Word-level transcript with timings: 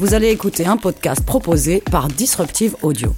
vous 0.00 0.14
allez 0.14 0.30
écouter 0.30 0.64
un 0.64 0.78
podcast 0.78 1.22
proposé 1.26 1.82
par 1.90 2.08
Disruptive 2.08 2.74
Audio. 2.80 3.14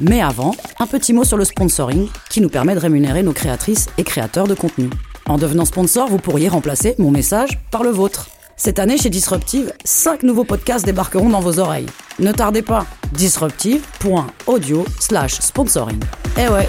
Mais 0.00 0.20
avant, 0.20 0.56
un 0.80 0.86
petit 0.88 1.12
mot 1.12 1.22
sur 1.22 1.36
le 1.36 1.44
sponsoring 1.44 2.08
qui 2.28 2.40
nous 2.40 2.48
permet 2.48 2.74
de 2.74 2.80
rémunérer 2.80 3.22
nos 3.22 3.32
créatrices 3.32 3.86
et 3.98 4.02
créateurs 4.02 4.48
de 4.48 4.54
contenu. 4.54 4.90
En 5.26 5.38
devenant 5.38 5.64
sponsor, 5.64 6.08
vous 6.08 6.18
pourriez 6.18 6.48
remplacer 6.48 6.96
mon 6.98 7.12
message 7.12 7.60
par 7.70 7.84
le 7.84 7.90
vôtre. 7.90 8.30
Cette 8.56 8.80
année, 8.80 8.98
chez 8.98 9.10
Disruptive, 9.10 9.72
5 9.84 10.24
nouveaux 10.24 10.42
podcasts 10.42 10.84
débarqueront 10.84 11.28
dans 11.28 11.40
vos 11.40 11.60
oreilles. 11.60 11.86
Ne 12.18 12.32
tardez 12.32 12.62
pas, 12.62 12.84
disruptive.audio 13.12 14.84
slash 14.98 15.34
sponsoring. 15.34 16.00
Eh 16.36 16.48
ouais 16.48 16.66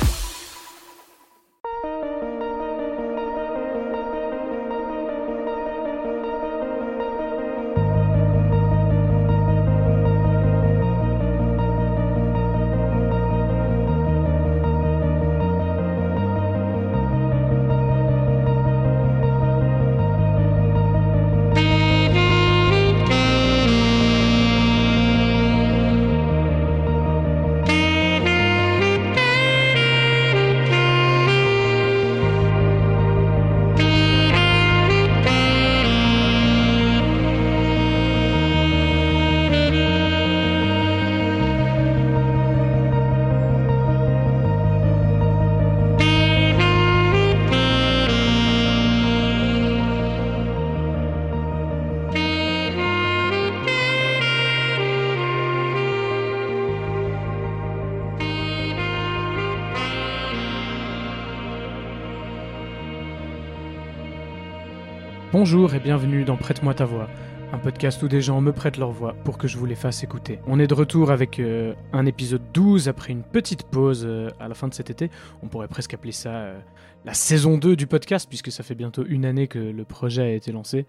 Bonjour 65.55 65.73
et 65.73 65.79
bienvenue 65.79 66.25
dans 66.25 66.35
Prête-moi 66.35 66.73
ta 66.73 66.83
voix, 66.83 67.09
un 67.53 67.57
podcast 67.57 68.03
où 68.03 68.09
des 68.09 68.19
gens 68.19 68.41
me 68.41 68.51
prêtent 68.51 68.75
leur 68.75 68.91
voix 68.91 69.13
pour 69.23 69.37
que 69.37 69.47
je 69.47 69.57
vous 69.57 69.65
les 69.65 69.75
fasse 69.75 70.03
écouter. 70.03 70.39
On 70.47 70.59
est 70.59 70.67
de 70.67 70.73
retour 70.73 71.11
avec 71.11 71.39
euh, 71.39 71.73
un 71.93 72.05
épisode 72.05 72.41
12 72.53 72.89
après 72.89 73.13
une 73.13 73.23
petite 73.23 73.63
pause 73.63 74.03
euh, 74.05 74.29
à 74.41 74.49
la 74.49 74.53
fin 74.53 74.67
de 74.67 74.73
cet 74.73 74.89
été. 74.89 75.09
On 75.41 75.47
pourrait 75.47 75.69
presque 75.69 75.93
appeler 75.93 76.11
ça 76.11 76.31
euh, 76.31 76.59
la 77.05 77.13
saison 77.13 77.57
2 77.57 77.77
du 77.77 77.87
podcast 77.87 78.27
puisque 78.27 78.51
ça 78.51 78.63
fait 78.63 78.75
bientôt 78.75 79.05
une 79.07 79.23
année 79.23 79.47
que 79.47 79.57
le 79.57 79.85
projet 79.85 80.23
a 80.23 80.33
été 80.33 80.51
lancé. 80.51 80.87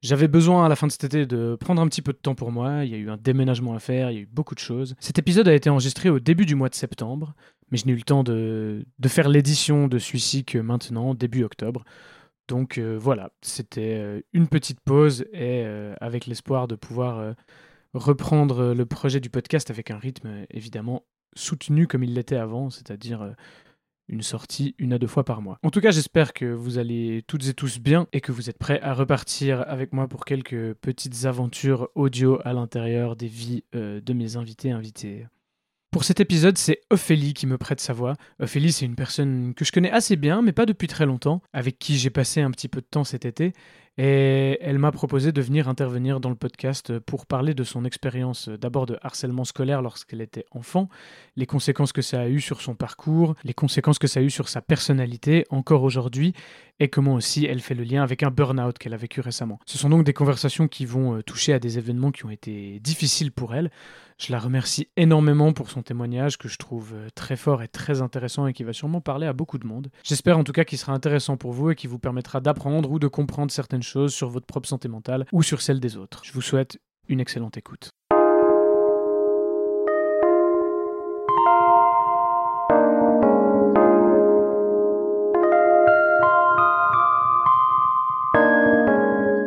J'avais 0.00 0.28
besoin 0.28 0.64
à 0.64 0.70
la 0.70 0.76
fin 0.76 0.86
de 0.86 0.92
cet 0.92 1.04
été 1.04 1.26
de 1.26 1.54
prendre 1.60 1.82
un 1.82 1.86
petit 1.86 2.00
peu 2.00 2.14
de 2.14 2.18
temps 2.18 2.34
pour 2.34 2.50
moi, 2.50 2.86
il 2.86 2.90
y 2.92 2.94
a 2.94 2.98
eu 2.98 3.10
un 3.10 3.18
déménagement 3.18 3.74
à 3.74 3.80
faire, 3.80 4.10
il 4.10 4.14
y 4.14 4.18
a 4.20 4.22
eu 4.22 4.28
beaucoup 4.32 4.54
de 4.54 4.60
choses. 4.60 4.94
Cet 4.98 5.18
épisode 5.18 5.46
a 5.46 5.54
été 5.54 5.68
enregistré 5.68 6.08
au 6.08 6.20
début 6.20 6.46
du 6.46 6.54
mois 6.54 6.70
de 6.70 6.74
septembre, 6.74 7.34
mais 7.70 7.76
je 7.76 7.84
n'ai 7.84 7.92
eu 7.92 7.96
le 7.96 8.02
temps 8.02 8.24
de, 8.24 8.86
de 8.98 9.08
faire 9.08 9.28
l'édition 9.28 9.88
de 9.88 9.98
celui-ci 9.98 10.46
que 10.46 10.56
maintenant, 10.56 11.12
début 11.12 11.44
octobre. 11.44 11.84
Donc 12.48 12.78
euh, 12.78 12.96
voilà, 12.98 13.30
c'était 13.42 13.96
euh, 13.96 14.20
une 14.32 14.48
petite 14.48 14.80
pause 14.80 15.22
et 15.32 15.62
euh, 15.64 15.94
avec 16.00 16.26
l'espoir 16.26 16.68
de 16.68 16.76
pouvoir 16.76 17.34
reprendre 17.94 18.74
le 18.74 18.86
projet 18.86 19.20
du 19.20 19.30
podcast 19.30 19.70
avec 19.70 19.90
un 19.90 19.98
rythme 19.98 20.46
évidemment 20.50 21.04
soutenu 21.34 21.86
comme 21.86 22.04
il 22.04 22.14
l'était 22.14 22.36
avant, 22.36 22.70
c'est-à-dire 22.70 23.34
une 24.08 24.22
sortie 24.22 24.74
une 24.78 24.92
à 24.92 24.98
deux 24.98 25.06
fois 25.06 25.24
par 25.24 25.42
mois. 25.42 25.58
En 25.62 25.70
tout 25.70 25.80
cas, 25.80 25.90
j'espère 25.90 26.32
que 26.32 26.44
vous 26.44 26.78
allez 26.78 27.24
toutes 27.26 27.46
et 27.48 27.54
tous 27.54 27.78
bien 27.78 28.06
et 28.12 28.20
que 28.20 28.32
vous 28.32 28.48
êtes 28.48 28.58
prêts 28.58 28.80
à 28.80 28.94
repartir 28.94 29.64
avec 29.66 29.92
moi 29.92 30.08
pour 30.08 30.24
quelques 30.24 30.74
petites 30.74 31.24
aventures 31.24 31.88
audio 31.94 32.38
à 32.44 32.52
l'intérieur 32.52 33.16
des 33.16 33.28
vies 33.28 33.64
de 33.72 34.12
mes 34.12 34.36
invités 34.36 34.72
invités. 34.72 35.26
Pour 35.96 36.04
cet 36.04 36.20
épisode, 36.20 36.58
c'est 36.58 36.82
Ophélie 36.90 37.32
qui 37.32 37.46
me 37.46 37.56
prête 37.56 37.80
sa 37.80 37.94
voix. 37.94 38.16
Ophélie, 38.38 38.70
c'est 38.70 38.84
une 38.84 38.96
personne 38.96 39.54
que 39.54 39.64
je 39.64 39.72
connais 39.72 39.90
assez 39.90 40.16
bien, 40.16 40.42
mais 40.42 40.52
pas 40.52 40.66
depuis 40.66 40.88
très 40.88 41.06
longtemps, 41.06 41.40
avec 41.54 41.78
qui 41.78 41.96
j'ai 41.96 42.10
passé 42.10 42.42
un 42.42 42.50
petit 42.50 42.68
peu 42.68 42.82
de 42.82 42.86
temps 42.86 43.02
cet 43.02 43.24
été, 43.24 43.54
et 43.96 44.58
elle 44.60 44.78
m'a 44.78 44.92
proposé 44.92 45.32
de 45.32 45.40
venir 45.40 45.68
intervenir 45.70 46.20
dans 46.20 46.28
le 46.28 46.34
podcast 46.34 46.98
pour 46.98 47.24
parler 47.24 47.54
de 47.54 47.64
son 47.64 47.86
expérience 47.86 48.50
d'abord 48.50 48.84
de 48.84 48.98
harcèlement 49.00 49.44
scolaire 49.44 49.80
lorsqu'elle 49.80 50.20
était 50.20 50.44
enfant, 50.50 50.90
les 51.34 51.46
conséquences 51.46 51.94
que 51.94 52.02
ça 52.02 52.20
a 52.20 52.28
eu 52.28 52.42
sur 52.42 52.60
son 52.60 52.74
parcours, 52.74 53.34
les 53.42 53.54
conséquences 53.54 53.98
que 53.98 54.06
ça 54.06 54.20
a 54.20 54.22
eu 54.22 54.28
sur 54.28 54.50
sa 54.50 54.60
personnalité 54.60 55.46
encore 55.48 55.82
aujourd'hui, 55.82 56.34
et 56.78 56.88
comment 56.88 57.14
aussi 57.14 57.46
elle 57.46 57.60
fait 57.60 57.74
le 57.74 57.84
lien 57.84 58.02
avec 58.02 58.22
un 58.22 58.30
burn-out 58.30 58.76
qu'elle 58.76 58.92
a 58.92 58.98
vécu 58.98 59.22
récemment. 59.22 59.58
Ce 59.64 59.78
sont 59.78 59.88
donc 59.88 60.04
des 60.04 60.12
conversations 60.12 60.68
qui 60.68 60.84
vont 60.84 61.16
euh, 61.16 61.22
toucher 61.22 61.54
à 61.54 61.58
des 61.58 61.78
événements 61.78 62.10
qui 62.10 62.26
ont 62.26 62.30
été 62.30 62.80
difficiles 62.80 63.32
pour 63.32 63.54
elle. 63.54 63.70
Je 64.18 64.32
la 64.32 64.38
remercie 64.38 64.88
énormément 64.96 65.52
pour 65.52 65.70
son 65.70 65.82
témoignage 65.82 66.38
que 66.38 66.48
je 66.48 66.56
trouve 66.56 66.94
euh, 66.94 67.08
très 67.14 67.36
fort 67.36 67.62
et 67.62 67.68
très 67.68 68.00
intéressant 68.00 68.46
et 68.46 68.54
qui 68.54 68.64
va 68.64 68.72
sûrement 68.72 69.02
parler 69.02 69.26
à 69.26 69.34
beaucoup 69.34 69.58
de 69.58 69.66
monde. 69.66 69.90
J'espère 70.02 70.38
en 70.38 70.44
tout 70.44 70.52
cas 70.52 70.64
qu'il 70.64 70.78
sera 70.78 70.94
intéressant 70.94 71.36
pour 71.36 71.52
vous 71.52 71.70
et 71.70 71.74
qui 71.74 71.86
vous 71.86 71.98
permettra 71.98 72.40
d'apprendre 72.40 72.90
ou 72.90 72.98
de 72.98 73.08
comprendre 73.08 73.52
certaines 73.52 73.82
choses 73.82 74.14
sur 74.14 74.30
votre 74.30 74.46
propre 74.46 74.68
santé 74.68 74.88
mentale 74.88 75.26
ou 75.32 75.42
sur 75.42 75.60
celle 75.60 75.80
des 75.80 75.98
autres. 75.98 76.22
Je 76.24 76.32
vous 76.32 76.40
souhaite 76.40 76.78
une 77.08 77.20
excellente 77.20 77.58
écoute. 77.58 77.90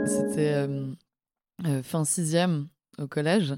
C'était 0.06 0.54
euh, 0.54 0.94
euh, 1.66 1.82
fin 1.82 2.06
sixième 2.06 2.68
au 3.00 3.08
collège. 3.08 3.56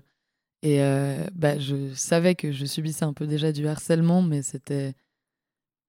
Et 0.64 0.82
euh, 0.82 1.26
bah, 1.34 1.58
je 1.58 1.94
savais 1.94 2.36
que 2.36 2.52
je 2.52 2.66
subissais 2.66 3.06
un 3.06 3.14
peu 3.14 3.26
déjà 3.26 3.52
du 3.52 3.68
harcèlement, 3.68 4.22
mais 4.22 4.42
c'était 4.42 4.94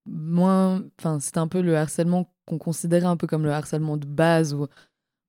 moins. 0.06 0.82
Enfin, 0.98 1.20
c'était 1.20 1.38
un 1.38 1.48
peu 1.48 1.60
le 1.60 1.76
harcèlement 1.76 2.32
qu'on 2.46 2.58
considérait 2.58 3.06
un 3.06 3.16
peu 3.16 3.26
comme 3.26 3.44
le 3.44 3.52
harcèlement 3.52 3.96
de 3.96 4.06
base, 4.06 4.54
où 4.54 4.66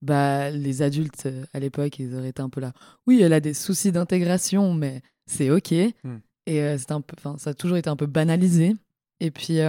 bah, 0.01 0.49
les 0.49 0.81
adultes 0.81 1.27
à 1.53 1.59
l'époque, 1.59 1.99
ils 1.99 2.15
auraient 2.15 2.29
été 2.29 2.41
un 2.41 2.49
peu 2.49 2.61
là. 2.61 2.73
Oui, 3.05 3.21
elle 3.21 3.33
a 3.33 3.41
des 3.41 3.53
soucis 3.53 3.91
d'intégration, 3.91 4.73
mais 4.73 5.01
c'est 5.25 5.49
OK. 5.49 5.73
Hmm. 6.03 6.17
Et 6.45 6.61
un 6.61 7.01
peu, 7.01 7.15
ça 7.37 7.51
a 7.51 7.53
toujours 7.53 7.77
été 7.77 7.89
un 7.89 7.95
peu 7.95 8.05
banalisé. 8.05 8.75
Et 9.19 9.31
puis, 9.31 9.59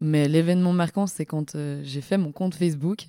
mais 0.00 0.28
l'événement 0.28 0.72
marquant, 0.72 1.08
c'est 1.08 1.26
quand 1.26 1.56
j'ai 1.82 2.00
fait 2.00 2.16
mon 2.16 2.30
compte 2.30 2.54
Facebook. 2.54 3.08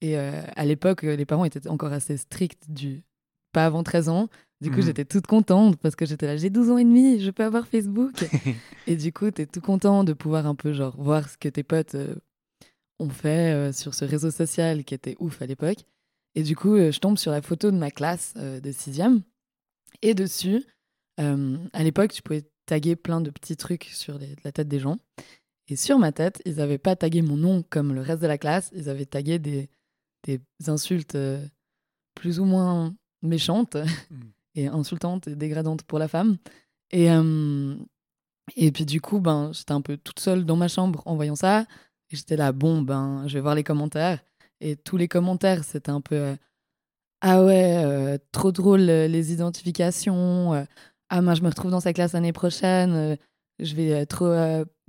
Et 0.00 0.16
à 0.16 0.64
l'époque, 0.64 1.02
les 1.02 1.26
parents 1.26 1.44
étaient 1.44 1.68
encore 1.68 1.92
assez 1.92 2.16
stricts 2.16 2.70
du 2.70 3.02
pas 3.52 3.66
avant 3.66 3.82
13 3.82 4.08
ans. 4.08 4.28
Du 4.60 4.70
coup, 4.70 4.78
mhm. 4.78 4.86
j'étais 4.86 5.04
toute 5.04 5.26
contente 5.26 5.76
parce 5.76 5.94
que 5.94 6.04
j'étais 6.04 6.26
là, 6.26 6.36
j'ai 6.36 6.50
12 6.50 6.70
ans 6.70 6.78
et 6.78 6.84
demi, 6.84 7.20
je 7.20 7.30
peux 7.30 7.44
avoir 7.44 7.68
Facebook. 7.68 8.12
et 8.88 8.96
du 8.96 9.12
coup, 9.12 9.30
tu 9.30 9.42
es 9.42 9.46
tout 9.46 9.60
content 9.60 10.02
de 10.02 10.12
pouvoir 10.12 10.46
un 10.46 10.56
peu 10.56 10.72
genre 10.72 10.96
voir 11.00 11.28
ce 11.28 11.38
que 11.38 11.48
tes 11.48 11.62
potes 11.62 11.94
euh, 11.94 12.16
ont 12.98 13.08
fait 13.08 13.54
euh, 13.54 13.72
sur 13.72 13.94
ce 13.94 14.04
réseau 14.04 14.32
social 14.32 14.82
qui 14.82 14.94
était 14.94 15.16
ouf 15.20 15.40
à 15.42 15.46
l'époque. 15.46 15.84
Et 16.34 16.42
du 16.42 16.56
coup, 16.56 16.74
euh, 16.74 16.90
je 16.90 16.98
tombe 16.98 17.18
sur 17.18 17.30
la 17.30 17.40
photo 17.40 17.70
de 17.70 17.76
ma 17.76 17.92
classe 17.92 18.34
de 18.34 18.72
sixième. 18.72 19.22
Et 20.02 20.14
dessus, 20.14 20.64
à 21.16 21.82
l'époque, 21.82 22.12
tu 22.12 22.22
pouvais 22.22 22.48
taguer 22.66 22.94
plein 22.94 23.20
de 23.20 23.30
petits 23.30 23.56
trucs 23.56 23.84
sur 23.84 24.18
la 24.44 24.52
tête 24.52 24.68
des 24.68 24.78
gens. 24.78 24.98
Et 25.68 25.74
sur 25.74 25.98
ma 25.98 26.12
tête, 26.12 26.40
ils 26.44 26.56
n'avaient 26.56 26.78
pas 26.78 26.94
tagué 26.94 27.22
mon 27.22 27.36
nom 27.36 27.64
comme 27.68 27.92
le 27.94 28.00
reste 28.00 28.22
de 28.22 28.28
la 28.28 28.38
classe, 28.38 28.70
ils 28.72 28.88
avaient 28.88 29.06
tagué 29.06 29.40
des, 29.40 29.68
des 30.24 30.40
insultes 30.68 31.18
plus 32.14 32.38
ou 32.38 32.44
moins 32.44 32.94
méchantes. 33.22 33.76
Hmm 34.10 34.30
insultante 34.66 35.28
et 35.28 35.36
dégradante 35.36 35.82
pour 35.82 35.98
la 35.98 36.08
femme. 36.08 36.38
Et, 36.90 37.10
euh, 37.10 37.74
et 38.56 38.72
puis 38.72 38.84
du 38.86 39.00
coup, 39.00 39.20
ben, 39.20 39.50
j'étais 39.52 39.72
un 39.72 39.80
peu 39.80 39.96
toute 39.96 40.20
seule 40.20 40.44
dans 40.44 40.56
ma 40.56 40.68
chambre 40.68 41.02
en 41.06 41.16
voyant 41.16 41.36
ça. 41.36 41.62
Et 42.10 42.16
j'étais 42.16 42.36
là, 42.36 42.52
bon, 42.52 42.82
ben, 42.82 43.24
je 43.26 43.34
vais 43.34 43.40
voir 43.40 43.54
les 43.54 43.64
commentaires. 43.64 44.20
Et 44.60 44.76
tous 44.76 44.96
les 44.96 45.08
commentaires, 45.08 45.64
c'était 45.64 45.90
un 45.90 46.00
peu 46.00 46.16
euh, 46.16 46.36
Ah 47.20 47.44
ouais, 47.44 47.84
euh, 47.84 48.18
trop 48.32 48.52
drôle 48.52 48.80
les 48.80 49.32
identifications. 49.32 50.66
ah, 51.10 51.22
moi, 51.22 51.34
je 51.34 51.42
me 51.42 51.48
retrouve 51.48 51.70
dans 51.70 51.80
sa 51.80 51.92
classe 51.92 52.12
l'année 52.12 52.32
prochaine. 52.32 53.16
je, 53.58 53.74
vais 53.74 54.06
trop, 54.06 54.32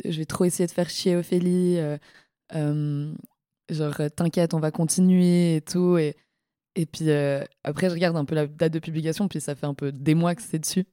je 0.05 0.17
vais 0.17 0.25
trop 0.25 0.45
essayer 0.45 0.67
de 0.67 0.71
faire 0.71 0.89
chier 0.89 1.15
Ophélie. 1.15 1.77
genre, 3.69 4.01
t'inquiète, 4.15 4.53
on 4.53 4.59
va 4.59 4.71
continuer 4.71 5.57
et 5.57 5.61
tout. 5.61 5.97
Et, 5.97 6.15
et 6.79 6.85
puis 6.85 7.09
euh, 7.09 7.43
après, 7.65 7.89
je 7.89 7.93
regarde 7.93 8.15
un 8.15 8.23
peu 8.23 8.35
la 8.35 8.47
date 8.47 8.71
de 8.71 8.79
publication, 8.79 9.27
puis 9.27 9.41
ça 9.41 9.53
fait 9.53 9.65
un 9.65 9.73
peu 9.73 9.91
des 9.91 10.15
mois 10.15 10.33
que 10.33 10.41
c'est 10.41 10.59
dessus. 10.59 10.85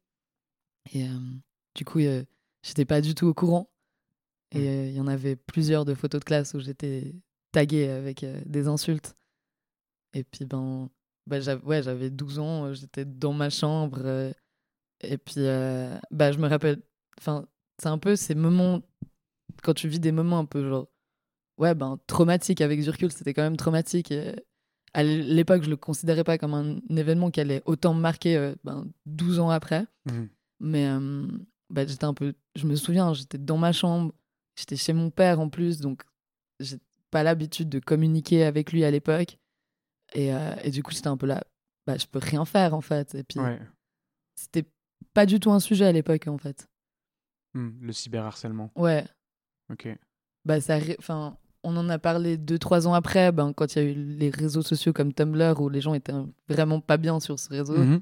Et 0.93 1.05
euh, 1.05 1.19
du 1.77 1.85
coup, 1.85 2.01
euh, 2.01 2.25
j'étais 2.65 2.85
pas 2.85 3.01
du 3.01 3.15
tout 3.15 3.29
au 3.29 3.35
courant. 3.35 3.71
Et 4.51 4.89
il 4.89 4.95
y 4.95 5.01
en 5.01 5.07
avait 5.07 5.37
plusieurs 5.37 5.85
de 5.85 5.95
photos 5.95 6.19
de 6.19 6.25
classe 6.25 6.55
où 6.55 6.59
j'étais 6.59 7.15
taguée 7.53 7.87
avec 7.87 8.27
des 8.47 8.67
insultes. 8.67 9.15
Et 10.13 10.25
puis, 10.25 10.45
ben, 10.45 10.91
bah, 11.29 11.39
j'avais, 11.39 11.63
ouais, 11.63 11.85
j'avais 11.85 12.11
12 12.11 12.41
ans, 12.41 12.73
j'étais 12.73 13.05
dans 13.05 13.33
ma 13.33 13.49
chambre. 13.49 14.33
et 15.03 15.19
puis, 15.19 15.45
bah, 16.11 16.33
je 16.33 16.39
me 16.39 16.49
rappelle. 16.49 16.83
Enfin, 17.19 17.47
c'est 17.81 17.89
un 17.89 17.99
peu 17.99 18.17
ces 18.17 18.35
moments. 18.35 18.83
Quand 19.63 19.75
tu 19.75 19.87
vis 19.87 20.01
des 20.01 20.13
moments 20.13 20.41
un 20.41 20.47
peu 20.47 20.69
genre. 20.69 20.89
Ouais, 21.59 21.77
ben, 21.77 22.01
traumatiques 22.09 22.61
avec 22.61 22.83
du 22.83 22.91
recul, 22.91 23.13
c'était 23.13 23.35
quand 23.35 23.43
même 23.43 23.57
traumatique. 23.57 24.11
Et 24.11 24.35
à 24.97 25.03
l'époque, 25.03 25.63
je 25.63 25.69
le 25.69 25.77
considérais 25.77 26.25
pas 26.25 26.39
comme 26.39 26.55
un 26.55 26.79
événement 26.97 27.31
qui 27.31 27.41
allait 27.41 27.63
autant 27.67 27.93
me 27.93 28.01
marquer 28.01 28.55
ben, 28.65 28.87
12 29.05 29.41
ans 29.41 29.51
après. 29.51 29.85
Mmh. 30.07 30.25
Mais 30.61 30.89
bah, 31.71 31.87
j'étais 31.87 32.05
un 32.05 32.15
peu. 32.15 32.35
Je 32.55 32.67
me 32.67 32.77
souviens, 32.77 33.13
j'étais 33.13 33.39
dans 33.39 33.59
ma 33.59 33.73
chambre, 33.73 34.15
j'étais 34.57 34.77
chez 34.77 34.95
mon 34.95 35.11
père 35.11 35.39
en 35.39 35.49
plus, 35.49 35.81
donc 35.81 36.03
j'ai 36.61 36.79
pas 37.11 37.23
l'habitude 37.23 37.69
de 37.69 37.79
communiquer 37.79 38.45
avec 38.45 38.73
lui 38.73 38.85
à 38.85 38.91
l'époque. 38.91 39.39
Et, 40.15 40.33
euh, 40.33 40.55
et, 40.63 40.71
du 40.71 40.83
coup, 40.83 40.93
j'étais 40.93 41.09
un 41.09 41.17
peu 41.17 41.27
là, 41.27 41.45
bah, 41.87 41.99
je 41.99 42.07
peux 42.07 42.21
rien 42.21 42.45
faire 42.45 42.75
en 42.75 42.81
fait. 42.81 43.15
Et 43.15 43.25
puis, 43.25 43.41
c'était 44.37 44.65
pas 45.13 45.27
du 45.27 45.41
tout 45.41 45.51
un 45.51 45.61
sujet 45.61 45.87
à 45.87 45.93
l'époque 45.93 46.27
en 46.27 46.39
fait. 46.39 46.69
Mmh, 47.55 47.71
le 47.81 47.93
cyberharcèlement. 47.93 48.71
Ouais. 48.77 49.05
Ok. 49.71 49.89
Bah, 50.45 50.61
ça, 50.61 50.79
enfin, 50.99 51.37
on 51.67 51.77
en 51.77 51.89
a 51.89 51.99
parlé 51.99 52.37
deux, 52.37 52.59
trois 52.59 52.87
ans 52.87 52.95
après, 52.95 53.33
ben, 53.33 53.53
quand 53.53 53.75
il 53.75 53.83
y 53.83 53.85
a 53.85 53.85
eu 53.91 53.95
les 53.95 54.31
réseaux 54.31 54.63
sociaux 54.63 54.93
comme 54.93 55.13
Tumblr 55.13 55.61
où 55.61 55.69
les 55.69 55.81
gens 55.81 55.95
étaient 55.95 56.13
vraiment 56.49 56.81
pas 56.81 56.97
bien 56.97 57.19
sur 57.19 57.39
ce 57.39 57.49
réseau. 57.51 57.77
Mmh 57.77 58.01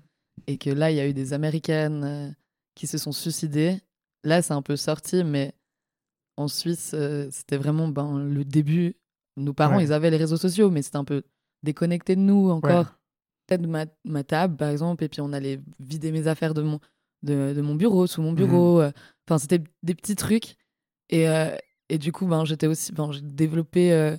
et 0.48 0.58
que 0.58 0.68
là, 0.68 0.90
il 0.90 0.96
y 0.96 1.00
a 1.00 1.06
eu 1.06 1.14
des 1.14 1.32
Américaines 1.32 2.02
euh, 2.04 2.28
qui 2.74 2.88
se 2.88 2.98
sont 2.98 3.12
suicidées. 3.12 3.78
Là, 4.24 4.42
c'est 4.42 4.52
un 4.52 4.62
peu 4.62 4.74
sorti, 4.74 5.22
mais 5.22 5.54
en 6.36 6.48
Suisse, 6.48 6.90
euh, 6.92 7.28
c'était 7.30 7.56
vraiment 7.56 7.86
ben, 7.86 8.18
le 8.18 8.44
début. 8.44 8.96
Nos 9.36 9.54
parents, 9.54 9.78
ils 9.78 9.92
avaient 9.92 10.10
les 10.10 10.16
réseaux 10.16 10.36
sociaux, 10.36 10.70
mais 10.70 10.82
c'était 10.82 10.96
un 10.96 11.04
peu 11.04 11.22
déconnecté 11.62 12.16
de 12.16 12.20
nous 12.20 12.50
encore. 12.50 12.96
Peut-être 13.46 13.64
ma, 13.64 13.86
ma, 14.04 14.24
table, 14.24 14.56
par 14.56 14.70
exemple, 14.70 15.04
et 15.04 15.08
puis 15.08 15.20
on 15.20 15.32
allait 15.32 15.60
vider 15.78 16.10
mes 16.10 16.26
affaires 16.26 16.52
de 16.52 16.62
mon, 16.62 16.80
de, 17.22 17.52
de 17.54 17.60
mon 17.62 17.76
bureau, 17.76 18.08
sous 18.08 18.20
mon 18.20 18.32
mmh 18.32 18.36
bureau. 18.36 18.80
Euh. 18.80 18.90
Enfin, 19.26 19.38
c'était 19.38 19.62
des 19.84 19.94
petits 19.94 20.16
trucs. 20.16 20.56
Et, 21.10 21.28
euh, 21.28 21.56
et 21.94 21.98
du 21.98 22.12
coup, 22.12 22.26
ben, 22.26 22.44
j'étais 22.44 22.66
aussi, 22.66 22.92
ben, 22.92 23.12
j'ai 23.12 23.20
développé 23.22 24.16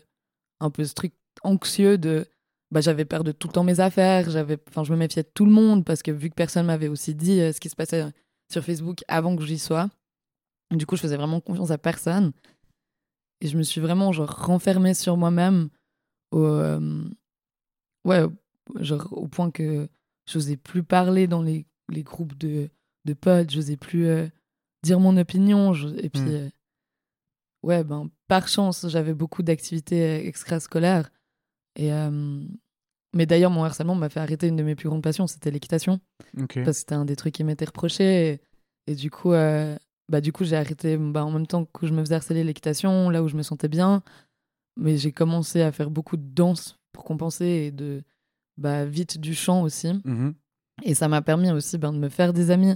un 0.60 0.70
peu 0.70 0.84
ce 0.84 0.94
truc 0.94 1.14
anxieux 1.44 1.98
de. 1.98 2.26
Bah, 2.72 2.82
j'avais 2.82 3.06
peur 3.06 3.24
de 3.24 3.32
tout 3.32 3.48
le 3.48 3.54
temps 3.54 3.64
mes 3.64 3.80
affaires, 3.80 4.30
j'avais, 4.30 4.58
enfin, 4.68 4.84
je 4.84 4.92
me 4.92 4.98
méfiais 4.98 5.24
de 5.24 5.30
tout 5.34 5.46
le 5.46 5.52
monde 5.52 5.86
parce 5.86 6.02
que 6.02 6.12
vu 6.12 6.30
que 6.30 6.36
personne 6.36 6.66
m'avait 6.66 6.88
aussi 6.88 7.14
dit 7.14 7.38
ce 7.38 7.60
qui 7.60 7.70
se 7.70 7.76
passait 7.76 8.06
sur 8.52 8.64
Facebook 8.64 9.04
avant 9.08 9.36
que 9.36 9.46
j'y 9.46 9.60
sois, 9.60 9.90
du 10.72 10.86
coup, 10.86 10.96
je 10.96 11.02
faisais 11.02 11.18
vraiment 11.18 11.40
confiance 11.40 11.72
à 11.72 11.78
personne. 11.78 12.32
Et 13.42 13.48
je 13.48 13.58
me 13.58 13.64
suis 13.64 13.82
vraiment 13.82 14.12
genre 14.12 14.30
renfermée 14.30 14.94
sur 14.94 15.18
moi-même 15.18 15.70
au, 16.32 16.44
euh, 16.44 17.04
ouais, 18.06 18.24
genre 18.80 19.08
au 19.12 19.28
point 19.28 19.52
que 19.52 19.88
je 20.28 20.38
n'osais 20.38 20.58
plus 20.58 20.84
parler 20.84 21.28
dans 21.28 21.42
les, 21.42 21.66
les 21.90 22.04
groupes 22.04 22.38
de, 22.38 22.70
de 23.06 23.14
potes, 23.14 23.54
n'osais 23.54 23.78
plus 23.78 24.08
euh, 24.08 24.28
dire 24.84 25.00
mon 25.00 25.18
opinion. 25.18 25.74
Et 25.98 26.10
puis, 26.10 26.22
hmm. 26.22 26.50
Euh, 27.66 27.68
ouais, 27.68 27.84
ben, 27.84 28.10
par 28.28 28.48
chance, 28.48 28.86
j'avais 28.90 29.14
beaucoup 29.14 29.44
d'activités 29.44 30.28
extrascolaires. 30.28 31.12
Et, 31.78 31.92
mais 33.14 33.26
d'ailleurs, 33.26 33.52
mon 33.52 33.64
harcèlement 33.64 33.96
m'a 33.96 34.10
fait 34.10 34.20
arrêter 34.20 34.48
une 34.48 34.56
de 34.56 34.64
mes 34.64 34.76
plus 34.76 34.88
grandes 34.88 35.04
passions, 35.04 35.28
c'était 35.28 35.52
l'équitation. 35.52 36.00
Parce 36.64 36.66
que 36.66 36.72
c'était 36.74 36.96
un 36.96 37.06
des 37.06 37.16
trucs 37.16 37.34
qui 37.34 37.44
m'était 37.44 37.66
reproché. 37.66 38.40
Et, 38.88 38.92
et, 38.92 38.96
du 38.96 39.12
coup, 39.12 39.32
bah, 39.32 40.22
du 40.22 40.32
coup, 40.32 40.46
j'ai 40.46 40.56
arrêté 40.56 40.98
bah, 40.98 41.26
en 41.26 41.32
même 41.32 41.48
temps 41.48 41.66
que 41.66 41.86
je 41.86 41.94
me 41.94 42.02
faisais 42.02 42.16
harceler 42.16 42.44
l'équitation, 42.44 43.10
là 43.10 43.24
où 43.24 43.28
je 43.28 43.36
me 43.36 43.44
sentais 43.44 43.68
bien. 43.68 44.04
Mais 44.78 44.98
j'ai 44.98 45.12
commencé 45.12 45.62
à 45.62 45.72
faire 45.72 45.90
beaucoup 45.90 46.18
de 46.18 46.34
danse 46.34 46.80
pour 46.94 47.04
compenser 47.04 47.46
et 47.46 47.72
de 47.72 48.04
bah, 48.58 48.86
vite 48.86 49.18
du 49.18 49.34
chant 49.34 49.64
aussi. 49.64 49.94
Mmh 50.06 50.32
et 50.84 50.94
ça 50.94 51.08
m'a 51.08 51.22
permis 51.22 51.52
aussi 51.52 51.78
ben, 51.78 51.94
de 51.94 51.98
me 51.98 52.10
faire 52.10 52.34
des 52.34 52.52
amis 52.52 52.76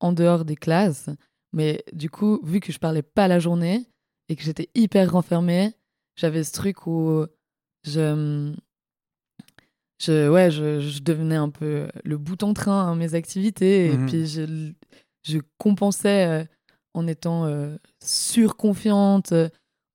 en 0.00 0.12
dehors 0.12 0.44
des 0.44 0.56
classes. 0.56 1.10
Mais 1.52 1.84
du 1.92 2.10
coup, 2.10 2.40
vu 2.42 2.60
que 2.60 2.72
je 2.72 2.78
parlais 2.78 3.02
pas 3.02 3.28
la 3.28 3.38
journée 3.38 3.86
et 4.28 4.36
que 4.36 4.42
j'étais 4.42 4.70
hyper 4.74 5.12
renfermée, 5.12 5.72
j'avais 6.16 6.44
ce 6.44 6.52
truc 6.52 6.86
où 6.86 7.24
je, 7.84 8.54
je, 10.00 10.28
ouais, 10.28 10.50
je, 10.50 10.80
je, 10.80 11.02
devenais 11.02 11.36
un 11.36 11.50
peu 11.50 11.88
le 12.04 12.18
bout 12.18 12.42
en 12.42 12.54
train 12.54 12.90
à 12.90 12.94
mes 12.94 13.14
activités. 13.14 13.86
Et 13.86 13.96
mmh 13.96 14.06
puis, 14.06 14.26
je, 14.26 14.72
je 15.22 15.38
compensais 15.58 16.26
euh, 16.26 16.44
en 16.94 17.06
étant 17.06 17.44
euh, 17.44 17.76
surconfiante, 18.02 19.34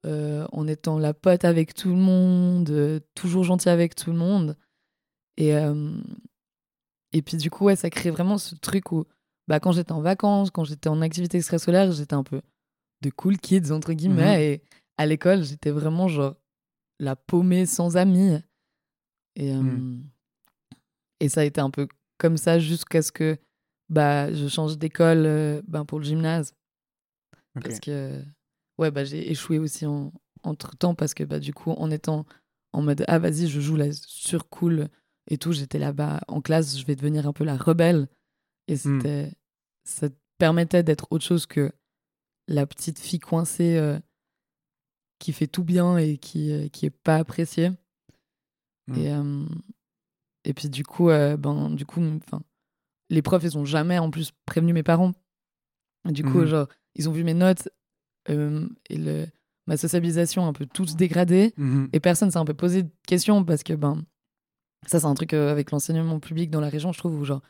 euh, 0.06 0.48
en 0.52 0.68
étant 0.68 1.00
la 1.00 1.14
pote 1.14 1.46
avec 1.46 1.74
tout 1.74 1.90
le 1.90 1.96
monde, 1.96 2.70
euh, 2.70 3.00
toujours 3.16 3.44
gentille 3.44 3.72
avec 3.72 3.96
tout 3.96 4.12
le 4.12 4.18
monde. 4.18 4.56
Et, 5.38 5.54
et 7.14 7.22
puis 7.22 7.38
du 7.38 7.50
coup, 7.50 7.64
ouais, 7.64 7.78
ça 7.78 7.90
crée 7.90 8.10
vraiment 8.10 8.38
ce 8.38 8.56
truc 8.56 8.92
où 8.92 9.06
bah, 9.48 9.62
quand 9.62 9.72
j'étais 9.72 9.94
en 9.94 10.02
vacances, 10.02 10.52
quand 10.52 10.66
j'étais 10.66 10.90
en 10.90 11.02
activité 11.02 11.38
extrascolaire, 11.38 11.94
j'étais 11.94 12.14
un 12.14 12.24
peu 12.24 12.42
de 13.02 13.10
cool 13.10 13.38
kids, 13.38 13.72
entre 13.72 13.94
guillemets. 13.94 14.36
Mhm. 14.36 14.42
Et 14.42 14.62
à 14.98 15.06
l'école, 15.06 15.44
j'étais 15.44 15.72
vraiment 15.72 16.08
genre 16.08 16.36
la 17.00 17.16
paumée 17.16 17.66
sans 17.66 17.98
amis. 17.98 18.38
Et, 19.36 19.54
mhm. 19.54 20.04
et 21.20 21.30
ça 21.30 21.42
a 21.42 21.46
été 21.46 21.62
un 21.62 21.70
peu 21.70 21.88
comme 22.18 22.38
ça 22.38 22.60
jusqu'à 22.60 23.02
ce 23.02 23.12
que 23.12 23.38
bah, 23.90 24.34
je 24.34 24.48
change 24.48 24.78
d'école 24.78 25.62
ben, 25.68 25.86
pour 25.86 26.00
le 26.00 26.06
gymnase. 26.06 26.54
Parce 27.62 27.80
que, 27.80 28.22
ouais, 28.78 28.92
bah, 28.92 29.04
j'ai 29.04 29.32
échoué 29.32 29.60
aussi 29.60 29.86
en, 29.86 30.14
entre 30.44 30.76
temps 30.76 30.96
parce 30.96 31.14
que, 31.14 31.24
bah, 31.24 31.40
du 31.40 31.54
coup, 31.54 31.72
en 31.72 31.92
étant 31.92 32.26
en 32.74 32.82
mode, 32.82 33.04
ah, 33.08 33.20
vas-y, 33.20 33.48
je 33.48 33.60
joue 33.60 33.76
la 33.76 33.92
surcool 33.92 34.90
et 35.28 35.38
tout, 35.38 35.52
j'étais 35.52 35.80
là-bas 35.80 36.22
en 36.28 36.42
classe, 36.42 36.78
je 36.78 36.86
vais 36.86 36.96
devenir 36.96 37.28
un 37.28 37.34
peu 37.34 37.44
la 37.44 37.58
rebelle. 37.58 38.08
Et 38.68 38.76
hmm. 38.76 38.78
c'était, 38.78 39.34
ça 39.84 40.08
permettait 40.38 40.84
d'être 40.84 41.08
autre 41.12 41.26
chose 41.26 41.46
que 41.46 41.72
la 42.50 42.68
petite 42.68 43.00
fille 43.00 43.20
coincée 43.20 43.78
euh, 43.78 43.98
qui 45.20 45.32
fait 45.32 45.48
tout 45.48 45.64
bien 45.64 45.98
et 45.98 46.18
qui, 46.18 46.52
euh, 46.52 46.68
qui 46.68 46.86
est 46.86 46.90
pas 46.90 47.16
appréciée. 47.16 47.70
Hmm. 48.88 48.96
Et, 48.98 49.14
euh, 49.14 49.46
et 50.44 50.54
puis, 50.54 50.70
du 50.70 50.84
coup, 50.84 51.08
ben, 51.08 51.70
du 51.70 51.86
coup, 51.86 52.02
les 53.10 53.22
profs, 53.22 53.44
ils 53.44 53.58
ont 53.58 53.66
jamais 53.66 54.00
en 54.00 54.10
plus 54.12 54.32
prévenu 54.46 54.74
mes 54.74 54.84
parents. 54.84 55.14
Du 56.06 56.24
coup, 56.24 56.40
hmm. 56.40 56.46
genre, 56.46 56.68
ils 56.96 57.08
ont 57.08 57.12
vu 57.12 57.24
mes 57.24 57.34
notes 57.34 57.70
euh, 58.30 58.68
et 58.90 58.98
le, 58.98 59.28
ma 59.68 59.78
sociabilisation 59.78 60.48
un 60.48 60.54
peu 60.54 60.66
tous 60.66 60.96
dégradée. 60.96 61.54
Mhm. 61.58 61.90
Et 61.94 62.00
personne 62.00 62.32
s'est 62.32 62.38
un 62.38 62.46
peu 62.46 62.54
posé 62.54 62.84
de 62.84 62.90
questions 63.08 63.44
parce 63.44 63.64
que, 63.64 63.74
ben, 63.74 64.04
ça, 64.88 65.00
c'est 65.00 65.06
un 65.06 65.14
truc 65.14 65.34
euh, 65.34 65.52
avec 65.52 65.72
l'enseignement 65.72 66.20
public 66.20 66.50
dans 66.50 66.62
la 66.62 66.70
région, 66.70 66.92
je 66.92 66.98
trouve, 66.98 67.20
où, 67.20 67.26
genre, 67.26 67.42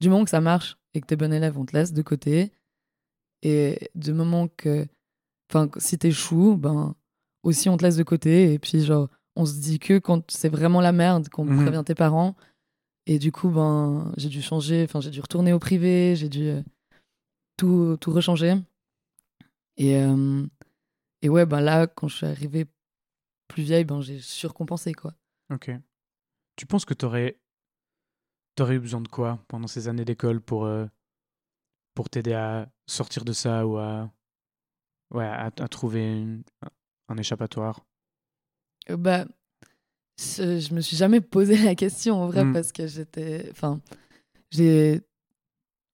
du 0.00 0.08
moment 0.08 0.24
que 0.24 0.30
ça 0.30 0.40
marche 0.40 0.78
et 0.94 1.00
que 1.00 1.06
t'es 1.06 1.16
bon 1.16 1.32
élève, 1.32 1.58
on 1.58 1.64
te 1.64 1.76
laisse 1.76 1.92
de 1.92 2.02
côté. 2.02 2.52
Et 3.42 3.90
du 3.94 4.12
moment 4.12 4.48
que, 4.48 4.86
enfin, 5.50 5.70
si 5.78 5.98
t'échoues, 5.98 6.56
ben, 6.56 6.94
aussi 7.42 7.68
on 7.68 7.76
te 7.76 7.84
laisse 7.84 7.96
de 7.96 8.02
côté. 8.02 8.52
Et 8.52 8.58
puis, 8.58 8.84
genre, 8.84 9.08
on 9.36 9.46
se 9.46 9.60
dit 9.60 9.78
que 9.78 9.98
quand 9.98 10.30
c'est 10.30 10.48
vraiment 10.48 10.80
la 10.80 10.92
merde, 10.92 11.28
qu'on 11.28 11.44
mhm. 11.44 11.62
prévient 11.62 11.82
tes 11.84 11.94
parents. 11.94 12.36
Et 13.06 13.18
du 13.18 13.32
coup, 13.32 13.48
ben, 13.48 14.12
j'ai 14.16 14.28
dû 14.28 14.42
changer, 14.42 14.84
enfin, 14.84 15.00
j'ai 15.00 15.10
dû 15.10 15.20
retourner 15.20 15.52
au 15.52 15.58
privé, 15.58 16.14
j'ai 16.14 16.28
dû 16.28 16.48
euh, 16.48 16.62
tout, 17.56 17.96
tout 18.00 18.12
rechanger. 18.12 18.54
Et, 19.78 19.96
euh, 19.96 20.44
et 21.22 21.28
ouais, 21.28 21.46
ben 21.46 21.60
là, 21.60 21.86
quand 21.86 22.08
je 22.08 22.16
suis 22.16 22.26
arrivée 22.26 22.66
plus 23.46 23.62
vieille, 23.62 23.84
ben 23.84 24.00
j'ai 24.00 24.20
surcompensé, 24.20 24.92
quoi. 24.92 25.14
Ok. 25.50 25.70
Tu 26.56 26.66
penses 26.66 26.84
que 26.84 26.94
tu 26.94 27.06
aurais, 27.06 27.38
aurais 28.60 28.74
eu 28.74 28.80
besoin 28.80 29.00
de 29.00 29.08
quoi 29.08 29.38
pendant 29.48 29.68
ces 29.68 29.88
années 29.88 30.04
d'école 30.04 30.40
pour, 30.40 30.66
euh, 30.66 30.86
pour 31.98 32.08
t'aider 32.08 32.32
à 32.32 32.68
sortir 32.86 33.24
de 33.24 33.32
ça 33.32 33.66
ou 33.66 33.76
à, 33.76 34.08
ouais, 35.10 35.26
à, 35.26 35.50
trouver 35.66 36.24
un 37.08 37.16
échappatoire? 37.16 37.84
Euh, 38.88 38.96
Bah, 38.96 39.24
je, 40.16 40.60
je, 40.60 40.72
me 40.74 40.80
suis 40.80 40.96
jamais 40.96 41.20
posé 41.20 41.56
la 41.56 41.74
question 41.74 42.22
en 42.22 42.28
vrai 42.28 42.44
mmh. 42.44 42.52
parce 42.52 42.70
que 42.70 42.86
j'étais. 42.86 43.48
Enfin, 43.50 43.80
j'ai. 44.52 45.00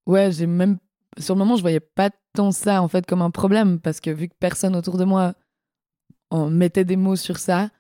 Ouais, 0.07 0.31
j'ai 0.31 0.47
même 0.47 0.77
sur 1.19 1.37
le 1.37 1.39
moment, 1.39 1.57
je 1.57 1.63
voyais 1.63 1.81
pas 1.81 2.11
tant 2.35 2.53
ça 2.53 2.83
en 2.83 2.89
fait 2.89 3.07
comme 3.07 3.23
un 3.23 3.31
problème 3.31 3.81
parce 3.81 4.01
que 4.01 4.11
vu 4.11 4.29
que 4.29 4.35
personne 4.39 4.77
autour 4.77 4.99
de 4.99 5.07
moi 5.07 5.33
en 6.29 6.51
mettait 6.51 6.85
des 6.85 6.97
mots 6.97 7.17
sur 7.17 7.39
ça 7.39 7.71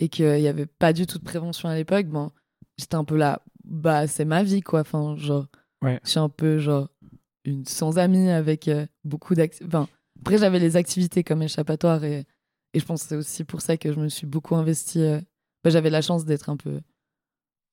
et 0.00 0.08
qu'il 0.08 0.40
y 0.40 0.48
avait 0.48 0.66
pas 0.66 0.92
du 0.92 1.06
tout 1.06 1.18
de 1.20 1.24
prévention 1.24 1.68
à 1.68 1.76
l'époque, 1.76 2.06
bon, 2.06 2.32
j'étais 2.76 2.96
un 2.96 3.04
peu 3.04 3.16
là, 3.16 3.40
bah 3.62 4.08
c'est 4.08 4.24
ma 4.24 4.42
vie 4.42 4.62
quoi. 4.62 4.80
Enfin, 4.80 5.14
genre, 5.14 5.46
je 5.84 5.98
suis 6.02 6.18
un 6.18 6.28
peu 6.28 6.58
genre 6.58 6.88
une 7.48 7.66
sans 7.66 7.98
amis 7.98 8.28
avec 8.28 8.68
euh, 8.68 8.86
beaucoup 9.04 9.34
d'activités. 9.34 9.66
Enfin, 9.66 9.88
après, 10.20 10.38
j'avais 10.38 10.58
les 10.58 10.76
activités 10.76 11.24
comme 11.24 11.42
échappatoire 11.42 12.04
et, 12.04 12.26
et 12.74 12.80
je 12.80 12.84
pense 12.84 13.02
que 13.02 13.08
c'est 13.08 13.16
aussi 13.16 13.44
pour 13.44 13.60
ça 13.60 13.76
que 13.76 13.92
je 13.92 14.00
me 14.00 14.08
suis 14.08 14.26
beaucoup 14.26 14.56
investie. 14.56 15.02
Euh, 15.02 15.20
bah, 15.64 15.70
j'avais 15.70 15.90
la 15.90 16.02
chance 16.02 16.24
d'être 16.24 16.50
un 16.50 16.56
peu 16.56 16.80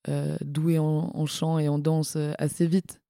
euh, 0.08 0.38
douée 0.42 0.80
en, 0.80 1.26
chant 1.26 1.60
et 1.60 1.68
en 1.68 1.80
danse 1.80 2.18
assez 2.38 2.68
vite. 2.68 3.02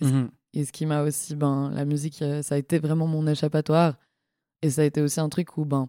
Mmh 0.00 0.26
et 0.54 0.64
ce 0.64 0.72
qui 0.72 0.86
m'a 0.86 1.02
aussi, 1.02 1.34
ben, 1.34 1.70
la 1.70 1.84
musique, 1.84 2.20
euh, 2.22 2.42
ça 2.42 2.56
a 2.56 2.58
été 2.58 2.78
vraiment 2.78 3.06
mon 3.06 3.26
échappatoire. 3.26 3.96
Et 4.60 4.70
ça 4.70 4.82
a 4.82 4.84
été 4.84 5.00
aussi 5.00 5.20
un 5.20 5.28
truc 5.28 5.56
où, 5.56 5.64
ben, 5.64 5.88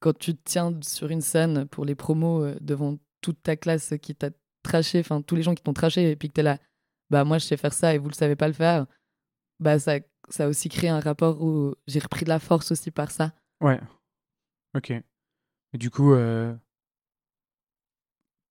quand 0.00 0.16
tu 0.16 0.34
te 0.34 0.40
tiens 0.44 0.78
sur 0.82 1.10
une 1.10 1.20
scène 1.20 1.66
pour 1.66 1.84
les 1.84 1.94
promos 1.94 2.44
euh, 2.44 2.56
devant 2.60 2.96
toute 3.20 3.42
ta 3.42 3.56
classe 3.56 3.94
qui 4.00 4.14
t'a 4.14 4.30
trashé, 4.62 5.00
enfin 5.00 5.20
tous 5.20 5.36
les 5.36 5.42
gens 5.42 5.54
qui 5.54 5.62
t'ont 5.62 5.72
traché 5.72 6.10
et 6.10 6.16
puis 6.16 6.28
que 6.28 6.34
t'es 6.34 6.42
là, 6.42 6.58
bah 7.10 7.24
moi 7.24 7.38
je 7.38 7.44
sais 7.46 7.56
faire 7.56 7.72
ça 7.72 7.94
et 7.94 7.98
vous 7.98 8.08
le 8.08 8.14
savez 8.14 8.36
pas 8.36 8.48
le 8.48 8.54
faire, 8.54 8.86
bah 9.60 9.78
ça, 9.78 9.98
ça 10.28 10.44
a 10.44 10.48
aussi 10.48 10.68
créé 10.68 10.90
un 10.90 11.00
rapport 11.00 11.42
où 11.42 11.74
j'ai 11.86 11.98
repris 12.00 12.24
de 12.24 12.30
la 12.30 12.38
force 12.38 12.70
aussi 12.72 12.90
par 12.90 13.10
ça. 13.10 13.32
Ouais. 13.60 13.80
Ok. 14.74 14.90
Et 14.90 15.78
du 15.78 15.90
coup, 15.90 16.14
euh, 16.14 16.54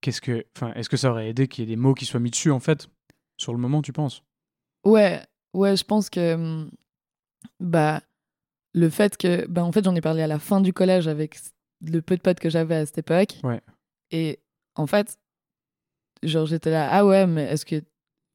qu'est-ce 0.00 0.20
que, 0.20 0.44
enfin, 0.56 0.72
est-ce 0.74 0.88
que 0.88 0.96
ça 0.96 1.10
aurait 1.10 1.28
aidé 1.28 1.48
qu'il 1.48 1.64
y 1.64 1.66
ait 1.66 1.74
des 1.74 1.80
mots 1.80 1.94
qui 1.94 2.04
soient 2.04 2.20
mis 2.20 2.30
dessus 2.30 2.50
en 2.50 2.60
fait 2.60 2.88
sur 3.36 3.52
le 3.52 3.58
moment, 3.58 3.82
tu 3.82 3.92
penses? 3.92 4.22
Ouais, 4.84 5.22
ouais, 5.54 5.76
je 5.76 5.84
pense 5.84 6.10
que 6.10 6.34
hum, 6.34 6.70
bah 7.60 8.02
le 8.72 8.90
fait 8.90 9.16
que 9.16 9.46
bah 9.46 9.64
en 9.64 9.72
fait 9.72 9.84
j'en 9.84 9.94
ai 9.94 10.00
parlé 10.00 10.22
à 10.22 10.26
la 10.26 10.38
fin 10.38 10.60
du 10.60 10.72
collège 10.72 11.08
avec 11.08 11.38
le 11.80 12.00
peu 12.02 12.16
de 12.16 12.22
potes 12.22 12.40
que 12.40 12.50
j'avais 12.50 12.76
à 12.76 12.86
cette 12.86 12.98
époque. 12.98 13.36
Ouais. 13.42 13.60
Et 14.10 14.40
en 14.74 14.86
fait, 14.86 15.18
genre 16.22 16.46
j'étais 16.46 16.70
là, 16.70 16.88
ah 16.90 17.04
ouais, 17.04 17.26
mais 17.26 17.44
est-ce 17.44 17.66
que, 17.66 17.82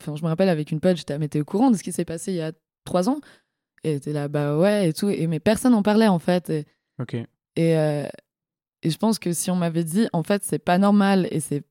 enfin 0.02 0.16
je 0.16 0.24
me 0.24 0.28
rappelle 0.28 0.50
avec 0.50 0.72
une 0.72 0.80
pote, 0.80 0.98
j'étais, 0.98 1.18
mais 1.20 1.28
t'es 1.30 1.40
au 1.42 1.46
courant 1.46 1.72
de 1.72 1.78
ce 1.78 1.84
qui 1.84 1.92
s'est 1.92 2.06
passé 2.06 2.32
il 2.32 2.38
y 2.38 2.42
a 2.42 2.52
trois 2.86 3.08
ans 3.10 3.20
Et 3.84 4.00
t'es 4.00 4.14
là, 4.14 4.28
bah 4.28 4.58
ouais 4.58 4.90
et 4.90 4.94
tout. 4.94 5.10
Et 5.10 5.28
mais 5.28 5.40
personne 5.40 5.72
n'en 5.74 5.84
parlait 5.84 6.08
en 6.08 6.20
fait. 6.20 6.50
Et, 6.50 6.66
Ok. 7.00 7.14
et, 7.16 7.28
euh, 7.78 8.08
et 8.84 8.90
je 8.90 8.98
pense 8.98 9.18
que 9.20 9.34
si 9.34 9.50
on 9.52 9.56
m'avait 9.56 9.84
dit, 9.84 10.08
en 10.14 10.24
fait, 10.24 10.44
c'est 10.44 10.60
pas 10.60 10.78
normal 10.78 11.28
et 11.32 11.40
c'est. 11.40 11.64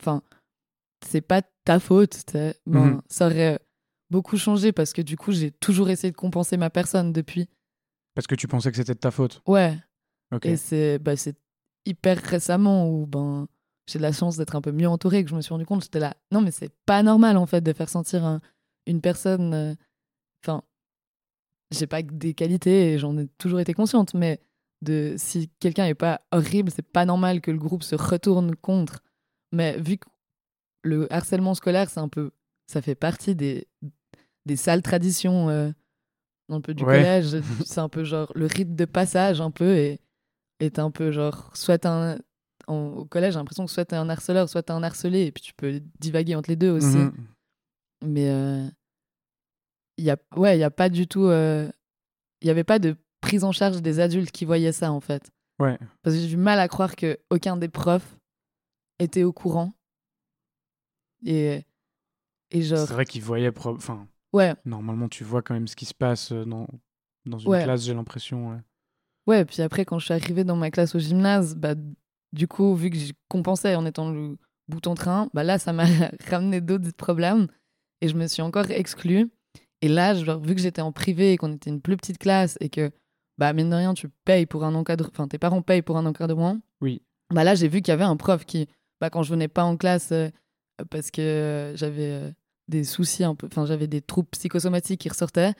Enfin, 0.00 0.22
c'est 1.04 1.20
pas 1.22 1.42
ta 1.64 1.78
faute, 1.80 2.10
tu 2.26 2.32
sais, 2.32 2.54
Mhm. 2.66 3.00
ça 3.08 3.26
aurait 3.26 3.58
beaucoup 4.10 4.36
changé 4.36 4.72
parce 4.72 4.92
que 4.92 5.02
du 5.02 5.16
coup, 5.16 5.32
j'ai 5.32 5.50
toujours 5.50 5.88
essayé 5.90 6.10
de 6.10 6.16
compenser 6.16 6.56
ma 6.56 6.70
personne 6.70 7.12
depuis. 7.12 7.48
Parce 8.14 8.26
que 8.26 8.34
tu 8.34 8.46
pensais 8.48 8.70
que 8.70 8.76
c'était 8.76 8.94
de 8.94 8.98
ta 8.98 9.10
faute. 9.10 9.42
Ouais. 9.46 9.76
Ok. 10.32 10.46
Et 10.46 10.56
c'est 10.56 10.98
bah, 10.98 11.16
c'est 11.16 11.36
hyper 11.86 12.18
récemment 12.18 12.88
où 12.90 13.06
ben, 13.06 13.46
j'ai 13.88 13.98
de 13.98 14.02
la 14.02 14.12
chance 14.12 14.36
d'être 14.36 14.56
un 14.56 14.60
peu 14.60 14.72
mieux 14.72 14.88
entourée 14.88 15.22
que 15.24 15.30
je 15.30 15.34
me 15.36 15.40
suis 15.40 15.52
rendu 15.52 15.64
compte. 15.66 15.82
J'étais 15.82 16.00
là, 16.00 16.14
non, 16.32 16.40
mais 16.40 16.50
c'est 16.50 16.72
pas 16.86 17.02
normal 17.02 17.36
en 17.36 17.46
fait 17.46 17.60
de 17.60 17.72
faire 17.72 17.88
sentir 17.88 18.24
un- 18.24 18.40
une 18.86 19.00
personne. 19.00 19.54
euh, 19.54 19.74
Enfin, 20.44 20.62
j'ai 21.72 21.86
pas 21.86 22.02
des 22.02 22.34
qualités 22.34 22.92
et 22.92 22.98
j'en 22.98 23.16
ai 23.18 23.26
toujours 23.38 23.58
été 23.60 23.74
consciente, 23.74 24.14
mais 24.14 24.40
de 24.82 25.14
si 25.16 25.50
quelqu'un 25.58 25.86
est 25.86 25.94
pas 25.94 26.20
horrible, 26.30 26.70
c'est 26.70 26.82
pas 26.86 27.04
normal 27.04 27.40
que 27.40 27.50
le 27.50 27.58
groupe 27.58 27.82
se 27.82 27.96
retourne 27.96 28.54
contre. 28.56 29.02
Mais 29.52 29.78
vu 29.80 29.98
que 29.98 30.06
le 30.84 31.12
harcèlement 31.12 31.54
scolaire, 31.54 31.90
c'est 31.90 32.00
un 32.00 32.08
peu. 32.08 32.30
Ça 32.68 32.82
fait 32.82 32.94
partie 32.94 33.34
des, 33.34 33.66
des 34.44 34.56
sales 34.56 34.82
traditions 34.82 35.48
euh, 35.48 35.70
un 36.48 36.60
peu 36.60 36.74
du 36.74 36.84
Ouais. 36.84 36.96
collège. 36.98 37.40
c'est 37.64 37.80
un 37.80 37.88
peu 37.88 38.04
genre 38.04 38.30
le 38.36 38.46
rite 38.46 38.76
de 38.76 38.84
passage, 38.84 39.40
un 39.40 39.50
peu, 39.50 39.76
et 39.76 40.00
est 40.60 40.78
un 40.78 40.90
peu 40.92 41.10
genre. 41.10 41.50
Soit 41.56 41.84
un. 41.86 42.18
En- 42.66 42.88
au 42.98 43.04
collège, 43.04 43.34
j'ai 43.34 43.38
l'impression 43.38 43.64
que 43.66 43.70
soit 43.72 43.84
t'es 43.84 43.96
un 43.96 44.08
harceleur, 44.08 44.48
soit 44.48 44.62
t'es 44.62 44.72
un 44.72 44.82
harcelé, 44.82 45.26
et 45.26 45.32
puis 45.32 45.42
tu 45.42 45.54
peux 45.54 45.80
divaguer 46.00 46.34
entre 46.34 46.50
les 46.50 46.56
deux 46.56 46.70
aussi. 46.70 46.96
Mhm. 46.96 47.12
Mais 48.04 48.28
euh, 48.30 48.66
il 49.96 50.04
y 50.04 50.10
a, 50.10 50.16
ouais, 50.36 50.56
il 50.56 50.60
y 50.60 50.64
a 50.64 50.70
pas 50.70 50.88
du 50.88 51.06
tout. 51.06 51.24
euh, 51.26 51.70
Il 52.42 52.46
y 52.48 52.50
avait 52.50 52.64
pas 52.64 52.78
de 52.78 52.96
prise 53.20 53.44
en 53.44 53.52
charge 53.52 53.80
des 53.82 53.98
adultes 54.00 54.30
qui 54.30 54.44
voyaient 54.44 54.72
ça, 54.72 54.92
en 54.92 55.00
fait. 55.00 55.30
Ouais. 55.58 55.78
Parce 56.02 56.14
que 56.16 56.22
j'ai 56.22 56.28
du 56.28 56.36
mal 56.36 56.58
à 56.60 56.68
croire 56.68 56.96
que 56.96 57.18
aucun 57.30 57.56
des 57.56 57.68
profs 57.68 58.18
était 58.98 59.22
au 59.24 59.32
courant. 59.32 59.72
Et, 61.24 61.64
et 62.50 62.62
genre, 62.62 62.86
C'est 62.86 62.92
vrai 62.92 63.04
qu'ils 63.06 63.22
voyaient. 63.22 63.50
Enfin, 63.56 64.06
ouais, 64.32 64.54
normalement, 64.64 65.08
tu 65.08 65.24
vois 65.24 65.42
quand 65.42 65.54
même 65.54 65.66
ce 65.66 65.76
qui 65.76 65.86
se 65.86 65.94
passe 65.94 66.32
euh, 66.32 66.44
dans, 66.44 66.66
dans 67.24 67.38
une 67.38 67.50
Ouais. 67.50 67.62
classe, 67.64 67.84
j'ai 67.84 67.94
l'impression. 67.94 68.50
ouais. 68.50 68.58
ouais. 69.26 69.44
Puis 69.46 69.62
après, 69.62 69.84
quand 69.86 69.98
je 69.98 70.04
suis 70.04 70.14
arrivée 70.14 70.44
dans 70.44 70.56
ma 70.56 70.70
classe 70.70 70.94
au 70.94 70.98
gymnase, 70.98 71.54
bah, 71.56 71.74
du 72.36 72.46
coup, 72.48 72.74
vu 72.74 72.90
que 72.90 72.96
je 72.98 73.12
compensais 73.28 73.74
en 73.74 73.86
étant 73.86 74.10
le 74.10 74.36
bouton 74.68 74.94
train, 74.94 75.28
bah 75.34 75.42
là, 75.44 75.58
ça 75.58 75.72
m'a 75.72 75.84
ramené 76.30 76.60
d'autres 76.60 76.92
problèmes. 76.92 77.48
Et 78.00 78.08
je 78.08 78.14
me 78.14 78.26
suis 78.26 78.42
encore 78.42 78.70
exclue. 78.70 79.30
Et 79.82 79.88
là, 79.88 80.14
genre, 80.14 80.40
vu 80.40 80.54
que 80.54 80.60
j'étais 80.60 80.82
en 80.82 80.92
privé 80.92 81.32
et 81.32 81.36
qu'on 81.36 81.52
était 81.52 81.70
une 81.70 81.80
plus 81.80 81.96
petite 81.96 82.18
classe 82.18 82.56
et 82.60 82.68
que, 82.68 82.90
bah, 83.38 83.52
mine 83.52 83.70
de 83.70 83.74
rien, 83.74 83.94
tu 83.94 84.08
payes 84.24 84.46
pour 84.46 84.64
un 84.64 84.74
encadrement, 84.74 85.10
enfin, 85.12 85.28
tes 85.28 85.38
parents 85.38 85.62
payent 85.62 85.82
pour 85.82 85.96
un 85.96 86.06
encadrement. 86.06 86.58
Oui. 86.80 87.02
Bah 87.32 87.42
là, 87.44 87.54
j'ai 87.54 87.68
vu 87.68 87.80
qu'il 87.82 87.92
y 87.92 87.94
avait 87.94 88.04
un 88.04 88.16
prof 88.16 88.44
qui, 88.44 88.68
bah, 89.00 89.10
quand 89.10 89.22
je 89.22 89.30
venais 89.30 89.48
pas 89.48 89.64
en 89.64 89.76
classe 89.76 90.12
euh, 90.12 90.28
parce 90.90 91.10
que 91.10 91.20
euh, 91.20 91.76
j'avais 91.76 92.10
euh, 92.10 92.30
des 92.68 92.84
soucis 92.84 93.24
un 93.24 93.34
peu, 93.34 93.46
enfin, 93.46 93.66
j'avais 93.66 93.86
des 93.86 94.00
troubles 94.02 94.28
psychosomatiques 94.30 95.00
qui 95.00 95.08
ressortaient, 95.08 95.52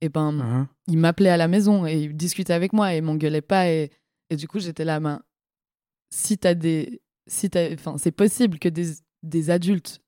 et 0.00 0.08
ben, 0.08 0.32
Mhm. 0.32 0.66
il 0.88 0.98
m'appelait 0.98 1.30
à 1.30 1.36
la 1.36 1.48
maison 1.48 1.86
et 1.86 1.94
il 2.02 2.16
discutait 2.16 2.52
avec 2.52 2.72
moi 2.72 2.92
et 2.94 2.98
il 2.98 3.02
m'engueulait 3.02 3.40
pas. 3.40 3.68
Et, 3.70 3.90
et 4.30 4.36
du 4.36 4.46
coup, 4.48 4.58
j'étais 4.60 4.84
là, 4.84 5.00
ben, 5.00 5.20
si 6.14 6.38
t'as 6.38 6.54
des. 6.54 7.00
Si 7.26 7.48
t'as- 7.50 7.72
enfin, 7.72 7.96
c'est 7.98 8.12
possible 8.12 8.58
que 8.58 8.68
des, 8.68 8.92
des 9.22 9.50
adultes 9.50 10.00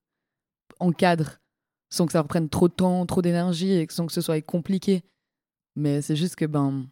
encadrent 0.80 1.38
sans 1.90 2.06
que 2.06 2.12
ça 2.12 2.20
reprenne 2.20 2.48
trop 2.48 2.68
de 2.68 2.74
temps, 2.74 3.06
trop 3.06 3.22
d'énergie 3.22 3.70
et 3.72 3.86
sans 3.90 4.06
que 4.06 4.12
ce 4.12 4.20
soit 4.20 4.40
compliqué. 4.42 5.02
Mais 5.76 6.02
c'est 6.02 6.16
juste 6.16 6.36
que, 6.36 6.44
ben, 6.44 6.86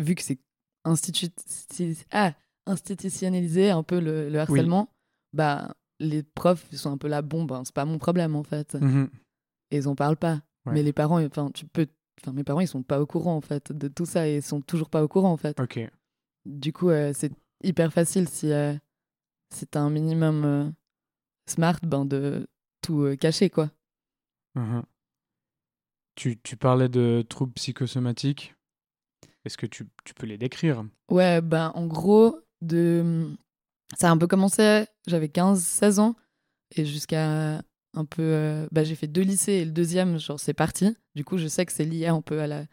vu 0.00 0.14
que 0.14 0.22
c'est 0.22 0.38
institu- 0.84 1.30
si- 1.70 1.98
ah, 2.10 2.34
institutionnalisé 2.66 3.70
un 3.70 3.82
peu 3.82 4.00
le, 4.00 4.28
le 4.30 4.38
harcèlement, 4.40 4.88
bah, 5.32 5.74
les 6.00 6.22
profs 6.22 6.66
ils 6.72 6.78
sont 6.78 6.90
un 6.92 6.98
peu 6.98 7.08
là, 7.08 7.22
bon, 7.22 7.44
ben, 7.44 7.62
c'est 7.64 7.74
pas 7.74 7.84
mon 7.84 7.98
problème 7.98 8.36
en 8.36 8.42
fait. 8.42 8.74
Mhm. 8.74 9.08
Et 9.70 9.78
ils 9.78 9.88
en 9.88 9.94
parlent 9.94 10.16
pas. 10.16 10.42
Ouais. 10.64 10.72
Mais 10.74 10.82
les 10.82 10.92
parents, 10.92 11.22
enfin, 11.24 11.50
tu 11.52 11.66
peux. 11.66 11.86
Enfin, 12.22 12.32
mes 12.32 12.44
parents, 12.44 12.60
ils 12.60 12.68
sont 12.68 12.82
pas 12.82 13.00
au 13.00 13.06
courant 13.06 13.36
en 13.36 13.40
fait 13.40 13.72
de 13.72 13.88
tout 13.88 14.06
ça 14.06 14.26
et 14.28 14.36
ils 14.36 14.42
sont 14.42 14.60
toujours 14.62 14.88
pas 14.90 15.02
au 15.02 15.08
courant 15.08 15.32
en 15.32 15.36
fait. 15.36 15.58
Ok. 15.60 15.78
Du 16.46 16.72
coup, 16.72 16.88
euh, 16.90 17.12
c'est 17.14 17.32
hyper 17.62 17.92
facile 17.92 18.28
si, 18.28 18.52
euh, 18.52 18.74
si 19.52 19.66
t'as 19.66 19.80
un 19.80 19.90
minimum 19.90 20.44
euh, 20.44 20.70
smart, 21.46 21.78
ben 21.82 22.04
de 22.04 22.48
tout 22.82 23.02
euh, 23.02 23.16
cacher 23.16 23.50
quoi. 23.50 23.70
Mhm. 24.54 24.82
Tu, 26.14 26.38
tu 26.42 26.56
parlais 26.56 26.88
de 26.88 27.24
troubles 27.28 27.52
psychosomatiques. 27.52 28.54
Est-ce 29.44 29.58
que 29.58 29.66
tu, 29.66 29.86
tu 30.04 30.14
peux 30.14 30.26
les 30.26 30.38
décrire? 30.38 30.84
Ouais, 31.10 31.40
ben 31.40 31.72
en 31.74 31.86
gros, 31.86 32.40
de... 32.62 33.36
ça 33.96 34.08
a 34.08 34.12
un 34.12 34.16
peu 34.18 34.26
commencé, 34.26 34.86
j'avais 35.06 35.28
15-16 35.28 36.00
ans 36.00 36.16
et 36.74 36.84
jusqu'à 36.84 37.62
un 37.94 38.04
peu. 38.04 38.66
bah, 38.72 38.82
j'ai 38.82 38.94
fait 38.94 39.06
deux 39.06 39.22
lycées 39.22 39.52
et 39.52 39.64
le 39.64 39.70
deuxième, 39.70 40.18
genre, 40.18 40.40
c'est 40.40 40.54
parti. 40.54 40.96
Du 41.14 41.24
coup, 41.24 41.38
je 41.38 41.48
sais 41.48 41.64
que 41.66 41.72
c'est 41.72 41.84
lié 41.84 42.06
un 42.06 42.22
peu 42.22 42.40
à 42.40 42.46
la 42.46 42.64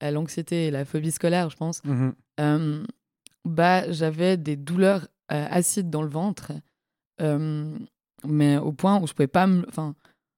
à 0.00 0.10
l'anxiété 0.10 0.66
et 0.66 0.70
la 0.70 0.84
phobie 0.84 1.10
scolaire, 1.10 1.50
je 1.50 1.56
pense. 1.56 1.82
Mhm. 1.84 2.14
Bah, 3.48 3.90
j'avais 3.92 4.36
des 4.36 4.56
douleurs 4.56 5.08
euh, 5.32 5.46
acides 5.50 5.90
dans 5.90 6.02
le 6.02 6.08
ventre, 6.08 6.52
euh, 7.20 7.76
mais 8.24 8.56
au 8.58 8.72
point 8.72 9.00
où 9.00 9.06
je 9.06 9.12
pouvais 9.12 9.26
pas 9.26 9.46
me. 9.46 9.66
Enfin, 9.68 9.94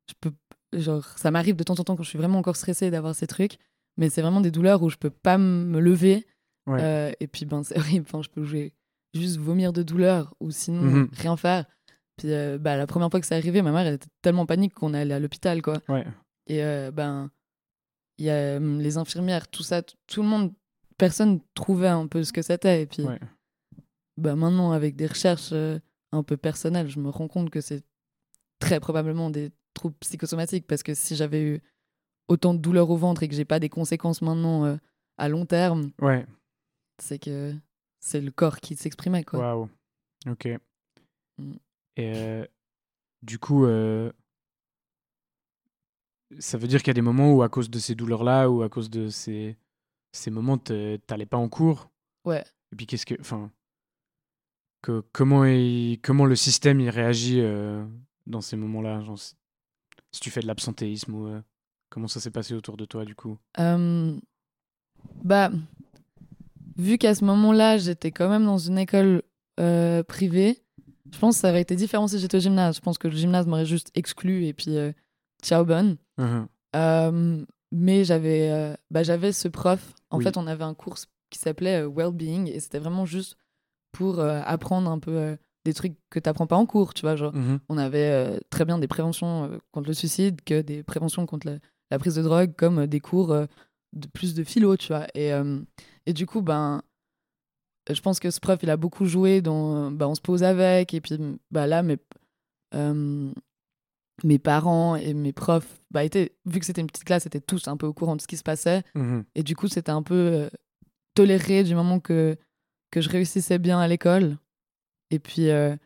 je 0.08 0.14
peux. 0.20 0.32
Genre, 0.72 1.04
ça 1.18 1.30
m'arrive 1.30 1.56
de 1.56 1.64
temps 1.64 1.74
en 1.80 1.84
temps 1.84 1.96
quand 1.96 2.02
je 2.04 2.08
suis 2.08 2.18
vraiment 2.18 2.38
encore 2.38 2.56
stressée 2.56 2.90
d'avoir 2.90 3.14
ces 3.14 3.26
trucs, 3.26 3.58
mais 3.96 4.08
c'est 4.08 4.22
vraiment 4.22 4.40
des 4.40 4.52
douleurs 4.52 4.82
où 4.82 4.88
je 4.90 4.96
peux 4.96 5.10
pas 5.10 5.36
me 5.38 5.80
lever. 5.80 6.26
Ouais. 6.66 6.80
euh, 6.82 7.12
et 7.20 7.26
puis, 7.26 7.44
ben, 7.46 7.62
c'est 7.64 7.74
horrible. 7.78 8.06
Enfin, 8.08 8.22
je 8.22 8.28
peux 8.28 8.44
jouer, 8.44 8.72
juste 9.14 9.38
vomir 9.38 9.72
de 9.72 9.82
douleur 9.82 10.34
ou 10.40 10.50
sinon 10.52 10.82
Mhm. 10.82 11.08
rien 11.12 11.36
faire. 11.36 11.64
Puis, 12.16 12.32
euh, 12.32 12.58
bah, 12.58 12.76
la 12.76 12.86
première 12.86 13.10
fois 13.10 13.18
que 13.20 13.26
c'est 13.26 13.34
arrivé, 13.34 13.62
ma 13.62 13.72
mère 13.72 13.86
elle 13.86 13.94
était 13.94 14.08
tellement 14.22 14.42
en 14.42 14.46
panique 14.46 14.74
qu'on 14.74 14.94
est 14.94 15.00
allé 15.00 15.12
à 15.14 15.18
l'hôpital, 15.18 15.60
quoi. 15.62 15.78
Ouais. 15.88 16.06
Et 16.46 16.60
ben, 16.92 17.30
il 18.18 18.26
y 18.26 18.30
a 18.30 18.58
les 18.58 18.96
infirmières, 18.98 19.48
tout 19.48 19.62
ça, 19.62 19.82
tout 19.82 20.20
le 20.22 20.28
monde, 20.28 20.52
personne 21.00 21.40
trouvait 21.54 21.88
un 21.88 22.06
peu 22.06 22.22
ce 22.22 22.32
que 22.32 22.42
c'était. 22.42 22.82
Et 22.82 22.86
puis, 22.86 23.02
Ouais. 23.04 23.18
bah, 24.16 24.36
maintenant, 24.36 24.72
avec 24.72 24.94
des 24.96 25.06
recherches 25.06 25.50
euh, 25.52 25.78
un 26.12 26.22
peu 26.22 26.36
personnelles, 26.36 26.88
je 26.88 27.00
me 27.00 27.08
rends 27.08 27.26
compte 27.28 27.50
que 27.50 27.60
c'est 27.60 27.82
très 28.60 28.78
probablement 28.80 29.30
des 29.30 29.50
troubles 29.74 29.96
psychosomatiques 30.00 30.66
parce 30.66 30.82
que 30.82 30.94
si 30.94 31.16
j'avais 31.16 31.42
eu 31.42 31.60
autant 32.28 32.54
de 32.54 32.58
douleurs 32.60 32.90
au 32.90 32.96
ventre 32.96 33.22
et 33.22 33.28
que 33.28 33.34
j'ai 33.34 33.44
pas 33.44 33.58
des 33.58 33.68
conséquences 33.70 34.22
maintenant 34.22 34.64
euh, 34.66 34.76
à 35.16 35.28
long 35.28 35.46
terme, 35.46 35.90
Ouais. 36.00 36.26
c'est 36.98 37.18
que 37.18 37.54
c'est 37.98 38.20
le 38.20 38.30
corps 38.30 38.58
qui 38.60 38.76
s'exprimait. 38.76 39.24
Waouh. 39.32 39.68
Ok. 40.28 40.48
Mm. 41.38 41.52
Et 41.96 42.12
euh, 42.14 42.46
du 43.22 43.38
coup, 43.38 43.64
euh, 43.64 44.12
ça 46.38 46.58
veut 46.58 46.68
dire 46.68 46.80
qu'il 46.80 46.88
y 46.88 46.90
a 46.90 46.94
des 46.94 47.00
moments 47.02 47.32
où, 47.32 47.42
à 47.42 47.48
cause 47.48 47.70
de 47.70 47.78
ces 47.78 47.94
douleurs-là, 47.94 48.48
ou 48.50 48.62
à 48.62 48.68
cause 48.68 48.90
de 48.90 49.08
ces, 49.08 49.56
ces 50.12 50.30
moments, 50.30 50.58
t'allais 50.58 51.26
pas 51.26 51.36
en 51.36 51.48
cours. 51.48 51.90
Ouais. 52.24 52.44
Et 52.72 52.76
puis, 52.76 52.86
qu'est-ce 52.86 53.06
que. 53.06 53.14
Enfin. 53.20 53.50
Que, 54.82 55.02
comment, 55.12 55.44
il- 55.44 55.98
comment 56.02 56.24
le 56.24 56.36
système 56.36 56.80
il 56.80 56.88
réagit 56.88 57.40
euh, 57.40 57.84
dans 58.26 58.40
ces 58.40 58.56
moments-là 58.56 59.02
genre, 59.02 59.18
si, 59.18 59.34
tu 60.20 60.30
fais 60.30 60.40
de 60.40 60.46
l'absentéisme 60.46 61.14
ou. 61.14 61.26
euh, 61.26 61.42
comment 61.90 62.08
ça 62.08 62.18
s'est 62.20 62.30
passé 62.30 62.54
autour 62.54 62.76
de 62.78 62.86
toi, 62.86 63.04
du 63.04 63.14
coup? 63.14 63.36
Euh, 63.58 64.16
bah, 65.22 65.50
vu 66.76 66.96
qu'à 66.98 67.14
ce 67.14 67.24
moment-là, 67.26 67.76
j'étais 67.78 68.10
quand 68.10 68.28
même 68.30 68.44
dans 68.46 68.56
une 68.58 68.78
école 68.78 69.22
euh, 69.58 70.02
privée, 70.02 70.62
je 71.12 71.18
pense 71.18 71.34
que 71.36 71.40
ça 71.42 71.50
aurait 71.50 71.60
été 71.62 71.76
différent 71.76 72.06
si 72.08 72.18
j'étais 72.18 72.38
au 72.38 72.40
gymnase. 72.40 72.76
Je 72.76 72.80
pense 72.80 72.96
que 72.96 73.08
le 73.08 73.16
gymnase 73.16 73.46
m'aurait 73.46 73.66
juste 73.66 73.90
exclu 73.94 74.46
et 74.46 74.54
puis 74.54 74.76
ciao 75.42 75.64
bonne. 75.64 75.96
Euh, 76.76 77.44
mais 77.72 78.04
j'avais 78.04 78.76
bah, 78.90 79.02
j'avais 79.02 79.32
ce 79.32 79.48
prof. 79.48 79.94
En 80.10 80.18
Oui. 80.18 80.24
fait, 80.24 80.36
on 80.36 80.46
avait 80.46 80.64
un 80.64 80.74
cours 80.74 80.96
qui 81.30 81.38
s'appelait 81.38 81.82
euh, 81.82 81.88
Wellbeing 81.88 82.48
et 82.48 82.60
c'était 82.60 82.78
vraiment 82.78 83.06
juste 83.06 83.36
pour 83.92 84.18
euh, 84.20 84.40
apprendre 84.44 84.90
un 84.90 84.98
peu 84.98 85.12
euh, 85.16 85.36
des 85.64 85.74
trucs 85.74 85.94
que 86.10 86.18
tu 86.18 86.28
n'apprends 86.28 86.46
pas 86.46 86.56
en 86.56 86.66
cours, 86.66 86.94
tu 86.94 87.02
vois. 87.02 87.16
Genre, 87.16 87.34
Mhm. 87.34 87.60
on 87.68 87.78
avait 87.78 88.10
euh, 88.10 88.38
très 88.50 88.64
bien 88.64 88.78
des 88.78 88.88
préventions 88.88 89.60
contre 89.72 89.88
le 89.88 89.94
suicide 89.94 90.40
que 90.44 90.60
des 90.62 90.82
préventions 90.82 91.26
contre 91.26 91.46
la, 91.46 91.58
la 91.90 91.98
prise 91.98 92.14
de 92.16 92.22
drogue, 92.22 92.54
comme 92.56 92.86
des 92.86 93.00
cours 93.00 93.28
de 93.92 94.06
plus 94.12 94.34
de 94.34 94.44
philo, 94.44 94.76
tu 94.76 94.88
vois. 94.88 95.06
Et, 95.14 95.30
et 96.06 96.12
du 96.12 96.24
coup, 96.26 96.40
ben, 96.42 96.82
je 97.88 98.00
pense 98.00 98.20
que 98.20 98.30
ce 98.30 98.40
prof, 98.40 98.58
il 98.62 98.70
a 98.70 98.76
beaucoup 98.76 99.04
joué 99.06 99.40
dans. 99.40 99.90
ben, 99.90 100.06
on 100.06 100.14
se 100.14 100.20
pose 100.20 100.42
avec, 100.44 100.94
et 100.94 101.00
puis 101.00 101.16
bah, 101.50 101.66
là, 101.66 101.82
euh, 102.74 103.32
mes 104.24 104.38
parents 104.38 104.96
et 104.96 105.14
mes 105.14 105.32
profs, 105.32 105.80
bah, 105.90 106.04
étaient, 106.04 106.32
vu 106.46 106.60
que 106.60 106.66
c'était 106.66 106.80
une 106.80 106.86
petite 106.86 107.04
classe, 107.04 107.26
étaient 107.26 107.40
tous 107.40 107.68
un 107.68 107.76
peu 107.76 107.86
au 107.86 107.92
courant 107.92 108.16
de 108.16 108.20
ce 108.20 108.26
qui 108.26 108.36
se 108.36 108.42
passait. 108.42 108.82
Mhm. 108.94 109.24
Et 109.34 109.42
du 109.42 109.56
coup, 109.56 109.68
c'était 109.68 109.90
un 109.90 110.02
peu 110.02 110.14
euh, 110.14 110.50
toléré 111.14 111.64
du 111.64 111.74
moment 111.74 112.00
que, 112.00 112.36
que 112.90 113.00
je 113.00 113.08
réussissais 113.08 113.58
bien 113.58 113.78
à 113.80 113.88
l'école. 113.88 114.36
Et 115.10 115.18
puis, 115.18 115.50
euh, 115.50 115.76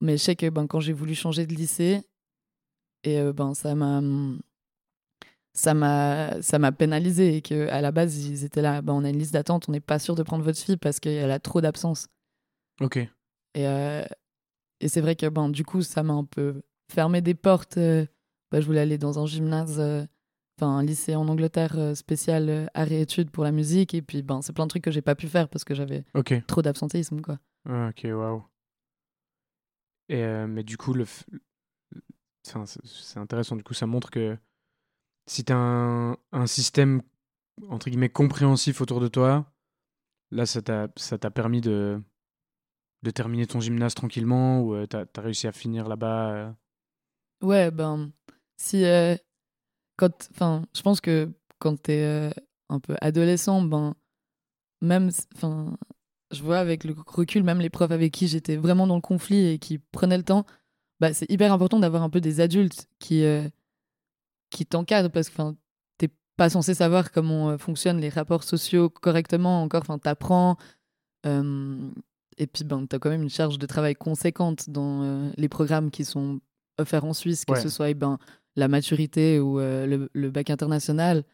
mais 0.00 0.16
je 0.16 0.22
sais 0.22 0.36
que 0.36 0.48
ben, 0.48 0.66
quand 0.66 0.80
j'ai 0.80 0.92
voulu 0.92 1.14
changer 1.14 1.46
de 1.46 1.54
lycée, 1.54 2.02
et 3.04 3.18
euh, 3.20 3.32
ben, 3.32 3.54
ça 3.54 3.74
m'a 3.74 4.00
ça 5.54 5.74
m'a 5.74 6.40
ça 6.42 6.58
m'a 6.58 6.72
pénalisé 6.72 7.36
et 7.36 7.42
que 7.42 7.68
à 7.68 7.80
la 7.80 7.90
base 7.90 8.24
ils 8.26 8.44
étaient 8.44 8.62
là 8.62 8.80
ben, 8.82 8.92
on 8.92 9.04
a 9.04 9.10
une 9.10 9.18
liste 9.18 9.32
d'attente 9.32 9.68
on 9.68 9.72
n'est 9.72 9.80
pas 9.80 9.98
sûr 9.98 10.14
de 10.14 10.22
prendre 10.22 10.44
votre 10.44 10.58
fille 10.58 10.76
parce 10.76 11.00
qu'elle 11.00 11.30
a 11.30 11.40
trop 11.40 11.60
d'absence 11.60 12.08
Ok. 12.80 12.98
et 13.54 13.64
et 14.80 14.88
c'est 14.88 15.00
vrai 15.00 15.16
que 15.16 15.26
ben 15.26 15.48
du 15.48 15.64
coup 15.64 15.82
ça 15.82 16.02
m'a 16.04 16.12
un 16.12 16.24
peu 16.24 16.62
fermé 16.90 17.20
des 17.20 17.34
portes 17.34 17.76
euh, 17.78 18.06
ben, 18.50 18.60
je 18.60 18.66
voulais 18.66 18.80
aller 18.80 18.98
dans 18.98 19.18
un 19.18 19.26
gymnase 19.26 19.78
euh, 19.80 20.04
enfin 20.58 20.68
un 20.78 20.82
lycée 20.82 21.14
en 21.16 21.28
Angleterre 21.28 21.78
euh, 21.78 21.94
spécial 21.94 22.48
euh, 22.48 22.66
et 22.90 23.00
études 23.00 23.30
pour 23.30 23.44
la 23.44 23.52
musique 23.52 23.94
et 23.94 24.02
puis 24.02 24.22
ben 24.22 24.40
c'est 24.42 24.52
plein 24.52 24.64
de 24.64 24.70
trucs 24.70 24.84
que 24.84 24.90
j'ai 24.90 25.02
pas 25.02 25.14
pu 25.14 25.28
faire 25.28 25.48
parce 25.48 25.64
que 25.64 25.74
j'avais 25.74 26.04
trop 26.46 26.62
d'absentéisme 26.62 27.20
quoi 27.20 27.38
Ah, 27.68 27.90
ok, 27.90 28.06
waouh. 28.12 28.42
Et 30.08 30.22
euh, 30.22 30.46
mais 30.46 30.62
du 30.64 30.76
coup, 30.78 30.94
le, 30.94 31.04
f- 31.04 31.24
c'est 32.42 33.18
intéressant. 33.18 33.56
Du 33.56 33.62
coup, 33.62 33.74
ça 33.74 33.86
montre 33.86 34.10
que 34.10 34.38
si 35.26 35.44
tu 35.44 35.52
as 35.52 35.56
un, 35.58 36.16
un 36.32 36.46
système 36.46 37.02
entre 37.68 37.90
guillemets 37.90 38.08
compréhensif 38.08 38.80
autour 38.80 39.00
de 39.00 39.08
toi, 39.08 39.52
là, 40.30 40.46
ça 40.46 40.62
t'a 40.62 40.88
ça 40.96 41.18
t'a 41.18 41.30
permis 41.30 41.60
de 41.60 42.00
de 43.02 43.10
terminer 43.10 43.46
ton 43.46 43.60
gymnase 43.60 43.94
tranquillement 43.94 44.62
ou 44.62 44.86
tu 44.86 44.96
as, 44.96 45.06
réussi 45.18 45.46
à 45.46 45.52
finir 45.52 45.88
là-bas. 45.88 46.56
Ouais, 47.42 47.70
ben, 47.70 48.10
si. 48.56 48.84
euh, 48.84 49.16
quand. 49.96 50.28
Enfin, 50.32 50.64
je 50.76 50.82
pense 50.82 51.00
que 51.00 51.30
quand 51.58 51.80
t'es 51.82 52.02
euh, 52.02 52.30
un 52.68 52.80
peu 52.80 52.96
adolescent, 53.00 53.62
ben, 53.62 53.94
même. 54.82 55.10
Enfin, 55.36 55.76
je 56.32 56.42
vois 56.42 56.58
avec 56.58 56.84
le 56.84 56.94
recul, 57.06 57.42
même 57.44 57.60
les 57.60 57.70
profs 57.70 57.90
avec 57.92 58.12
qui 58.12 58.28
j'étais 58.28 58.56
vraiment 58.56 58.86
dans 58.86 58.96
le 58.96 59.00
conflit 59.02 59.46
et 59.48 59.58
qui 59.58 59.78
prenaient 59.78 60.18
le 60.18 60.24
temps, 60.24 60.46
bah, 61.00 61.14
c'est 61.14 61.30
hyper 61.30 61.52
important 61.52 61.80
d'avoir 61.80 62.02
un 62.02 62.10
peu 62.10 62.20
des 62.20 62.40
adultes 62.40 62.88
qui, 62.98 63.24
euh, 63.24 63.48
qui 64.50 64.66
t'encadrent 64.66 65.10
parce 65.10 65.30
que, 65.30 65.42
t'es 65.98 66.10
pas 66.36 66.50
censé 66.50 66.74
savoir 66.74 67.12
comment 67.12 67.50
euh, 67.50 67.58
fonctionnent 67.58 68.00
les 68.00 68.08
rapports 68.10 68.44
sociaux 68.44 68.90
correctement 68.90 69.62
encore. 69.62 69.82
Enfin, 69.82 69.98
t'apprends. 69.98 70.56
et 71.24 72.46
puis, 72.46 72.64
ben, 72.64 72.86
t'as 72.86 72.98
quand 72.98 73.10
même 73.10 73.22
une 73.22 73.30
charge 73.30 73.58
de 73.58 73.66
travail 73.66 73.94
conséquente 73.94 74.70
dans 74.70 75.32
les 75.36 75.48
programmes 75.48 75.90
qui 75.90 76.04
sont 76.04 76.40
offerts 76.78 77.04
en 77.04 77.12
Suisse, 77.12 77.44
que 77.44 77.52
Ouais. 77.52 77.60
ce 77.60 77.68
soit 77.68 77.90
eh 77.90 77.94
ben, 77.94 78.18
la 78.56 78.68
maturité 78.68 79.40
ou 79.40 79.60
euh, 79.60 79.86
le, 79.86 80.10
le 80.12 80.30
bac 80.30 80.50
international. 80.50 81.24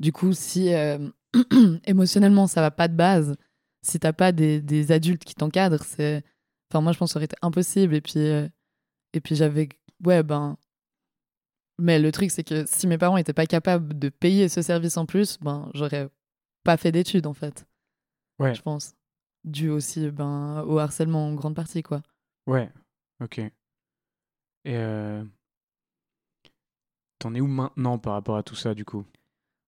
Du 0.00 0.12
coup, 0.12 0.32
si 0.32 0.72
euh, 0.74 0.98
émotionnellement 1.86 2.46
ça 2.46 2.60
va 2.60 2.70
pas 2.70 2.88
de 2.88 2.94
base, 2.96 3.36
si 3.82 3.98
t'as 4.00 4.12
pas 4.12 4.32
des, 4.32 4.60
des 4.60 4.92
adultes 4.92 5.24
qui 5.24 5.34
t'encadrent, 5.34 5.84
c'est. 5.84 6.22
Enfin, 6.70 6.80
moi, 6.80 6.92
je 6.92 6.98
pense 6.98 7.10
que 7.10 7.12
ça 7.14 7.18
aurait 7.18 7.24
été 7.26 7.36
impossible. 7.42 7.94
Et 7.94 8.00
puis, 8.00 8.18
euh, 8.18 8.48
et 9.12 9.20
puis 9.20 9.34
j'avais. 9.36 9.68
Ouais, 10.04 10.22
ben. 10.22 10.56
Mais 11.78 11.98
le 11.98 12.12
truc, 12.12 12.30
c'est 12.30 12.44
que 12.44 12.64
si 12.66 12.86
mes 12.86 12.98
parents 12.98 13.16
étaient 13.16 13.32
pas 13.32 13.46
capables 13.46 13.98
de 13.98 14.08
payer 14.08 14.48
ce 14.48 14.62
service 14.62 14.96
en 14.96 15.06
plus, 15.06 15.38
ben, 15.40 15.68
j'aurais 15.74 16.08
pas 16.64 16.76
fait 16.76 16.92
d'études, 16.92 17.26
en 17.26 17.32
fait. 17.34 17.66
Ouais. 18.38 18.54
Je 18.54 18.62
pense. 18.62 18.94
Dû 19.44 19.68
aussi 19.70 20.10
ben, 20.10 20.62
au 20.66 20.78
harcèlement 20.78 21.26
en 21.26 21.34
grande 21.34 21.56
partie, 21.56 21.82
quoi. 21.82 22.02
Ouais, 22.46 22.70
ok. 23.20 23.40
Et 24.64 24.76
euh, 24.76 25.24
t'en 27.18 27.34
es 27.34 27.40
où 27.40 27.46
maintenant 27.46 27.98
par 27.98 28.14
rapport 28.14 28.36
à 28.36 28.42
tout 28.42 28.54
ça, 28.54 28.74
du 28.74 28.84
coup? 28.84 29.04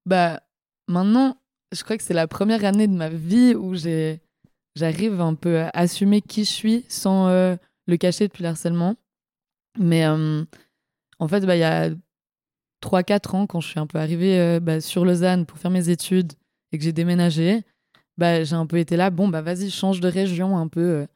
Bah, 0.06 0.42
maintenant, 0.88 1.36
je 1.72 1.82
crois 1.82 1.96
que 1.96 2.02
c'est 2.02 2.14
la 2.14 2.28
première 2.28 2.64
année 2.64 2.86
de 2.86 2.94
ma 2.94 3.08
vie 3.08 3.54
où 3.54 3.74
j'arrive 4.76 5.20
un 5.20 5.34
peu 5.34 5.60
à 5.60 5.70
assumer 5.70 6.20
qui 6.20 6.44
je 6.44 6.50
suis 6.50 6.84
sans 6.88 7.28
euh, 7.28 7.56
le 7.86 7.96
cacher 7.96 8.28
depuis 8.28 8.42
le 8.42 8.50
harcèlement. 8.50 8.96
Mais 9.78 10.06
euh, 10.06 10.44
en 11.18 11.28
fait, 11.28 11.40
bah, 11.40 11.56
il 11.56 11.60
y 11.60 11.64
a 11.64 11.90
3-4 12.80 13.34
ans, 13.34 13.46
quand 13.46 13.60
je 13.60 13.68
suis 13.68 13.80
un 13.80 13.86
peu 13.86 13.98
arrivée 13.98 14.60
bah, 14.60 14.80
sur 14.80 15.04
Lausanne 15.04 15.46
pour 15.46 15.58
faire 15.58 15.70
mes 15.70 15.88
études 15.88 16.34
et 16.70 16.78
que 16.78 16.84
j'ai 16.84 16.92
déménagé, 16.92 17.62
bah, 18.18 18.44
j'ai 18.44 18.54
un 18.54 18.66
peu 18.66 18.78
été 18.78 18.96
là, 18.96 19.10
bon, 19.10 19.26
bah 19.26 19.42
vas-y, 19.42 19.70
change 19.70 19.98
de 20.00 20.06
région 20.06 20.56
un 20.56 20.68
peu. 20.68 21.06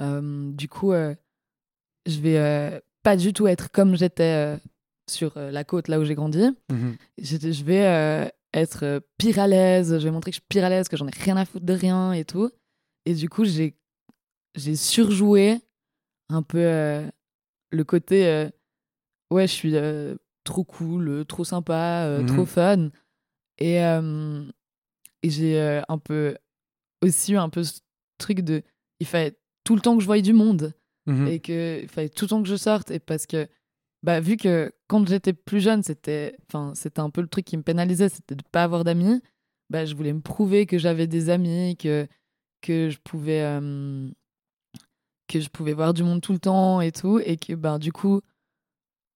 du 0.00 0.68
coup, 0.68 0.92
je 0.92 2.20
vais 2.20 2.82
pas 3.06 3.16
du 3.16 3.32
tout 3.32 3.46
être 3.46 3.70
comme 3.70 3.94
j'étais 3.94 4.24
euh, 4.34 4.56
sur 5.08 5.36
euh, 5.36 5.52
la 5.52 5.62
côte, 5.62 5.86
là 5.86 6.00
où 6.00 6.04
j'ai 6.04 6.16
grandi 6.16 6.42
Mhm. 6.72 6.96
je, 7.18 7.62
vais 7.62 7.86
euh, 7.86 8.28
être 8.52 9.00
pire 9.16 9.38
à 9.38 9.46
l'aise, 9.46 9.96
je 10.00 10.02
vais 10.04 10.10
montrer 10.10 10.32
que 10.32 10.34
je 10.34 10.40
suis 10.40 10.46
pire 10.48 10.64
à 10.64 10.68
l'aise, 10.68 10.88
que 10.88 10.96
j'en 10.96 11.06
ai 11.06 11.12
rien 11.12 11.36
à 11.36 11.44
foutre 11.44 11.64
de 11.64 11.72
rien 11.72 12.12
et 12.12 12.24
tout. 12.24 12.50
Et 13.04 13.14
du 13.14 13.28
coup, 13.28 13.44
j'ai, 13.44 13.76
j'ai 14.56 14.74
surjoué 14.74 15.60
un 16.30 16.42
peu 16.42 16.58
euh, 16.58 17.08
le 17.70 17.84
côté 17.84 18.26
euh, 18.26 18.50
ouais, 19.30 19.46
je 19.46 19.52
suis 19.52 19.76
euh, 19.76 20.16
trop 20.42 20.64
cool, 20.64 21.24
trop 21.26 21.44
sympa, 21.44 22.08
Mhm. 22.22 22.26
trop 22.26 22.44
fun. 22.44 22.88
Et, 23.58 23.76
et 23.76 25.30
j'ai 25.30 25.82
un 25.88 25.98
peu 25.98 26.36
aussi 27.02 27.34
eu 27.34 27.36
un 27.36 27.50
peu 27.50 27.62
ce 27.62 27.78
truc 28.18 28.40
de 28.40 28.64
il 28.98 29.06
fallait 29.06 29.38
tout 29.62 29.76
le 29.76 29.80
temps 29.80 29.94
que 29.94 30.00
je 30.00 30.06
voyais 30.06 30.22
du 30.22 30.32
monde 30.32 30.74
Mhm. 31.06 31.26
et 31.28 31.40
que 31.40 31.80
il 31.82 31.88
fallait 31.88 32.08
tout 32.08 32.24
le 32.24 32.28
temps 32.30 32.42
que 32.42 32.48
je 32.48 32.56
sorte 32.56 32.90
et 32.90 32.98
parce 32.98 33.26
que 33.26 33.48
bah 34.02 34.20
vu 34.20 34.36
que 34.36 34.72
quand 34.88 35.06
j'étais 35.08 35.32
plus 35.32 35.60
jeune 35.60 35.82
c'était 35.82 36.36
enfin 36.48 36.72
c'était 36.74 37.00
un 37.00 37.10
peu 37.10 37.20
le 37.20 37.28
truc 37.28 37.44
qui 37.44 37.56
me 37.56 37.62
pénalisait 37.62 38.08
c'était 38.08 38.34
de 38.34 38.42
pas 38.50 38.64
avoir 38.64 38.82
d'amis 38.84 39.22
bah 39.70 39.84
je 39.84 39.94
voulais 39.94 40.12
me 40.12 40.20
prouver 40.20 40.66
que 40.66 40.78
j'avais 40.78 41.06
des 41.06 41.30
amis 41.30 41.76
que 41.76 42.06
que 42.60 42.90
je 42.90 42.98
pouvais 42.98 43.42
euh, 43.42 44.08
que 45.28 45.40
je 45.40 45.48
pouvais 45.48 45.72
voir 45.72 45.94
du 45.94 46.02
monde 46.02 46.20
tout 46.20 46.32
le 46.32 46.38
temps 46.38 46.80
et 46.80 46.92
tout 46.92 47.18
et 47.20 47.36
que 47.36 47.54
bah 47.54 47.78
du 47.78 47.92
coup 47.92 48.20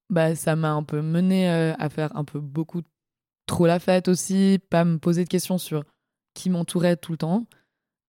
bah 0.08 0.34
ça 0.34 0.56
m'a 0.56 0.72
un 0.72 0.82
peu 0.82 1.02
mené 1.02 1.50
euh, 1.50 1.74
à 1.78 1.88
faire 1.88 2.14
un 2.16 2.24
peu 2.24 2.40
beaucoup 2.40 2.82
trop 3.46 3.66
la 3.66 3.78
fête 3.78 4.08
aussi 4.08 4.60
pas 4.70 4.84
me 4.84 4.98
poser 4.98 5.24
de 5.24 5.28
questions 5.28 5.58
sur 5.58 5.84
qui 6.34 6.50
m'entourait 6.50 6.96
tout 6.96 7.12
le 7.12 7.18
temps 7.18 7.46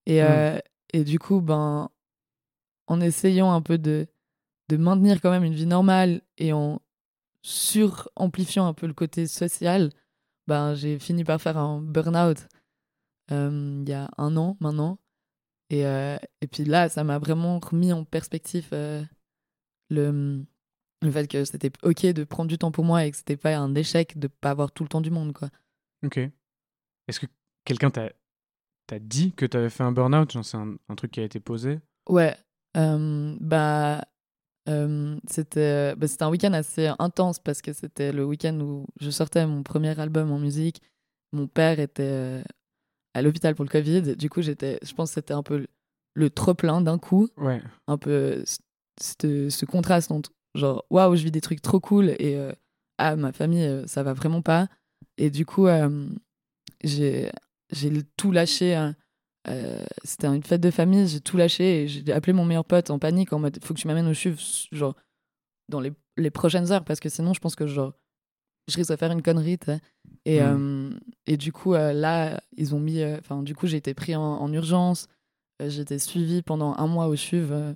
et 0.05 0.23
euh, 0.23 0.57
et 0.93 1.03
du 1.03 1.19
coup 1.19 1.41
ben 1.41 1.89
en 2.91 2.99
essayant 2.99 3.53
un 3.53 3.61
peu 3.61 3.77
de, 3.77 4.05
de 4.67 4.77
maintenir 4.77 5.21
quand 5.21 5.31
même 5.31 5.45
une 5.45 5.53
vie 5.53 5.65
normale 5.65 6.21
et 6.37 6.51
en 6.51 6.81
suramplifiant 7.41 8.67
un 8.67 8.73
peu 8.73 8.85
le 8.85 8.93
côté 8.93 9.27
social, 9.27 9.91
ben, 10.47 10.75
j'ai 10.75 10.99
fini 10.99 11.23
par 11.23 11.41
faire 11.41 11.57
un 11.57 11.81
burn-out 11.81 12.47
euh, 13.31 13.79
il 13.81 13.89
y 13.89 13.93
a 13.93 14.09
un 14.17 14.35
an 14.35 14.57
maintenant. 14.59 14.99
Et, 15.69 15.85
euh, 15.85 16.17
et 16.41 16.47
puis 16.47 16.65
là, 16.65 16.89
ça 16.89 17.05
m'a 17.05 17.17
vraiment 17.17 17.59
remis 17.59 17.93
en 17.93 18.03
perspective 18.03 18.67
euh, 18.73 19.01
le, 19.89 20.45
le 21.01 21.11
fait 21.11 21.27
que 21.29 21.45
c'était 21.45 21.71
OK 21.83 22.05
de 22.05 22.25
prendre 22.25 22.49
du 22.49 22.57
temps 22.57 22.73
pour 22.73 22.83
moi 22.83 23.05
et 23.05 23.11
que 23.11 23.15
c'était 23.15 23.37
pas 23.37 23.55
un 23.55 23.73
échec 23.73 24.19
de 24.19 24.27
pas 24.27 24.49
avoir 24.49 24.73
tout 24.73 24.83
le 24.83 24.89
temps 24.89 24.99
du 24.99 25.11
monde. 25.11 25.31
Quoi. 25.31 25.49
Ok. 26.03 26.17
Est-ce 27.07 27.21
que 27.21 27.27
quelqu'un 27.63 27.89
t'a 27.89 28.09
dit 28.99 29.31
que 29.31 29.45
t'avais 29.45 29.69
fait 29.69 29.83
un 29.83 29.93
burn-out? 29.93 30.37
C'est 30.43 30.57
un, 30.57 30.75
un 30.89 30.95
truc 30.95 31.11
qui 31.11 31.21
a 31.21 31.23
été 31.23 31.39
posé? 31.39 31.79
Ouais, 32.09 32.35
bah, 32.75 34.05
euh, 34.69 35.17
c'était 35.29 35.95
bah, 35.95 36.07
c'était 36.07 36.23
un 36.23 36.29
week-end 36.29 36.53
assez 36.53 36.89
intense 36.99 37.39
parce 37.39 37.61
que 37.61 37.73
c'était 37.73 38.11
le 38.11 38.23
week-end 38.25 38.59
où 38.59 38.85
je 38.99 39.09
sortais 39.09 39.45
mon 39.45 39.63
premier 39.63 39.99
album 39.99 40.31
en 40.31 40.39
musique. 40.39 40.81
Mon 41.33 41.47
père 41.47 41.79
était 41.79 42.03
euh, 42.03 42.43
à 43.13 43.21
l'hôpital 43.21 43.55
pour 43.55 43.65
le 43.65 43.69
Covid. 43.69 44.15
Du 44.15 44.29
coup, 44.29 44.41
j'étais, 44.41 44.79
je 44.83 44.93
pense 44.93 45.09
que 45.11 45.13
c'était 45.15 45.33
un 45.33 45.43
peu 45.43 45.57
le, 45.59 45.67
le 46.13 46.29
trop-plein 46.29 46.81
d'un 46.81 46.97
coup. 46.97 47.27
Ouais. 47.37 47.61
Un 47.87 47.97
peu 47.97 48.43
c- 48.45 48.59
ce, 48.99 49.65
contraste 49.65 50.11
entre 50.11 50.31
genre, 50.55 50.85
waouh, 50.89 51.15
je 51.15 51.23
vis 51.23 51.31
des 51.31 51.41
trucs 51.41 51.61
trop 51.61 51.79
cool 51.79 52.09
et 52.19 52.35
euh, 52.35 52.51
ah, 52.97 53.15
ma 53.15 53.31
famille, 53.31 53.65
euh, 53.65 53.87
ça 53.87 54.03
va 54.03 54.13
vraiment 54.13 54.41
pas. 54.41 54.67
Et 55.17 55.29
du 55.29 55.45
coup, 55.45 55.67
euh, 55.67 56.07
j'ai 56.83 57.31
j'ai 57.71 57.91
tout 58.17 58.31
lâché. 58.31 58.75
hein. 58.75 58.95
Euh, 59.47 59.83
c'était 60.03 60.27
une 60.27 60.43
fête 60.43 60.61
de 60.61 60.69
famille, 60.69 61.07
j'ai 61.07 61.19
tout 61.19 61.35
lâché 61.35 61.83
et 61.83 61.87
j'ai 61.87 62.11
appelé 62.13 62.31
mon 62.31 62.45
meilleur 62.45 62.63
pote 62.65 62.91
en 62.91 62.99
panique 62.99 63.33
en 63.33 63.39
mode 63.39 63.57
faut 63.63 63.73
que 63.73 63.79
tu 63.79 63.87
m'amènes 63.87 64.07
au 64.07 64.13
CHUV 64.13 64.37
genre 64.71 64.95
dans 65.67 65.79
les, 65.79 65.91
les 66.17 66.29
prochaines 66.29 66.71
heures 66.71 66.85
parce 66.85 66.99
que 66.99 67.09
sinon 67.09 67.33
je 67.33 67.39
pense 67.39 67.55
que 67.55 67.65
genre 67.65 67.93
je 68.67 68.75
risque 68.77 68.91
de 68.91 68.95
faire 68.95 69.11
une 69.11 69.23
connerie 69.23 69.57
et, 70.25 70.39
Mhm. 70.41 70.91
euh, 70.93 70.99
et 71.25 71.37
du 71.37 71.51
coup 71.51 71.73
euh, 71.73 71.91
là 71.91 72.39
ils 72.55 72.75
ont 72.75 72.79
mis 72.79 73.03
enfin 73.03 73.41
du 73.41 73.55
coup 73.55 73.65
j'ai 73.65 73.77
été 73.77 73.95
pris 73.95 74.15
en, 74.15 74.21
en 74.21 74.53
urgence 74.53 75.07
j'ai 75.59 75.81
été 75.81 75.97
suivie 75.97 76.43
pendant 76.43 76.75
un 76.75 76.85
mois 76.85 77.07
au 77.07 77.15
CHUV 77.15 77.73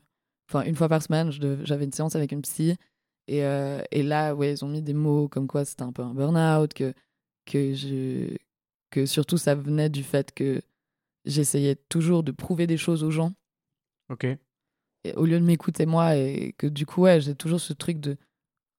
enfin, 0.50 0.64
une 0.66 0.76
fois 0.76 0.88
par 0.90 1.02
semaine, 1.02 1.32
j'avais 1.64 1.86
une 1.86 1.92
séance 1.92 2.16
avec 2.16 2.32
une 2.32 2.42
psy. 2.44 2.76
Et, 3.28 3.40
et, 3.40 4.04
là, 4.04 4.36
ouais, 4.36 4.52
ils 4.54 4.64
ont 4.64 4.68
mis 4.68 4.84
des 4.84 4.94
mots 4.94 5.28
comme 5.28 5.48
quoi 5.48 5.66
c'était 5.66 5.82
un 5.82 5.92
peu 5.92 6.04
un 6.04 6.14
burn-out, 6.14 6.74
que, 6.76 6.94
que, 7.46 7.74
je, 7.74 8.36
que 8.92 9.06
surtout 9.08 9.38
ça 9.38 9.56
venait 9.56 9.90
du 9.90 10.04
fait 10.04 10.32
que 10.32 10.62
j'essayais 11.26 11.76
toujours 11.90 12.24
de 12.24 12.32
prouver 12.32 12.68
des 12.68 12.78
choses 12.78 13.04
aux 13.04 13.12
gens. 13.12 13.34
Ok. 14.10 14.26
Et 14.26 15.14
au 15.14 15.26
lieu 15.26 15.40
de 15.40 15.46
m'écouter 15.46 15.86
moi, 15.86 16.16
et 16.16 16.54
que 16.58 16.68
du 16.68 16.86
coup, 16.86 17.02
ouais, 17.02 17.22
j'ai 17.22 17.36
toujours 17.36 17.60
ce 17.60 17.74
truc 17.74 18.00
de 18.00 18.18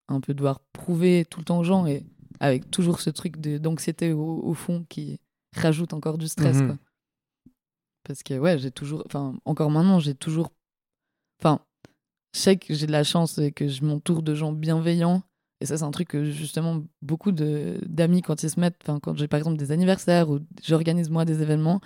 un 0.08 0.20
peu 0.20 0.34
devoir 0.34 0.60
prouver 0.72 1.24
tout 1.24 1.40
le 1.40 1.44
temps 1.44 1.58
aux 1.58 1.64
gens, 1.64 1.86
et 1.86 2.04
avec 2.40 2.70
toujours 2.70 3.00
ce 3.00 3.10
truc 3.10 3.38
d'anxiété 3.38 4.12
au, 4.12 4.42
au, 4.44 4.54
fond 4.54 4.84
qui 4.88 5.20
rajoute 5.54 5.92
encore 5.92 6.18
du 6.18 6.28
stress. 6.28 6.56
Mhm. 6.58 6.66
Quoi. 6.66 6.78
Parce 8.04 8.22
que, 8.22 8.38
ouais, 8.38 8.58
j'ai 8.58 8.70
toujours. 8.70 9.02
Enfin, 9.06 9.34
encore 9.44 9.70
maintenant, 9.70 9.98
j'ai 9.98 10.14
toujours. 10.14 10.52
Enfin, 11.40 11.60
je 12.34 12.40
sais 12.40 12.56
que 12.56 12.74
j'ai 12.74 12.86
de 12.86 12.92
la 12.92 13.04
chance 13.04 13.38
et 13.38 13.52
que 13.52 13.68
je 13.68 13.84
m'entoure 13.84 14.22
de 14.22 14.34
gens 14.34 14.52
bienveillants. 14.52 15.22
Et 15.60 15.66
ça, 15.66 15.78
c'est 15.78 15.84
un 15.84 15.90
truc 15.90 16.08
que 16.08 16.24
justement 16.24 16.84
beaucoup 17.00 17.32
d'amis, 17.32 18.22
quand 18.22 18.42
ils 18.42 18.50
se 18.50 18.60
mettent, 18.60 18.76
enfin, 18.82 19.00
quand 19.00 19.16
j'ai 19.16 19.26
par 19.26 19.38
exemple 19.38 19.56
des 19.56 19.72
anniversaires 19.72 20.28
ou 20.28 20.40
j'organise 20.62 21.08
moi 21.08 21.24
des 21.24 21.40
événements, 21.40 21.80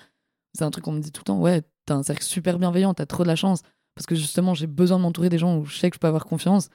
c'est 0.55 0.65
un 0.65 0.71
truc 0.71 0.85
qu'on 0.85 0.93
me 0.93 1.01
dit 1.01 1.13
tout 1.13 1.21
le 1.21 1.25
temps 1.25 1.41
ouais, 1.41 1.63
t'as 1.87 1.95
un 1.95 2.03
cercle 2.03 2.23
super 2.23 2.59
bienveillant, 2.59 2.95
t'as 2.95 3.07
trop 3.07 3.23
de 3.23 3.29
la 3.29 3.37
chance. 3.37 3.63
Parce 3.95 4.07
que 4.07 4.15
justement, 4.15 4.55
j'ai 4.55 4.67
besoin 4.67 4.99
de 4.99 5.03
m'entourer 5.03 5.29
des 5.29 5.39
gens 5.39 5.59
où 5.59 5.65
je 5.65 5.77
sais 5.77 5.91
que 5.91 5.97
je 5.97 6.01
peux 6.01 6.07
avoir 6.07 6.25
confiance. 6.25 6.71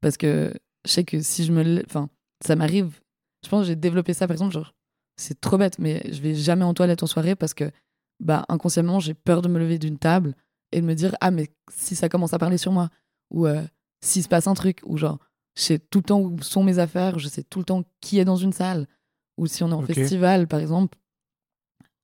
Parce 0.00 0.16
que 0.16 0.52
je 0.84 0.92
sais 0.92 1.04
que 1.04 1.20
si 1.20 1.44
je 1.44 1.52
me. 1.52 1.82
Enfin, 1.86 2.08
ça 2.44 2.56
m'arrive. 2.56 3.00
Je 3.44 3.48
pense 3.48 3.62
que 3.62 3.68
j'ai 3.68 3.76
développé 3.76 4.12
ça, 4.12 4.26
par 4.26 4.34
exemple, 4.34 4.52
genre, 4.52 4.74
c'est 5.16 5.40
trop 5.40 5.56
bête, 5.56 5.78
mais 5.78 6.02
je 6.12 6.20
vais 6.20 6.34
jamais 6.34 6.64
en 6.64 6.74
toilette 6.74 7.02
en 7.02 7.06
soirée 7.06 7.36
parce 7.36 7.54
que, 7.54 7.70
bah, 8.20 8.44
inconsciemment, 8.48 9.00
j'ai 9.00 9.14
peur 9.14 9.42
de 9.42 9.48
me 9.48 9.58
lever 9.58 9.78
d'une 9.78 9.98
table 9.98 10.34
et 10.72 10.80
de 10.80 10.86
me 10.86 10.94
dire, 10.94 11.14
ah, 11.20 11.30
mais 11.30 11.50
si 11.72 11.94
ça 11.94 12.08
commence 12.08 12.34
à 12.34 12.38
parler 12.38 12.58
sur 12.58 12.72
moi, 12.72 12.90
ou 13.30 13.46
euh, 13.46 13.62
s'il 14.04 14.22
se 14.22 14.28
passe 14.28 14.46
un 14.46 14.54
truc, 14.54 14.80
ou 14.84 14.96
genre, 14.96 15.18
je 15.56 15.62
sais 15.62 15.78
tout 15.78 15.98
le 15.98 16.04
temps 16.04 16.20
où 16.20 16.42
sont 16.42 16.64
mes 16.64 16.78
affaires, 16.78 17.18
je 17.18 17.28
sais 17.28 17.42
tout 17.42 17.60
le 17.60 17.64
temps 17.64 17.84
qui 18.00 18.18
est 18.18 18.24
dans 18.24 18.36
une 18.36 18.52
salle, 18.52 18.86
ou 19.38 19.46
si 19.46 19.62
on 19.62 19.70
est 19.70 19.74
en 19.74 19.82
festival, 19.82 20.48
par 20.48 20.60
exemple. 20.60 20.98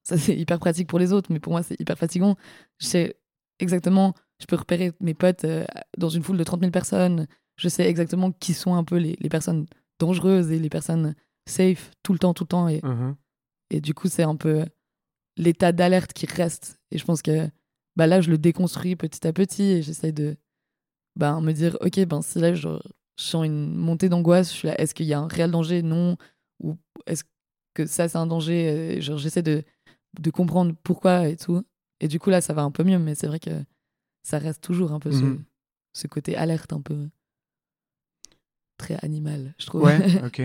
Ça, 0.05 0.19
c'est 0.19 0.37
hyper 0.37 0.59
pratique 0.59 0.89
pour 0.89 0.99
les 0.99 1.13
autres, 1.13 1.33
mais 1.33 1.41
pour 1.41 1.53
moi, 1.53 1.63
c'est 1.63 1.79
hyper 1.81 1.97
fatigant. 1.97 2.37
Je 2.79 2.87
sais 2.87 3.17
exactement, 3.59 4.15
je 4.41 4.47
peux 4.47 4.57
repérer 4.57 4.93
mes 5.01 5.15
potes 5.15 5.45
euh, 5.45 5.65
dans 5.97 6.09
une 6.09 6.23
foule 6.23 6.37
de 6.37 6.45
30 6.45 6.61
000 6.61 6.73
personnes. 6.73 7.27
Je 7.57 7.69
sais 7.69 7.87
exactement 7.87 8.33
qui 8.33 8.55
sont 8.55 8.75
un 8.75 8.85
peu 8.85 8.97
les, 8.97 9.17
les 9.21 9.29
personnes 9.29 9.67
dangereuses 10.01 10.51
et 10.51 10.59
les 10.59 10.69
personnes 10.69 11.15
safe 11.47 11.93
tout 12.03 12.13
le 12.13 12.19
temps, 12.19 12.35
tout 12.35 12.45
le 12.45 12.49
temps. 12.49 12.69
Et, 12.69 12.81
uh-huh. 12.81 13.15
et 13.71 13.81
du 13.81 13.95
coup, 13.95 14.09
c'est 14.09 14.25
un 14.25 14.37
peu 14.37 14.65
l'état 15.37 15.73
d'alerte 15.73 16.13
qui 16.13 16.27
reste. 16.27 16.81
Et 16.91 16.99
je 16.99 17.05
pense 17.05 17.23
que 17.23 17.49
bah 17.97 18.07
là, 18.07 18.21
je 18.21 18.31
le 18.31 18.39
déconstruis 18.39 18.97
petit 18.97 19.27
à 19.27 19.33
petit 19.33 19.63
et 19.63 19.83
j'essaie 19.83 20.13
de 20.13 20.37
bah, 21.17 21.41
me 21.41 21.53
dire, 21.53 21.77
ok, 21.81 22.05
ben 22.07 22.23
si 22.23 22.39
là, 22.39 22.55
je, 22.55 22.69
sens 23.17 23.45
une 23.45 23.75
montée 23.75 24.09
d'angoisse, 24.09 24.51
je 24.51 24.57
suis 24.57 24.69
là, 24.69 24.81
est-ce 24.81 24.95
qu'il 24.95 25.07
y 25.07 25.13
a 25.13 25.21
un 25.21 25.29
réel 25.29 25.51
danger? 25.51 25.83
Non. 25.83 26.17
Ou 26.61 26.77
est-ce 27.07 27.25
que 27.75 27.87
ça, 27.87 28.09
c'est 28.09 28.19
un 28.19 28.27
danger? 28.27 29.01
Genre, 29.01 29.19
j'essaie 29.19 29.43
de, 29.43 29.63
de 30.21 30.31
comprendre 30.31 30.75
pourquoi 30.83 31.29
et 31.29 31.37
tout. 31.37 31.63
Et 32.01 32.09
du 32.09 32.19
coup, 32.19 32.31
là, 32.31 32.41
ça 32.41 32.53
va 32.55 32.63
un 32.63 32.71
peu 32.71 32.85
mieux, 32.85 32.99
mais 32.99 33.15
c'est 33.15 33.27
vrai 33.27 33.39
que 33.41 33.65
ça 34.23 34.39
reste 34.39 34.63
toujours 34.63 34.93
un 34.93 35.01
peu 35.01 35.11
ce, 35.13 35.25
Mhm. 35.25 35.45
ce 35.95 36.07
côté 36.07 36.37
alerte, 36.37 36.73
un 36.73 36.81
peu 36.81 37.09
très 38.79 38.97
animal, 39.03 39.55
je 39.59 39.67
trouve. 39.67 39.83
Ouais, 39.83 39.99
ok. 40.25 40.43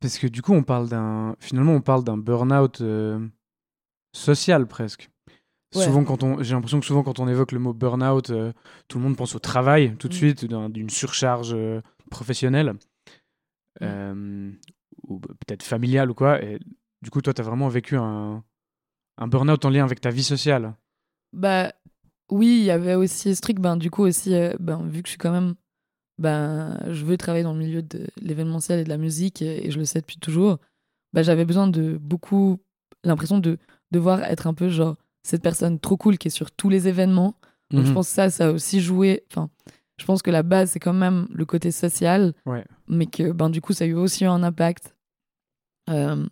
Parce 0.00 0.18
que 0.18 0.26
du 0.28 0.42
coup, 0.42 0.52
on 0.52 0.62
parle 0.62 0.88
d'un. 0.88 1.34
Finalement, 1.40 1.72
on 1.74 1.80
parle 1.80 2.04
d'un 2.04 2.16
burn-out 2.16 2.80
euh, 2.80 3.26
social 4.14 4.66
presque. 4.66 5.10
Ouais. 5.74 5.84
Souvent, 5.84 6.04
quand 6.04 6.22
on, 6.22 6.42
j'ai 6.42 6.54
l'impression 6.54 6.80
que 6.80 6.86
souvent, 6.86 7.02
quand 7.02 7.18
on 7.18 7.28
évoque 7.28 7.52
le 7.52 7.58
mot 7.58 7.74
burn-out, 7.74 8.30
euh, 8.30 8.52
tout 8.86 8.98
le 8.98 9.04
monde 9.04 9.16
pense 9.16 9.34
au 9.34 9.38
travail 9.38 9.96
tout 9.96 10.08
de 10.08 10.14
Mm. 10.14 10.16
suite, 10.16 10.44
d'un- 10.46 10.70
d'une 10.70 10.88
surcharge 10.88 11.52
euh, 11.52 11.82
professionnelle, 12.10 12.74
euh, 13.82 14.50
ou 15.02 15.18
peut-être 15.20 15.62
familiale 15.62 16.10
ou 16.10 16.14
quoi. 16.14 16.42
Et 16.42 16.58
du 17.02 17.10
coup, 17.10 17.20
toi, 17.22 17.32
tu 17.34 17.40
as 17.40 17.44
vraiment 17.44 17.68
vécu 17.68 17.96
un, 17.96 18.42
un 19.18 19.28
burn-out 19.28 19.64
en 19.64 19.70
lien 19.70 19.84
avec 19.84 20.00
ta 20.00 20.10
vie 20.10 20.22
sociale. 20.24 20.74
Bah 21.32 21.72
oui, 22.30 22.58
il 22.60 22.64
y 22.64 22.70
avait 22.70 22.94
aussi 22.94 23.34
ce 23.34 23.40
truc, 23.40 23.58
ben 23.60 23.76
du 23.76 23.90
coup 23.90 24.02
aussi, 24.02 24.34
euh, 24.34 24.54
ben, 24.60 24.86
vu 24.86 25.02
que 25.02 25.08
je 25.08 25.12
suis 25.12 25.18
quand 25.18 25.32
même, 25.32 25.54
ben 26.18 26.78
je 26.90 27.04
veux 27.04 27.16
travailler 27.16 27.44
dans 27.44 27.52
le 27.52 27.58
milieu 27.58 27.82
de 27.82 28.06
l'événementiel 28.20 28.80
et 28.80 28.84
de 28.84 28.88
la 28.88 28.96
musique 28.98 29.40
et, 29.42 29.66
et 29.66 29.70
je 29.70 29.78
le 29.78 29.84
sais 29.84 30.00
depuis 30.00 30.18
toujours, 30.18 30.58
ben, 31.12 31.22
j'avais 31.22 31.44
besoin 31.44 31.68
de 31.68 31.96
beaucoup, 31.98 32.58
l'impression 33.04 33.38
de 33.38 33.58
devoir 33.90 34.22
être 34.24 34.46
un 34.46 34.54
peu 34.54 34.68
genre 34.68 34.96
cette 35.22 35.42
personne 35.42 35.78
trop 35.78 35.96
cool 35.96 36.18
qui 36.18 36.28
est 36.28 36.30
sur 36.32 36.50
tous 36.50 36.68
les 36.68 36.88
événements. 36.88 37.34
Donc 37.70 37.84
je 37.84 37.88
Mhm. 37.90 37.94
pense 37.94 38.08
que 38.08 38.14
ça, 38.14 38.30
ça 38.30 38.46
a 38.48 38.50
aussi 38.50 38.80
joué, 38.80 39.24
enfin 39.30 39.50
je 39.98 40.04
pense 40.04 40.22
que 40.22 40.30
la 40.30 40.42
base 40.42 40.70
c'est 40.70 40.80
quand 40.80 40.92
même 40.94 41.28
le 41.30 41.44
côté 41.44 41.70
social, 41.70 42.32
Ouais. 42.46 42.64
mais 42.88 43.06
que 43.06 43.32
ben 43.32 43.50
du 43.50 43.60
coup 43.60 43.72
ça 43.74 43.84
a 43.84 43.86
eu 43.86 43.94
aussi 43.94 44.24
un 44.24 44.42
impact 44.42 44.94
euh, 45.90 46.26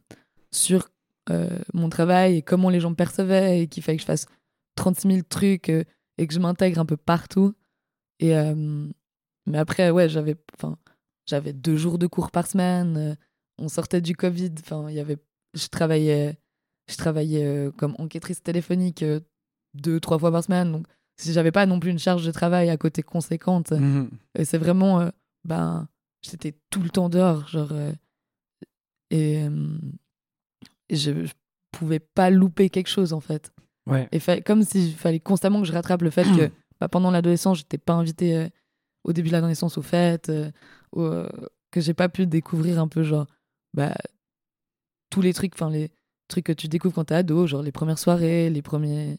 sur 0.52 0.88
euh, 1.30 1.58
mon 1.74 1.88
travail 1.88 2.36
et 2.36 2.42
comment 2.42 2.70
les 2.70 2.78
gens 2.78 2.90
me 2.90 2.94
percevaient 2.94 3.62
et 3.62 3.66
qu'il 3.66 3.82
fallait 3.82 3.96
que 3.96 4.02
je 4.02 4.06
fasse 4.06 4.26
36 4.76 5.08
000 5.08 5.20
trucs 5.28 5.70
euh, 5.70 5.82
et 6.18 6.26
que 6.26 6.32
je 6.32 6.38
m'intègre 6.38 6.80
un 6.80 6.86
peu 6.86 6.96
partout. 6.96 7.54
Et, 8.20 8.36
euh, 8.36 8.88
mais 9.46 9.58
après, 9.58 9.90
ouais, 9.90 10.08
j'avais, 10.08 10.36
enfin, 10.54 10.78
j'avais 11.26 11.52
deux 11.52 11.76
jours 11.76 11.98
de 11.98 12.06
cours 12.06 12.30
par 12.30 12.46
semaine. 12.46 13.16
on 13.58 13.68
sortait 13.68 14.00
du 14.00 14.14
Covid. 14.14 14.52
Enfin, 14.60 14.88
il 14.88 14.94
y 14.94 15.00
avait, 15.00 15.18
je 15.54 15.66
travaillais, 15.66 16.38
je 16.88 16.96
travaillais 16.96 17.70
comme 17.76 17.96
enquêtrice 17.98 18.42
téléphonique 18.42 19.04
deux, 19.74 20.00
trois 20.00 20.18
fois 20.18 20.30
par 20.30 20.44
semaine. 20.44 20.72
Donc, 20.72 20.86
si 21.16 21.32
j'avais 21.32 21.52
pas 21.52 21.66
non 21.66 21.80
plus 21.80 21.90
une 21.90 21.98
charge 21.98 22.24
de 22.24 22.30
travail 22.30 22.70
à 22.70 22.76
côté 22.76 23.02
conséquente, 23.02 23.72
et 24.38 24.44
c'est 24.44 24.58
vraiment, 24.58 25.10
ben, 25.44 25.88
j'étais 26.22 26.54
tout 26.70 26.82
le 26.82 26.90
temps 26.90 27.08
dehors, 27.08 27.46
genre, 27.48 27.72
et 29.10 29.46
je, 30.90 31.24
je 31.26 31.32
pouvais 31.72 31.98
pas 32.00 32.30
louper 32.30 32.70
quelque 32.70 32.88
chose 32.88 33.12
en 33.12 33.20
fait. 33.20 33.52
Ouais. 33.86 34.08
Et 34.12 34.18
fa- 34.20 34.40
comme 34.40 34.62
s'il 34.62 34.92
fallait 34.94 35.20
constamment 35.20 35.60
que 35.60 35.66
je 35.66 35.72
rattrape 35.72 36.02
le 36.02 36.10
fait 36.10 36.24
que 36.24 36.50
bah, 36.80 36.88
pendant 36.88 37.10
l'adolescence, 37.10 37.58
j'étais 37.58 37.78
pas 37.78 37.94
invitée 37.94 38.36
euh, 38.36 38.48
au 39.04 39.12
début 39.12 39.28
de 39.28 39.32
l'adolescence 39.34 39.78
aux 39.78 39.82
fêtes, 39.82 40.28
euh, 40.28 40.50
ou, 40.94 41.02
euh, 41.02 41.28
que 41.70 41.80
j'ai 41.80 41.94
pas 41.94 42.08
pu 42.08 42.26
découvrir 42.26 42.80
un 42.80 42.88
peu 42.88 43.02
genre 43.02 43.26
bah, 43.74 43.94
tous 45.10 45.20
les 45.20 45.32
trucs, 45.32 45.54
enfin 45.54 45.70
les 45.70 45.90
trucs 46.28 46.46
que 46.46 46.52
tu 46.52 46.68
découvres 46.68 46.94
quand 46.94 47.04
t'es 47.04 47.14
ado, 47.14 47.46
genre 47.46 47.62
les 47.62 47.72
premières 47.72 47.98
soirées, 47.98 48.50
les 48.50 48.62
premiers 48.62 49.18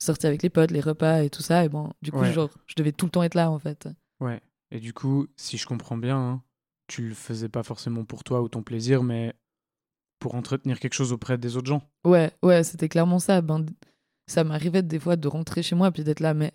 sorties 0.00 0.26
avec 0.26 0.42
les 0.42 0.50
potes, 0.50 0.70
les 0.70 0.80
repas 0.80 1.22
et 1.22 1.30
tout 1.30 1.42
ça. 1.42 1.64
Et 1.64 1.68
bon, 1.68 1.92
du 2.02 2.12
coup, 2.12 2.20
Ouais. 2.20 2.32
genre, 2.32 2.50
je 2.66 2.74
devais 2.76 2.92
tout 2.92 3.06
le 3.06 3.10
temps 3.10 3.22
être 3.24 3.34
là 3.34 3.50
en 3.50 3.58
fait. 3.58 3.88
Ouais. 4.20 4.40
Et 4.70 4.78
du 4.80 4.92
coup, 4.92 5.26
si 5.36 5.56
je 5.56 5.66
comprends 5.66 5.96
bien, 5.96 6.16
hein, 6.18 6.42
tu 6.86 7.08
le 7.08 7.14
faisais 7.14 7.48
pas 7.48 7.62
forcément 7.62 8.04
pour 8.04 8.22
toi 8.22 8.42
ou 8.42 8.48
ton 8.48 8.62
plaisir, 8.62 9.02
mais 9.02 9.34
pour 10.18 10.34
entretenir 10.34 10.78
quelque 10.80 10.94
chose 10.94 11.12
auprès 11.12 11.38
des 11.38 11.56
autres 11.56 11.66
gens. 11.68 11.82
Ouais, 12.04 12.32
ouais, 12.42 12.62
c'était 12.64 12.88
clairement 12.88 13.18
ça. 13.18 13.40
Ben, 13.40 13.64
ça 14.26 14.44
m'arrivait 14.44 14.82
des 14.82 14.98
fois 14.98 15.16
de 15.16 15.28
rentrer 15.28 15.62
chez 15.62 15.74
moi 15.74 15.90
puis 15.90 16.04
d'être 16.04 16.20
là, 16.20 16.34
mais 16.34 16.52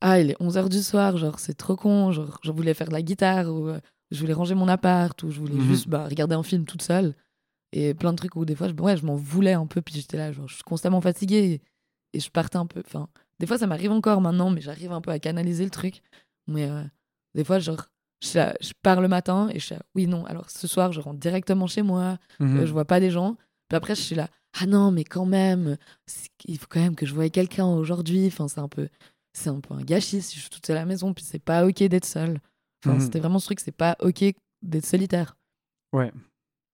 ah, 0.00 0.20
il 0.20 0.30
est 0.30 0.40
11h 0.40 0.68
du 0.68 0.82
soir, 0.82 1.16
genre 1.16 1.38
c'est 1.38 1.54
trop 1.54 1.76
con, 1.76 2.10
genre 2.12 2.38
je 2.42 2.50
voulais 2.52 2.72
faire 2.74 2.88
de 2.88 2.92
la 2.94 3.02
guitare 3.02 3.48
ou 3.48 3.68
euh, 3.68 3.80
je 4.10 4.18
voulais 4.20 4.32
ranger 4.32 4.54
mon 4.54 4.68
appart 4.68 5.20
ou 5.22 5.30
je 5.30 5.40
voulais 5.40 5.54
Mhm. 5.54 5.62
juste 5.68 5.88
bah, 5.88 6.06
regarder 6.08 6.34
un 6.34 6.42
film 6.42 6.64
toute 6.64 6.82
seule. 6.82 7.14
Et 7.72 7.94
plein 7.94 8.12
de 8.12 8.16
trucs 8.16 8.34
où 8.34 8.44
des 8.44 8.56
fois, 8.56 8.68
je, 8.68 8.74
ouais, 8.74 8.96
je 8.96 9.04
m'en 9.06 9.14
voulais 9.14 9.52
un 9.52 9.66
peu 9.66 9.80
puis 9.82 9.94
j'étais 9.94 10.16
là, 10.16 10.32
genre 10.32 10.48
je 10.48 10.54
suis 10.54 10.62
constamment 10.64 11.00
fatiguée 11.00 11.60
et, 12.14 12.16
et 12.16 12.20
je 12.20 12.30
partais 12.30 12.56
un 12.56 12.66
peu. 12.66 12.82
Enfin, 12.86 13.08
des 13.38 13.46
fois 13.46 13.58
ça 13.58 13.66
m'arrive 13.66 13.92
encore 13.92 14.20
maintenant, 14.20 14.50
mais 14.50 14.60
j'arrive 14.60 14.90
un 14.92 15.00
peu 15.00 15.10
à 15.10 15.18
canaliser 15.18 15.64
le 15.64 15.70
truc. 15.70 16.02
Mais 16.48 16.68
euh, 16.68 16.82
des 17.34 17.44
fois, 17.44 17.58
genre, 17.58 17.86
je, 18.22 18.28
je 18.60 18.72
pars 18.82 19.00
le 19.00 19.08
matin 19.08 19.48
et 19.52 19.58
je 19.58 19.66
suis 19.66 19.74
là, 19.74 19.82
oui, 19.94 20.06
non, 20.06 20.24
alors 20.26 20.48
ce 20.50 20.66
soir, 20.66 20.92
je 20.92 21.00
rentre 21.00 21.18
directement 21.20 21.66
chez 21.66 21.82
moi, 21.82 22.18
Mhm. 22.38 22.58
euh, 22.60 22.66
je 22.66 22.72
vois 22.72 22.84
pas 22.84 23.00
des 23.00 23.10
gens. 23.10 23.36
Puis 23.68 23.76
après, 23.76 23.94
je 23.94 24.00
suis 24.02 24.14
là, 24.16 24.28
ah 24.60 24.66
non, 24.66 24.90
mais 24.90 25.04
quand 25.04 25.26
même, 25.26 25.76
il 26.44 26.58
faut 26.58 26.66
quand 26.68 26.80
même 26.80 26.96
que 26.96 27.06
je 27.06 27.14
voie 27.14 27.28
quelqu'un 27.30 27.66
aujourd'hui. 27.66 28.26
Enfin, 28.26 28.48
c'est 28.48 28.58
un 28.60 28.68
peu, 28.68 28.88
c'est 29.32 29.48
un 29.50 29.60
peu 29.60 29.74
un 29.74 29.82
gâchis 29.82 30.22
si 30.22 30.34
je 30.36 30.40
suis 30.40 30.50
toute 30.50 30.66
seule 30.66 30.76
à 30.76 30.80
la 30.80 30.86
maison. 30.86 31.14
Puis 31.14 31.24
c'est 31.24 31.38
pas 31.38 31.64
ok 31.66 31.82
d'être 31.84 32.04
seule. 32.04 32.40
Enfin, 32.84 32.94
Mhm. 32.96 33.00
c'était 33.00 33.20
vraiment 33.20 33.38
ce 33.38 33.46
truc, 33.46 33.60
c'est 33.60 33.70
pas 33.70 33.96
ok 34.00 34.24
d'être 34.62 34.84
solitaire. 34.86 35.36
Ouais. 35.92 36.10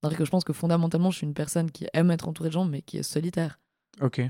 C'est-à-dire 0.00 0.18
que 0.18 0.24
je 0.24 0.30
pense 0.30 0.44
que 0.44 0.52
fondamentalement, 0.54 1.10
je 1.10 1.18
suis 1.18 1.26
une 1.26 1.34
personne 1.34 1.70
qui 1.70 1.86
aime 1.92 2.10
être 2.10 2.28
entourée 2.28 2.48
de 2.48 2.54
gens, 2.54 2.64
mais 2.64 2.80
qui 2.82 2.96
est 2.98 3.02
solitaire. 3.02 3.58
Ok. 4.00 4.20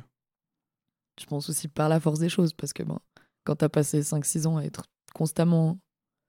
Je 1.20 1.26
pense 1.26 1.48
aussi 1.48 1.68
par 1.68 1.88
la 1.88 2.00
force 2.00 2.18
des 2.18 2.28
choses, 2.28 2.52
parce 2.52 2.72
que 2.72 2.82
ben, 2.82 2.98
quand 3.44 3.56
t'as 3.56 3.68
passé 3.68 4.02
5-6 4.02 4.46
ans 4.46 4.56
à 4.58 4.64
être 4.64 4.84
constamment 5.14 5.78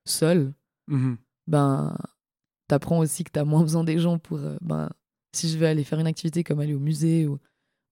seul, 0.07 0.53
Mhm. 0.87 1.17
ben, 1.47 1.95
t'apprends 2.67 2.99
aussi 2.99 3.23
que 3.23 3.31
t'as 3.31 3.43
moins 3.45 3.61
besoin 3.61 3.83
des 3.83 3.99
gens 3.99 4.19
pour. 4.19 4.37
euh, 4.39 4.57
ben, 4.61 4.89
si 5.33 5.49
je 5.49 5.57
vais 5.57 5.67
aller 5.67 5.83
faire 5.83 5.99
une 5.99 6.07
activité 6.07 6.43
comme 6.43 6.59
aller 6.59 6.73
au 6.73 6.79
musée 6.79 7.27
ou, 7.27 7.39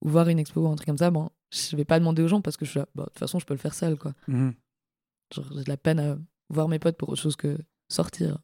ou 0.01 0.09
voir 0.09 0.27
une 0.29 0.39
expo 0.39 0.61
ou 0.61 0.67
un 0.67 0.75
truc 0.75 0.87
comme 0.87 0.97
ça, 0.97 1.11
ben, 1.11 1.29
je 1.51 1.75
vais 1.75 1.85
pas 1.85 1.99
demander 1.99 2.21
aux 2.23 2.27
gens 2.27 2.41
parce 2.41 2.57
que 2.57 2.65
je 2.65 2.71
suis 2.71 2.79
là, 2.79 2.87
bah, 2.95 3.03
de 3.03 3.09
toute 3.09 3.19
façon, 3.19 3.39
je 3.39 3.45
peux 3.45 3.53
le 3.53 3.59
faire 3.59 3.73
seul, 3.73 3.97
quoi. 3.97 4.13
Genre, 4.27 5.45
j'ai 5.53 5.63
de 5.63 5.69
la 5.69 5.77
peine 5.77 5.99
à 5.99 6.17
voir 6.49 6.67
mes 6.67 6.79
potes 6.79 6.97
pour 6.97 7.09
autre 7.09 7.21
chose 7.21 7.35
que 7.35 7.57
sortir. 7.89 8.37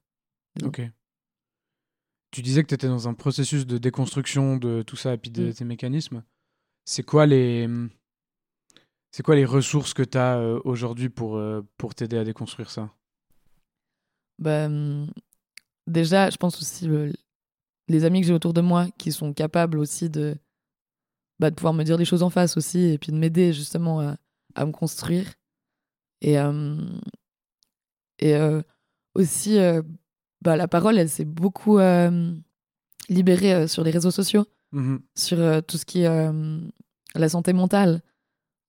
disons. 0.55 0.69
Ok. 0.69 0.81
Tu 2.31 2.41
disais 2.41 2.63
que 2.63 2.67
tu 2.69 2.75
étais 2.75 2.87
dans 2.87 3.07
un 3.09 3.13
processus 3.13 3.65
de 3.67 3.77
déconstruction 3.77 4.55
de 4.57 4.83
tout 4.83 4.95
ça 4.95 5.13
et 5.13 5.17
puis 5.17 5.31
de 5.31 5.47
Mm. 5.49 5.53
tes 5.53 5.65
mécanismes. 5.65 6.23
C'est 6.85 7.03
quoi 7.03 7.25
les. 7.25 7.67
C'est 9.11 9.23
quoi 9.23 9.35
les 9.35 9.43
ressources 9.45 9.93
que 9.93 10.03
tu 10.03 10.17
as 10.17 10.39
aujourd'hui 10.63 11.09
pour, 11.09 11.41
pour 11.77 11.93
t'aider 11.95 12.17
à 12.17 12.23
déconstruire 12.23 12.69
ça? 12.69 12.89
Bah, 14.41 14.65
hum, 14.65 15.07
Déjà, 15.87 16.29
je 16.29 16.37
pense 16.37 16.61
aussi 16.61 16.87
les 17.87 18.05
amis 18.05 18.21
que 18.21 18.27
j'ai 18.27 18.33
autour 18.33 18.53
de 18.53 18.61
moi 18.61 18.87
qui 18.97 19.11
sont 19.11 19.33
capables 19.33 19.77
aussi 19.79 20.09
de, 20.09 20.37
bah, 21.39 21.49
de 21.49 21.55
pouvoir 21.55 21.73
me 21.73 21.83
dire 21.83 21.97
les 21.97 22.05
choses 22.05 22.23
en 22.23 22.29
face 22.29 22.55
aussi 22.55 22.79
et 22.79 22.97
puis 22.97 23.11
de 23.11 23.17
m'aider 23.17 23.51
justement 23.51 23.99
à, 23.99 24.15
à, 24.55 24.65
me 24.65 24.71
construire. 24.71 25.33
Et, 26.21 26.39
hum, 26.39 27.01
et 28.19 28.35
aussi, 29.15 29.57
bah, 30.41 30.55
la 30.55 30.67
parole, 30.67 30.97
elle 30.99 31.09
s'est 31.09 31.25
beaucoup 31.25 31.79
libérée 33.09 33.67
sur 33.67 33.83
les 33.83 33.91
réseaux 33.91 34.11
sociaux, 34.11 34.45
mmh 34.71 34.97
sur 35.15 35.63
tout 35.65 35.77
ce 35.77 35.85
qui 35.85 36.01
est 36.01 36.31
la 37.15 37.29
santé 37.29 37.53
mentale. 37.53 38.01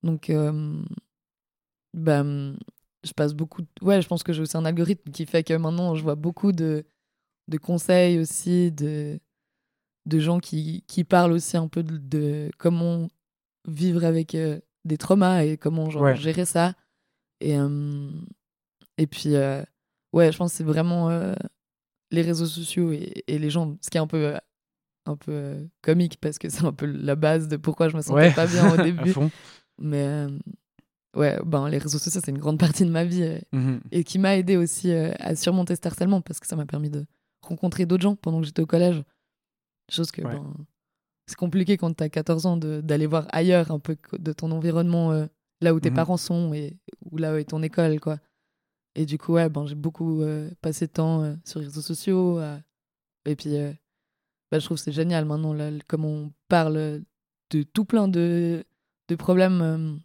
Donc, 0.02 0.32
bah, 1.92 2.24
je 3.04 3.12
passe 3.12 3.34
beaucoup. 3.34 3.62
Ouais, 3.80 4.00
je 4.02 4.08
pense 4.08 4.22
que 4.22 4.32
j'ai 4.32 4.42
aussi 4.42 4.56
un 4.56 4.64
algorithme 4.64 5.10
qui 5.10 5.26
fait 5.26 5.42
que 5.42 5.54
maintenant, 5.54 5.94
je 5.94 6.02
vois 6.02 6.14
beaucoup 6.14 6.52
de, 6.52 6.84
de 7.48 7.58
conseils 7.58 8.18
aussi, 8.18 8.70
de, 8.72 9.18
de 10.06 10.18
gens 10.18 10.38
qui, 10.38 10.84
qui 10.86 11.04
parlent 11.04 11.32
aussi 11.32 11.56
un 11.56 11.68
peu 11.68 11.82
de, 11.82 12.50
comment 12.58 13.08
vivre 13.66 14.04
avec 14.04 14.36
des 14.84 14.98
traumas 14.98 15.44
et 15.44 15.56
comment 15.56 15.90
genre, 15.90 16.14
gérer 16.14 16.44
ça. 16.44 16.74
Et, 17.40 17.56
et 18.98 19.06
puis, 19.06 19.34
ouais, 20.12 20.32
je 20.32 20.36
pense 20.36 20.52
que 20.52 20.56
c'est 20.58 20.64
vraiment 20.64 21.34
les 22.12 22.22
réseaux 22.22 22.46
sociaux 22.46 22.92
et, 22.92 23.24
les 23.26 23.50
gens, 23.50 23.76
ce 23.80 23.90
qui 23.90 23.96
est 23.96 24.00
un 24.00 24.06
peu, 24.06 24.34
un 25.06 25.16
peu 25.16 25.68
comique 25.80 26.18
parce 26.20 26.38
que 26.38 26.48
c'est 26.50 26.64
un 26.64 26.72
peu 26.72 26.86
la 26.86 27.16
base 27.16 27.48
de 27.48 27.56
pourquoi 27.56 27.88
je 27.88 27.96
me 27.96 28.02
sentais 28.02 28.32
pas 28.32 28.46
bien 28.46 28.72
au 28.72 28.76
début. 28.82 29.14
Mais 29.78 30.26
ouais, 31.16 31.38
ben, 31.44 31.68
les 31.68 31.78
réseaux 31.78 31.98
sociaux, 31.98 32.20
c'est 32.24 32.30
une 32.30 32.38
grande 32.38 32.58
partie 32.60 32.84
de 32.84 32.90
ma 32.90 33.04
vie 33.04 33.40
mmh 33.52 33.78
et 33.90 34.04
qui 34.04 34.18
m'a 34.18 34.36
aidé 34.36 34.56
aussi 34.56 34.92
à 34.92 35.36
surmonter 35.36 35.74
cet 35.74 35.86
harcèlement 35.86 36.20
parce 36.20 36.40
que 36.40 36.46
ça 36.46 36.56
m'a 36.56 36.66
permis 36.66 36.90
de 36.90 37.04
rencontrer 37.42 37.86
d'autres 37.86 38.02
gens 38.02 38.16
pendant 38.16 38.40
que 38.40 38.46
j'étais 38.46 38.62
au 38.62 38.66
collège. 38.66 39.02
Chose 39.90 40.10
que 40.10 40.22
ben, 40.22 40.54
c'est 41.26 41.36
compliqué 41.36 41.76
quand 41.76 41.94
tu 41.94 42.04
as 42.04 42.08
14 42.08 42.46
ans 42.46 42.56
d'aller 42.56 43.06
voir 43.06 43.26
ailleurs 43.30 43.70
un 43.70 43.78
peu 43.78 43.96
de 44.18 44.32
ton 44.32 44.50
environnement, 44.52 45.26
là 45.60 45.74
où 45.74 45.80
tes 45.80 45.90
mmh 45.90 45.94
parents 45.94 46.16
sont 46.16 46.54
et 46.54 46.76
où 47.10 47.18
là 47.18 47.34
où 47.34 47.36
est 47.36 47.44
ton 47.44 47.62
école, 47.62 48.00
quoi. 48.00 48.18
Et 48.94 49.06
du 49.06 49.18
coup, 49.18 49.34
ouais, 49.34 49.48
ben, 49.48 49.66
j'ai 49.66 49.74
beaucoup 49.74 50.22
euh, 50.22 50.50
passé 50.60 50.86
de 50.86 50.92
temps 50.92 51.22
euh, 51.22 51.34
sur 51.44 51.60
les 51.60 51.66
réseaux 51.66 51.80
sociaux. 51.80 52.40
et 53.24 53.36
puis, 53.36 53.56
euh, 53.56 53.72
bah, 54.50 54.58
je 54.58 54.66
trouve 54.66 54.76
que 54.76 54.84
c'est 54.84 54.92
génial 54.92 55.24
maintenant, 55.24 55.54
là, 55.54 55.70
comme 55.86 56.04
on 56.04 56.32
parle 56.48 57.02
de 57.50 57.62
tout 57.62 57.84
plein 57.84 58.08
de, 58.08 58.64
de 59.08 59.14
problèmes 59.14 60.00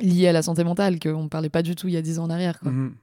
liés 0.00 0.28
à 0.28 0.32
la 0.32 0.42
santé 0.42 0.64
mentale 0.64 0.98
qu'on 0.98 1.24
ne 1.24 1.28
parlait 1.28 1.50
pas 1.50 1.62
du 1.62 1.74
tout 1.74 1.88
il 1.88 1.94
y 1.94 1.96
a 1.96 2.02
10 2.02 2.18
ans 2.18 2.24
en 2.24 2.30
arrière. 2.30 2.60
Quoi. 2.60 2.70
Mmh 2.70 2.94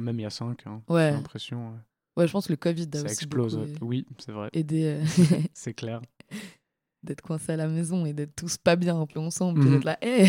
même 0.00 0.18
il 0.18 0.22
y 0.22 0.26
a 0.26 0.30
5, 0.30 0.66
hein, 0.66 0.82
ouais. 0.90 1.08
j'ai 1.08 1.16
l'impression. 1.16 1.72
Ouais. 2.18 2.26
je 2.26 2.32
pense 2.32 2.48
que 2.48 2.52
le 2.52 2.58
Covid 2.58 2.88
a 2.92 2.98
Ça 2.98 3.06
explose, 3.06 3.58
oui, 3.80 4.04
c'est 4.18 4.32
vrai. 4.32 4.50
Aider. 4.52 5.00
c'est 5.54 5.72
clair. 5.72 6.02
D'être 7.02 7.22
coincé 7.22 7.52
à 7.52 7.56
la 7.56 7.68
maison 7.68 8.04
et 8.04 8.12
d'être 8.12 8.34
tous 8.34 8.58
pas 8.58 8.76
bien 8.76 9.00
un 9.00 9.06
peu 9.06 9.20
ensemble. 9.20 9.60
Mmh 9.60 9.70
d'être 9.70 9.84
là, 9.84 9.98
hé, 10.02 10.26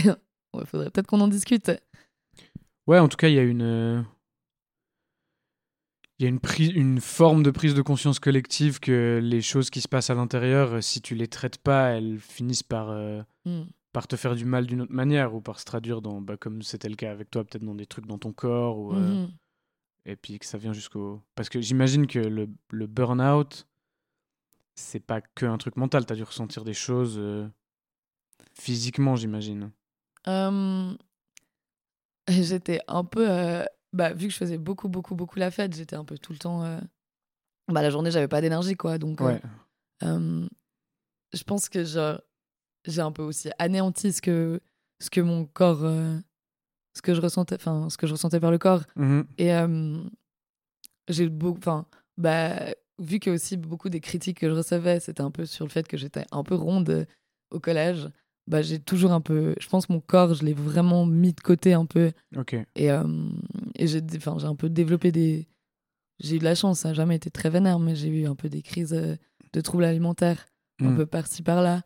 il 0.54 0.66
faudrait 0.66 0.90
peut-être 0.90 1.08
qu'on 1.08 1.20
en 1.20 1.28
discute. 1.28 1.72
Ouais, 2.86 3.00
en 3.00 3.10
tout 3.10 3.18
cas, 3.18 3.28
il 3.28 3.36
y 3.36 3.40
a 3.40 3.44
une 3.44 4.06
il 6.20 6.24
y 6.24 6.26
a 6.26 6.30
une, 6.30 6.40
une 6.76 7.00
forme 7.00 7.44
de 7.44 7.52
prise 7.52 7.76
de 7.76 7.82
conscience 7.82 8.20
collective 8.20 8.80
que 8.80 9.20
les 9.22 9.42
choses 9.42 9.70
qui 9.70 9.82
se 9.82 9.88
passent 9.88 10.10
à 10.10 10.16
l'intérieur, 10.16 10.74
euh, 10.74 10.82
si 10.82 11.02
tu 11.02 11.14
les 11.14 11.28
traites 11.28 11.60
pas, 11.60 11.90
elles 11.90 12.20
finissent 12.20 12.64
par, 12.64 12.90
euh, 12.90 13.22
mmh. 13.46 13.62
Par 13.98 14.06
te 14.08 14.16
faire 14.16 14.36
du 14.36 14.46
mal 14.46 14.68
d'une 14.68 14.82
autre 14.82 14.94
manière 14.94 15.34
ou 15.34 15.42
par 15.42 15.60
se 15.60 15.66
traduire 15.66 16.04
dans, 16.04 16.22
bah, 16.22 16.38
comme 16.38 16.62
c'était 16.62 16.88
le 16.88 16.96
cas 16.96 17.12
avec 17.12 17.32
toi, 17.32 17.44
peut-être 17.44 17.64
dans 17.64 17.74
des 17.74 17.88
trucs 17.88 18.06
dans 18.06 18.20
ton 18.20 18.32
corps. 18.32 18.78
Ou, 18.78 18.94
euh, 18.94 19.26
mmh 19.26 19.32
et 20.10 20.16
puis 20.16 20.38
que 20.38 20.46
ça 20.46 20.60
vient 20.60 20.72
jusqu'au. 20.72 21.22
Parce 21.36 21.50
que 21.50 21.60
j'imagine 21.60 22.06
que 22.06 22.20
le, 22.20 22.48
le 22.70 22.88
burn-out, 22.88 23.68
c'est 24.76 25.02
pas 25.02 25.20
que 25.20 25.46
un 25.46 25.58
truc 25.58 25.76
mental. 25.78 26.06
Tu 26.06 26.14
as 26.14 26.16
dû 26.16 26.24
ressentir 26.24 26.64
des 26.64 26.76
choses 26.76 27.20
physiquement, 28.54 29.18
j'imagine. 29.18 29.72
J'étais 32.30 32.80
un 32.88 33.04
peu 33.04 33.66
bah, 33.94 34.14
vu 34.14 34.28
que 34.28 34.34
je 34.34 34.38
faisais 34.38 34.60
beaucoup, 34.60 34.90
beaucoup, 34.90 35.16
beaucoup 35.16 35.40
la 35.40 35.52
fête, 35.52 35.76
j'étais 35.76 35.96
un 35.96 36.06
peu 36.06 36.20
tout 36.20 36.34
le 36.34 36.38
temps. 36.40 36.64
Euh, 36.64 36.80
bah, 37.68 37.82
la 37.82 37.90
journée, 37.90 38.12
j'avais 38.12 38.28
pas 38.28 38.42
d'énergie, 38.42 38.76
quoi. 38.76 39.00
Donc, 39.00 39.20
euh, 39.22 40.48
je 41.34 41.44
pense 41.44 41.68
que 41.68 41.84
j'ai 42.88 43.02
un 43.02 43.12
peu 43.12 43.24
aussi 43.24 43.50
anéanti 43.60 44.14
ce 44.14 44.22
que, 44.22 44.60
ce 45.00 45.10
que 45.10 45.22
mon 45.22 45.46
corps. 45.46 45.84
Euh, 45.84 46.18
ce 46.96 47.02
que 47.04 47.14
je 47.14 47.22
ressentais, 47.22 47.56
enfin, 47.56 47.90
ce 47.92 47.98
que 47.98 48.08
je 48.08 48.14
ressentais 48.14 48.40
par 48.40 48.50
le 48.50 48.58
corps. 48.58 48.82
Mmh 48.96 49.22
Et 49.38 49.52
j'ai 51.10 51.30
beaucoup. 51.30 51.60
Enfin, 51.60 51.86
bah, 52.18 52.56
vu 52.98 53.20
que 53.20 53.30
aussi 53.30 53.56
beaucoup 53.56 53.90
des 53.90 54.00
critiques 54.00 54.40
que 54.40 54.50
je 54.50 54.56
recevais, 54.56 55.00
c'était 55.00 55.22
un 55.22 55.30
peu 55.30 55.46
sur 55.46 55.64
le 55.64 55.70
fait 55.70 55.88
que 55.88 55.96
j'étais 55.96 56.26
un 56.32 56.44
peu 56.44 56.56
ronde 56.56 57.06
au 57.52 57.60
collège 57.60 58.10
bah, 58.48 58.62
j'ai 58.62 58.80
toujours 58.80 59.12
un 59.12 59.22
peu. 59.22 59.56
Je 59.60 59.68
pense 59.68 59.86
que 59.86 59.94
mon 59.94 60.00
corps, 60.00 60.34
je 60.34 60.44
l'ai 60.44 60.54
vraiment 60.54 61.06
mis 61.06 61.34
de 61.34 61.42
côté 61.42 61.74
un 61.74 61.86
peu. 61.86 62.12
Ok. 62.36 62.56
Et, 62.76 62.92
euh, 62.92 63.30
et 63.76 63.88
j'ai 63.88 64.02
un 64.26 64.56
peu 64.56 64.70
développé 64.70 65.12
des. 65.12 65.48
J'ai 66.20 66.38
eu 66.38 66.40
de 66.40 66.46
la 66.46 66.56
chance, 66.56 66.80
ça 66.80 66.90
n'a 66.90 66.94
jamais 66.94 67.16
été 67.16 67.30
très 67.30 67.50
vénère, 67.50 67.78
mais 67.78 67.96
j'ai 67.96 68.08
eu 68.08 68.26
un 68.26 68.36
peu 68.36 68.50
des 68.50 68.64
crises 68.64 68.94
euh, 68.94 69.16
de 69.54 69.62
troubles 69.62 69.84
alimentaires, 69.84 70.48
un 70.82 70.92
hmm. 70.92 70.96
peu 70.96 71.06
par-ci 71.06 71.44
par-là. 71.44 71.84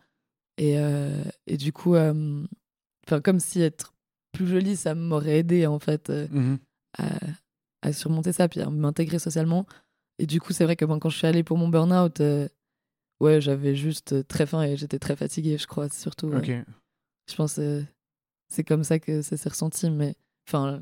Et, 0.61 0.77
euh, 0.77 1.23
et 1.47 1.57
du 1.57 1.73
coup, 1.73 1.95
enfin 1.95 3.21
comme 3.23 3.39
si 3.39 3.61
être 3.61 3.93
plus 4.31 4.47
jolie, 4.47 4.75
ça 4.75 4.95
m'aurait 4.95 5.39
aidé 5.39 5.65
en 5.65 5.79
fait 5.79 6.09
mmh 6.09 6.57
à, 6.97 7.19
à, 7.83 7.93
surmonter 7.93 8.33
ça, 8.33 8.49
puis 8.49 8.59
à 8.59 8.69
m'intégrer 8.69 9.17
socialement. 9.17 9.65
Et 10.19 10.25
du 10.25 10.41
coup, 10.41 10.51
c'est 10.51 10.65
vrai 10.65 10.75
que 10.75 10.83
quand 10.83 11.09
je 11.09 11.17
suis 11.17 11.25
allée 11.27 11.43
pour 11.43 11.57
mon 11.57 11.69
burn-out, 11.69 12.21
Ouais, 13.21 13.39
j'avais 13.39 13.75
juste 13.75 14.13
euh, 14.13 14.23
très 14.23 14.47
faim 14.47 14.63
et 14.63 14.75
j'étais 14.75 14.97
très 14.97 15.15
fatiguée, 15.15 15.59
je 15.59 15.67
crois, 15.67 15.87
surtout. 15.89 16.31
Je 17.29 17.35
pense 17.35 17.53
que 17.53 17.83
c'est 18.49 18.63
comme 18.63 18.83
ça 18.83 18.97
que 18.97 19.21
ça 19.21 19.37
s'est 19.37 19.49
ressenti, 19.49 19.91
mais 19.91 20.15
enfin, 20.47 20.81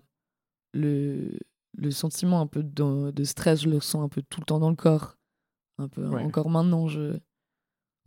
le, 0.74 1.38
le 1.78 1.92
sentiment 1.92 2.40
un 2.40 2.48
peu 2.48 2.64
de, 2.64 3.12
de, 3.12 3.24
stress, 3.26 3.64
je 3.64 3.70
le 3.70 3.76
ressens 3.76 4.04
un 4.04 4.08
peu 4.08 4.22
tout 4.22 4.40
le 4.40 4.46
temps 4.46 4.60
dans 4.60 4.70
le 4.70 4.78
corps. 4.78 5.18
Un 5.80 5.90
peu, 5.90 6.08
encore 6.08 6.50
maintenant, 6.50 6.88
je. 6.88 7.20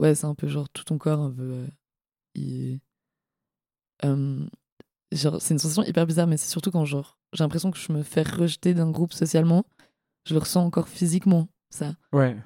Ouais, 0.02 0.14
c'est 0.14 0.26
un 0.26 0.34
peu 0.34 0.48
genre 0.48 0.68
tout 0.68 0.84
ton 0.84 0.98
corps, 0.98 1.20
un 1.20 1.30
peu. 1.30 1.42
Euh, 1.42 1.66
il... 2.34 2.80
genre, 5.12 5.40
c'est 5.40 5.54
une 5.54 5.58
sensation 5.58 5.84
hyper 5.84 6.06
bizarre, 6.06 6.26
mais 6.26 6.36
c'est 6.36 6.50
surtout 6.50 6.72
quand 6.72 6.84
genre 6.84 7.18
j'ai 7.32 7.44
l'impression 7.44 7.70
que 7.70 7.78
je 7.78 7.92
me 7.92 8.02
fais 8.02 8.22
rejeter 8.22 8.74
d'un 8.74 8.90
groupe 8.90 9.12
socialement, 9.12 9.64
je 10.26 10.34
le 10.34 10.40
ressens 10.40 10.64
encore 10.64 10.88
physiquement, 10.88 11.48
ça. 11.70 11.94
Ouais. 12.12 12.36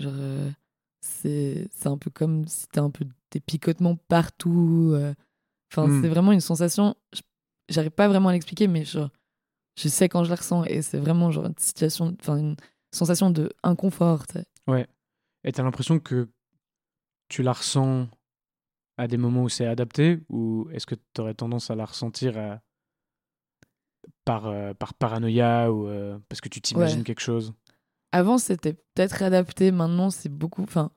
Genre, 0.00 0.12
euh, 0.16 0.50
c'est 1.00 1.68
un 1.84 1.98
peu 1.98 2.10
comme 2.10 2.46
si 2.46 2.66
t'as 2.68 2.82
un 2.82 2.90
peu 2.90 3.06
des 3.30 3.40
picotements 3.40 3.96
partout. 4.08 4.92
Euh. 4.94 5.14
Enfin, 5.70 5.86
c'est 5.86 6.08
hmm. 6.08 6.12
vraiment 6.12 6.32
une 6.32 6.40
sensation. 6.40 6.96
J'arrive 7.68 7.90
pas 7.90 8.08
vraiment 8.08 8.30
à 8.30 8.32
l'expliquer, 8.32 8.68
mais 8.68 8.84
je, 8.84 9.00
je 9.78 9.88
sais 9.88 10.08
quand 10.08 10.24
je 10.24 10.30
la 10.30 10.36
ressens. 10.36 10.64
Et 10.64 10.82
c'est 10.82 10.98
vraiment 10.98 11.30
genre 11.30 11.46
une 11.46 11.58
situation, 11.58 12.16
enfin, 12.20 12.38
une 12.38 12.56
sensation 12.90 13.30
de 13.30 13.52
inconfort. 13.62 14.24
Ouais. 14.66 14.86
Et 15.44 15.52
t'as 15.52 15.62
l'impression 15.62 15.98
que 15.98 16.28
tu 17.32 17.42
la 17.42 17.52
ressens 17.52 18.08
à 18.98 19.08
des 19.08 19.16
moments 19.16 19.44
où 19.44 19.48
c'est 19.48 19.66
adapté 19.66 20.20
ou 20.28 20.68
est-ce 20.72 20.86
que 20.86 20.94
tu 20.94 21.20
aurais 21.20 21.34
tendance 21.34 21.70
à 21.70 21.74
la 21.74 21.86
ressentir 21.86 22.36
à... 22.36 22.60
par, 24.24 24.46
euh, 24.46 24.74
par 24.74 24.92
paranoïa 24.92 25.72
ou 25.72 25.88
euh, 25.88 26.18
parce 26.28 26.40
que 26.40 26.50
tu 26.50 26.60
t'imagines 26.60 27.04
quelque 27.04 27.20
chose? 27.20 27.54
Avant, 28.12 28.36
c'était 28.36 28.74
peut-être 28.74 29.22
adapté. 29.22 29.72
Maintenant, 29.72 30.10
c'est 30.10 30.28
beaucoup. 30.28 30.62
Enfin, 30.62 30.90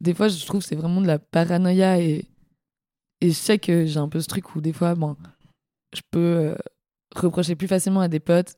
des 0.00 0.14
fois, 0.14 0.28
je 0.28 0.46
trouve 0.46 0.60
que 0.60 0.68
c'est 0.68 0.76
vraiment 0.76 1.00
de 1.00 1.08
la 1.08 1.18
paranoïa. 1.18 1.98
Et, 2.00 2.28
et 3.20 3.30
je 3.30 3.34
sais 3.34 3.58
que 3.58 3.86
j'ai 3.86 3.98
un 3.98 4.08
peu 4.08 4.20
ce 4.20 4.28
truc 4.28 4.54
où, 4.54 4.60
des 4.60 4.72
fois, 4.72 4.94
bon, 4.94 5.16
je 5.92 6.02
peux 6.12 6.20
euh, 6.20 6.56
reprocher 7.16 7.56
plus 7.56 7.66
facilement 7.66 8.02
à 8.02 8.08
des 8.08 8.20
potes 8.20 8.54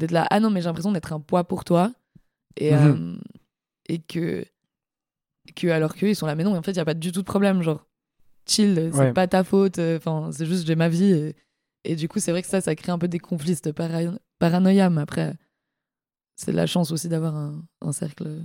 d'être 0.00 0.10
là. 0.10 0.26
Ah 0.30 0.40
non, 0.40 0.50
mais 0.50 0.60
j'ai 0.60 0.66
l'impression 0.66 0.90
d'être 0.90 1.12
un 1.12 1.20
poids 1.20 1.44
pour 1.44 1.62
toi. 1.62 1.92
Et, 2.56 2.74
euh, 2.74 3.16
et 3.88 4.00
que, 4.00 4.44
que. 5.54 5.68
Alors 5.68 5.94
qu'eux, 5.94 6.08
ils 6.10 6.16
sont 6.16 6.26
là. 6.26 6.34
Mais 6.34 6.44
non, 6.44 6.56
en 6.56 6.62
fait, 6.62 6.72
il 6.72 6.76
n'y 6.76 6.80
a 6.80 6.84
pas 6.84 6.94
du 6.94 7.12
tout 7.12 7.20
de 7.20 7.26
problème. 7.26 7.62
Genre, 7.62 7.86
chill, 8.48 8.90
c'est 8.92 9.12
pas 9.12 9.26
ta 9.26 9.44
faute. 9.44 9.78
Euh, 9.78 9.98
enfin, 9.98 10.30
c'est 10.32 10.46
juste, 10.46 10.66
j'ai 10.66 10.76
ma 10.76 10.88
vie. 10.88 11.12
Et, 11.12 11.36
et, 11.84 11.96
du 11.96 12.08
coup, 12.08 12.18
c'est 12.18 12.30
vrai 12.30 12.42
que 12.42 12.48
ça, 12.48 12.60
ça 12.60 12.74
crée 12.74 12.92
un 12.92 12.98
peu 12.98 13.08
des 13.08 13.18
conflits, 13.18 13.58
de 13.62 13.72
paranoïa. 14.38 14.90
Mais 14.90 15.00
après 15.00 15.36
c'est 16.38 16.52
la 16.52 16.66
chance 16.66 16.92
aussi 16.92 17.08
d'avoir 17.08 17.34
un, 17.34 17.64
un, 17.80 17.92
cercle 17.92 18.44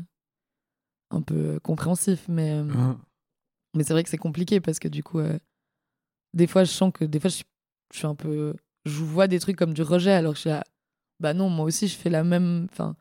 un 1.11 1.21
peu 1.21 1.59
compréhensif. 1.61 2.25
Mais, 2.27 2.51
euh, 2.51 2.67
ah. 2.75 2.97
mais 3.75 3.83
c'est 3.83 3.93
vrai 3.93 4.03
que 4.03 4.09
c'est 4.09 4.17
compliqué 4.17 4.59
parce 4.59 4.79
que 4.79 4.87
du 4.87 5.03
coup, 5.03 5.19
euh, 5.19 5.37
des 6.33 6.47
fois, 6.47 6.63
je 6.63 6.71
sens 6.71 6.91
que 6.91 7.05
des 7.05 7.19
fois, 7.19 7.29
je, 7.29 7.43
suis 7.95 8.07
un 8.07 8.15
peu. 8.15 8.55
Je 8.85 9.03
vois 9.03 9.27
des 9.27 9.39
trucs 9.39 9.55
comme 9.55 9.73
du 9.73 9.83
rejet 9.83 10.11
alors 10.11 10.33
que 10.33 10.37
je 10.37 10.41
suis 10.41 10.49
là. 10.49 10.63
Bah 11.19 11.35
non, 11.35 11.49
moi 11.49 11.65
aussi, 11.65 11.87
je 11.87 11.95
fais 11.95 12.09
la 12.09 12.23
même. 12.23 12.67
Enfin, 12.71 12.95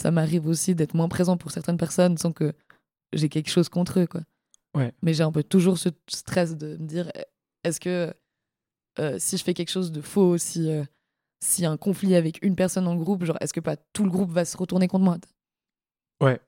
ça 0.00 0.10
m'arrive 0.10 0.46
aussi 0.46 0.74
d'être 0.74 0.94
moins 0.94 1.08
présent 1.08 1.36
pour 1.36 1.50
certaines 1.50 1.76
personnes 1.76 2.16
sans 2.16 2.32
que 2.32 2.54
j'ai 3.12 3.28
quelque 3.28 3.50
chose 3.50 3.68
contre 3.68 4.00
eux, 4.00 4.06
quoi. 4.06 4.20
Ouais. 4.74 4.92
Mais 5.02 5.14
j'ai 5.14 5.22
un 5.22 5.32
peu 5.32 5.42
toujours 5.42 5.78
ce 5.78 5.88
stress 6.08 6.56
de 6.56 6.76
me 6.76 6.86
dire 6.86 7.10
est-ce 7.64 7.80
que 7.80 8.12
euh, 9.00 9.16
si 9.18 9.36
je 9.36 9.44
fais 9.44 9.54
quelque 9.54 9.70
chose 9.70 9.92
de 9.92 10.00
faux, 10.00 10.38
si 10.38 10.70
euh, 10.70 10.84
s'il 11.42 11.62
y 11.64 11.66
a 11.66 11.70
un 11.70 11.76
conflit 11.76 12.14
avec 12.16 12.44
une 12.44 12.56
personne 12.56 12.84
dans 12.84 12.94
le 12.94 13.00
groupe, 13.00 13.24
genre 13.24 13.36
est-ce 13.40 13.52
que 13.52 13.60
pas 13.60 13.76
tout 13.76 14.04
le 14.04 14.10
groupe 14.10 14.30
va 14.30 14.44
se 14.44 14.56
retourner 14.56 14.88
contre 14.88 15.04
moi 15.04 15.18
Ouais. 16.22 16.40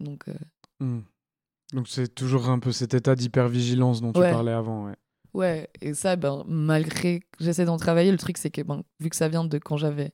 Donc 0.00 0.28
euh, 0.28 0.34
Hmm. 0.80 1.00
Donc 1.72 1.88
c'est 1.88 2.14
toujours 2.14 2.48
un 2.50 2.60
peu 2.60 2.70
cet 2.70 2.94
état 2.94 3.16
d'hypervigilance 3.16 4.00
dont 4.00 4.12
tu 4.12 4.20
Ouais. 4.20 4.30
parlais 4.30 4.52
avant. 4.52 4.86
Ouais. 4.86 4.94
ouais, 5.34 5.68
et 5.80 5.92
ça, 5.92 6.14
ben, 6.16 6.44
malgré 6.46 7.20
que 7.20 7.26
j'essaie 7.44 7.64
d'en 7.64 7.76
travailler, 7.78 8.12
le 8.12 8.16
truc 8.18 8.38
c'est 8.38 8.50
que 8.50 8.62
ben, 8.62 8.84
vu 9.00 9.10
que 9.10 9.16
ça 9.16 9.28
vient 9.28 9.44
de 9.44 9.58
quand 9.58 9.76
j'avais 9.76 10.12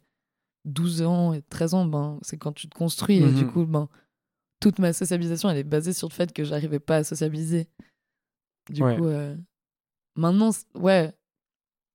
12 0.64 1.02
ans 1.02 1.34
et 1.34 1.42
13 1.42 1.74
ans, 1.74 1.84
ben, 1.84 2.18
c'est 2.22 2.38
quand 2.38 2.52
tu 2.52 2.66
te 2.68 2.74
construis 2.74 3.18
et 3.18 3.30
du 3.32 3.44
Mhm. 3.44 3.52
coup, 3.52 3.66
ben, 3.66 3.88
toute 4.64 4.78
ma 4.78 4.94
sociabilisation 4.94 5.50
elle 5.50 5.58
est 5.58 5.62
basée 5.62 5.92
sur 5.92 6.08
le 6.08 6.14
fait 6.14 6.32
que 6.32 6.42
j'arrivais 6.42 6.78
pas 6.80 6.96
à 6.96 7.04
sociabiliser. 7.04 7.68
Du 8.70 8.82
Ouais. 8.82 8.96
coup, 8.96 9.04
euh, 9.04 9.36
maintenant, 10.16 10.52
ouais, 10.74 11.12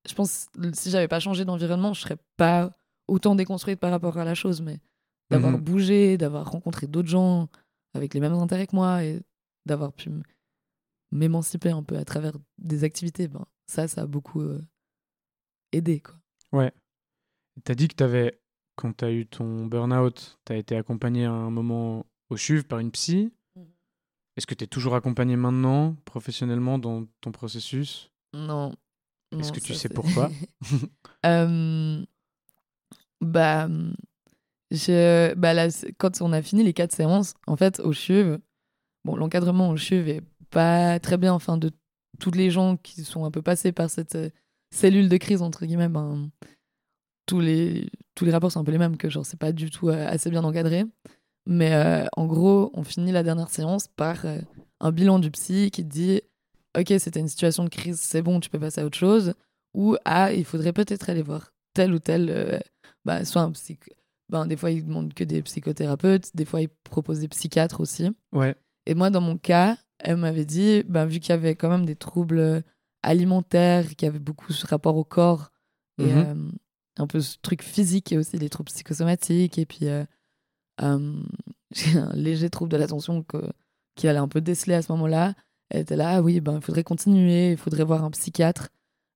je 0.08 0.14
pense 0.14 0.50
que 0.54 0.72
si 0.76 0.92
j'avais 0.92 1.08
pas 1.08 1.20
changé 1.20 1.46
d'environnement, 1.46 1.94
je 1.94 2.02
serais 2.02 2.18
pas 2.38 2.72
autant 3.08 3.34
déconstruite 3.34 3.80
par 3.80 3.90
rapport 3.90 4.20
à 4.20 4.24
la 4.24 4.36
chose, 4.36 4.62
mais 4.62 4.80
d'avoir 5.32 5.54
Mhm. 5.54 5.62
bougé, 5.64 6.18
d'avoir 6.20 6.52
rencontré 6.52 6.86
d'autres 6.86 7.08
gens 7.10 7.50
avec 7.96 8.14
les 8.14 8.20
mêmes 8.20 8.34
intérêts 8.34 8.68
que 8.68 8.76
moi 8.76 9.04
et 9.04 9.20
d'avoir 9.66 9.92
pu 9.94 10.12
m'émanciper 11.12 11.72
un 11.72 11.82
peu 11.82 11.98
à 11.98 12.06
travers 12.06 12.34
des 12.60 12.84
activités, 12.84 13.28
ben, 13.28 13.48
ça, 13.66 13.88
ça 13.88 14.02
a 14.02 14.06
beaucoup 14.06 14.42
euh, 14.42 14.62
aidé, 15.72 16.02
quoi. 16.02 16.72
T'as 17.64 17.74
dit 17.76 17.88
que 17.88 17.96
t'avais, 17.96 18.40
quand 18.76 18.94
t'as 18.94 19.12
eu 19.12 19.26
ton 19.26 19.66
burn-out, 19.66 20.40
t'as 20.46 20.56
été 20.56 20.76
accompagné 20.78 21.26
à 21.26 21.32
un 21.32 21.50
moment 21.50 22.06
au 22.30 22.38
CHUV 22.38 22.64
par 22.64 22.80
une 22.80 22.92
psy. 22.92 23.32
Mhm. 23.56 23.66
Est-ce 24.38 24.48
que 24.48 24.56
t'es 24.56 24.68
toujours 24.68 24.96
accompagné 24.96 25.36
maintenant, 25.36 25.96
professionnellement, 26.06 26.80
dans 26.80 27.06
ton 27.22 27.32
processus? 27.32 28.12
Non. 28.34 28.74
Est-ce 29.38 29.52
que 29.52 29.60
tu 29.60 29.74
sais 29.74 29.90
pourquoi? 29.90 30.32
Euh, 31.26 32.06
bah, 33.20 33.68
je, 34.72 35.34
bah 35.34 35.54
là, 35.54 35.68
quand 35.98 36.22
on 36.22 36.32
a 36.32 36.42
fini 36.42 36.64
les 36.64 36.72
quatre 36.72 36.94
séances, 36.94 37.34
en 37.46 37.58
fait, 37.58 37.82
au 37.82 37.92
CHUV, 37.92 38.38
bon, 39.04 39.18
l'encadrement 39.18 39.70
au 39.70 39.76
CHUV 39.76 40.10
est 40.10 40.24
pas 40.50 40.98
très 41.00 41.18
bien. 41.18 41.34
Enfin, 41.34 41.58
de 41.58 41.72
tous 42.20 42.32
les 42.32 42.52
gens 42.52 42.78
qui 42.78 43.04
sont 43.04 43.26
un 43.26 43.32
peu 43.32 43.42
passés 43.42 43.74
par 43.74 43.90
cette 43.90 44.16
euh, 44.16 44.30
cellule 44.72 45.10
de 45.10 45.18
crise, 45.18 45.42
entre 45.42 45.66
guillemets, 45.66 45.90
ben, 45.90 46.30
tous, 47.26 47.40
les, 47.40 47.90
tous 48.16 48.26
les 48.26 48.32
rapports 48.32 48.52
sont 48.52 48.62
un 48.62 48.64
peu 48.64 48.72
les 48.72 48.78
mêmes, 48.78 48.98
que 48.98 49.10
genre, 49.10 49.26
c'est 49.26 49.40
pas 49.40 49.52
du 49.52 49.70
tout 49.70 49.90
euh, 49.90 50.08
assez 50.08 50.30
bien 50.30 50.44
encadré. 50.44 50.86
Mais 51.46 51.74
euh, 51.74 52.06
en 52.16 52.26
gros, 52.28 52.72
on 52.74 52.84
finit 52.84 53.12
la 53.12 53.24
dernière 53.24 53.50
séance 53.50 53.88
par 53.88 54.26
euh, 54.26 54.40
un 54.80 54.92
bilan 54.92 55.20
du 55.20 55.32
psy 55.32 55.72
qui 55.72 55.84
dit 55.84 56.22
Ok, 56.78 56.94
c'était 57.00 57.20
une 57.20 57.28
situation 57.28 57.64
de 57.64 57.70
crise, 57.70 58.00
c'est 58.00 58.22
bon, 58.22 58.40
tu 58.40 58.50
peux 58.50 58.60
passer 58.60 58.82
à 58.82 58.86
autre 58.86 58.98
chose 58.98 59.34
ou 59.74 59.96
ah 60.06 60.32
il 60.34 60.46
faudrait 60.46 60.74
peut-être 60.74 61.10
aller 61.10 61.22
voir 61.22 61.52
tel 61.74 61.94
ou 61.94 62.00
tel 62.00 62.30
euh, 62.30 62.60
bah 63.06 63.24
soit 63.26 63.44
un 63.44 63.52
psy 63.52 63.78
ben 64.30 64.48
des 64.48 64.58
fois 64.58 64.72
ils 64.72 64.84
demandent 64.86 65.14
que 65.14 65.24
des 65.24 65.44
psychothérapeutes 65.44 66.36
des 66.36 66.46
fois 66.46 66.62
ils 66.62 66.70
proposent 66.84 67.20
des 67.20 67.28
psychiatres 67.28 67.80
aussi 67.80 68.10
Ouais. 68.34 68.56
et 68.88 68.96
moi 68.96 69.12
dans 69.12 69.22
mon 69.22 69.38
cas 69.38 69.78
elle 70.00 70.18
m'avait 70.18 70.46
dit 70.46 70.84
ben 70.88 71.06
vu 71.06 71.20
qu'il 71.20 71.30
y 71.30 71.34
avait 71.34 71.54
quand 71.56 71.70
même 71.70 71.86
des 71.86 71.96
troubles 71.96 72.64
alimentaires 73.04 73.88
qu'il 73.90 74.06
y 74.06 74.10
avait 74.10 74.18
beaucoup 74.20 74.54
ce 74.54 74.66
rapport 74.68 74.98
au 74.98 75.04
corps 75.04 75.52
et 76.00 76.12
Mhm. 76.14 76.18
euh, 76.18 76.52
un 76.98 77.08
peu 77.08 77.20
ce 77.22 77.38
truc 77.42 77.62
physique 77.64 78.12
et 78.12 78.18
aussi 78.18 78.38
des 78.38 78.50
troubles 78.50 78.72
psychosomatiques 78.72 79.58
et 79.58 79.66
puis 79.66 79.88
euh, 79.88 80.04
euh, 80.04 80.06
j'ai 81.72 81.98
un 81.98 82.14
léger 82.14 82.50
trouble 82.50 82.72
de 82.72 82.78
l'attention 82.78 83.24
que- 83.24 83.52
qui 83.96 84.08
allait 84.08 84.20
un 84.20 84.28
peu 84.28 84.42
déceler 84.42 84.76
à 84.76 84.82
ce 84.82 84.92
moment-là 84.94 85.34
elle 85.70 85.82
était 85.82 85.96
là 85.98 86.16
ah 86.18 86.22
oui 86.22 86.40
ben 86.40 86.56
il 86.56 86.62
faudrait 86.62 86.84
continuer 86.84 87.52
il 87.52 87.58
faudrait 87.58 87.84
voir 87.84 88.04
un 88.04 88.12
psychiatre 88.12 88.70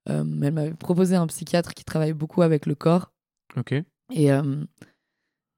euh, 0.09 0.23
elle 0.43 0.51
m'avait 0.53 0.73
proposé 0.73 1.15
un 1.15 1.27
psychiatre 1.27 1.73
qui 1.73 1.85
travaille 1.85 2.11
beaucoup 2.13 2.41
avec 2.41 2.65
le 2.65 2.75
corps. 2.75 3.13
Ok. 3.55 3.71
Et 4.11 4.31
euh, 4.33 4.65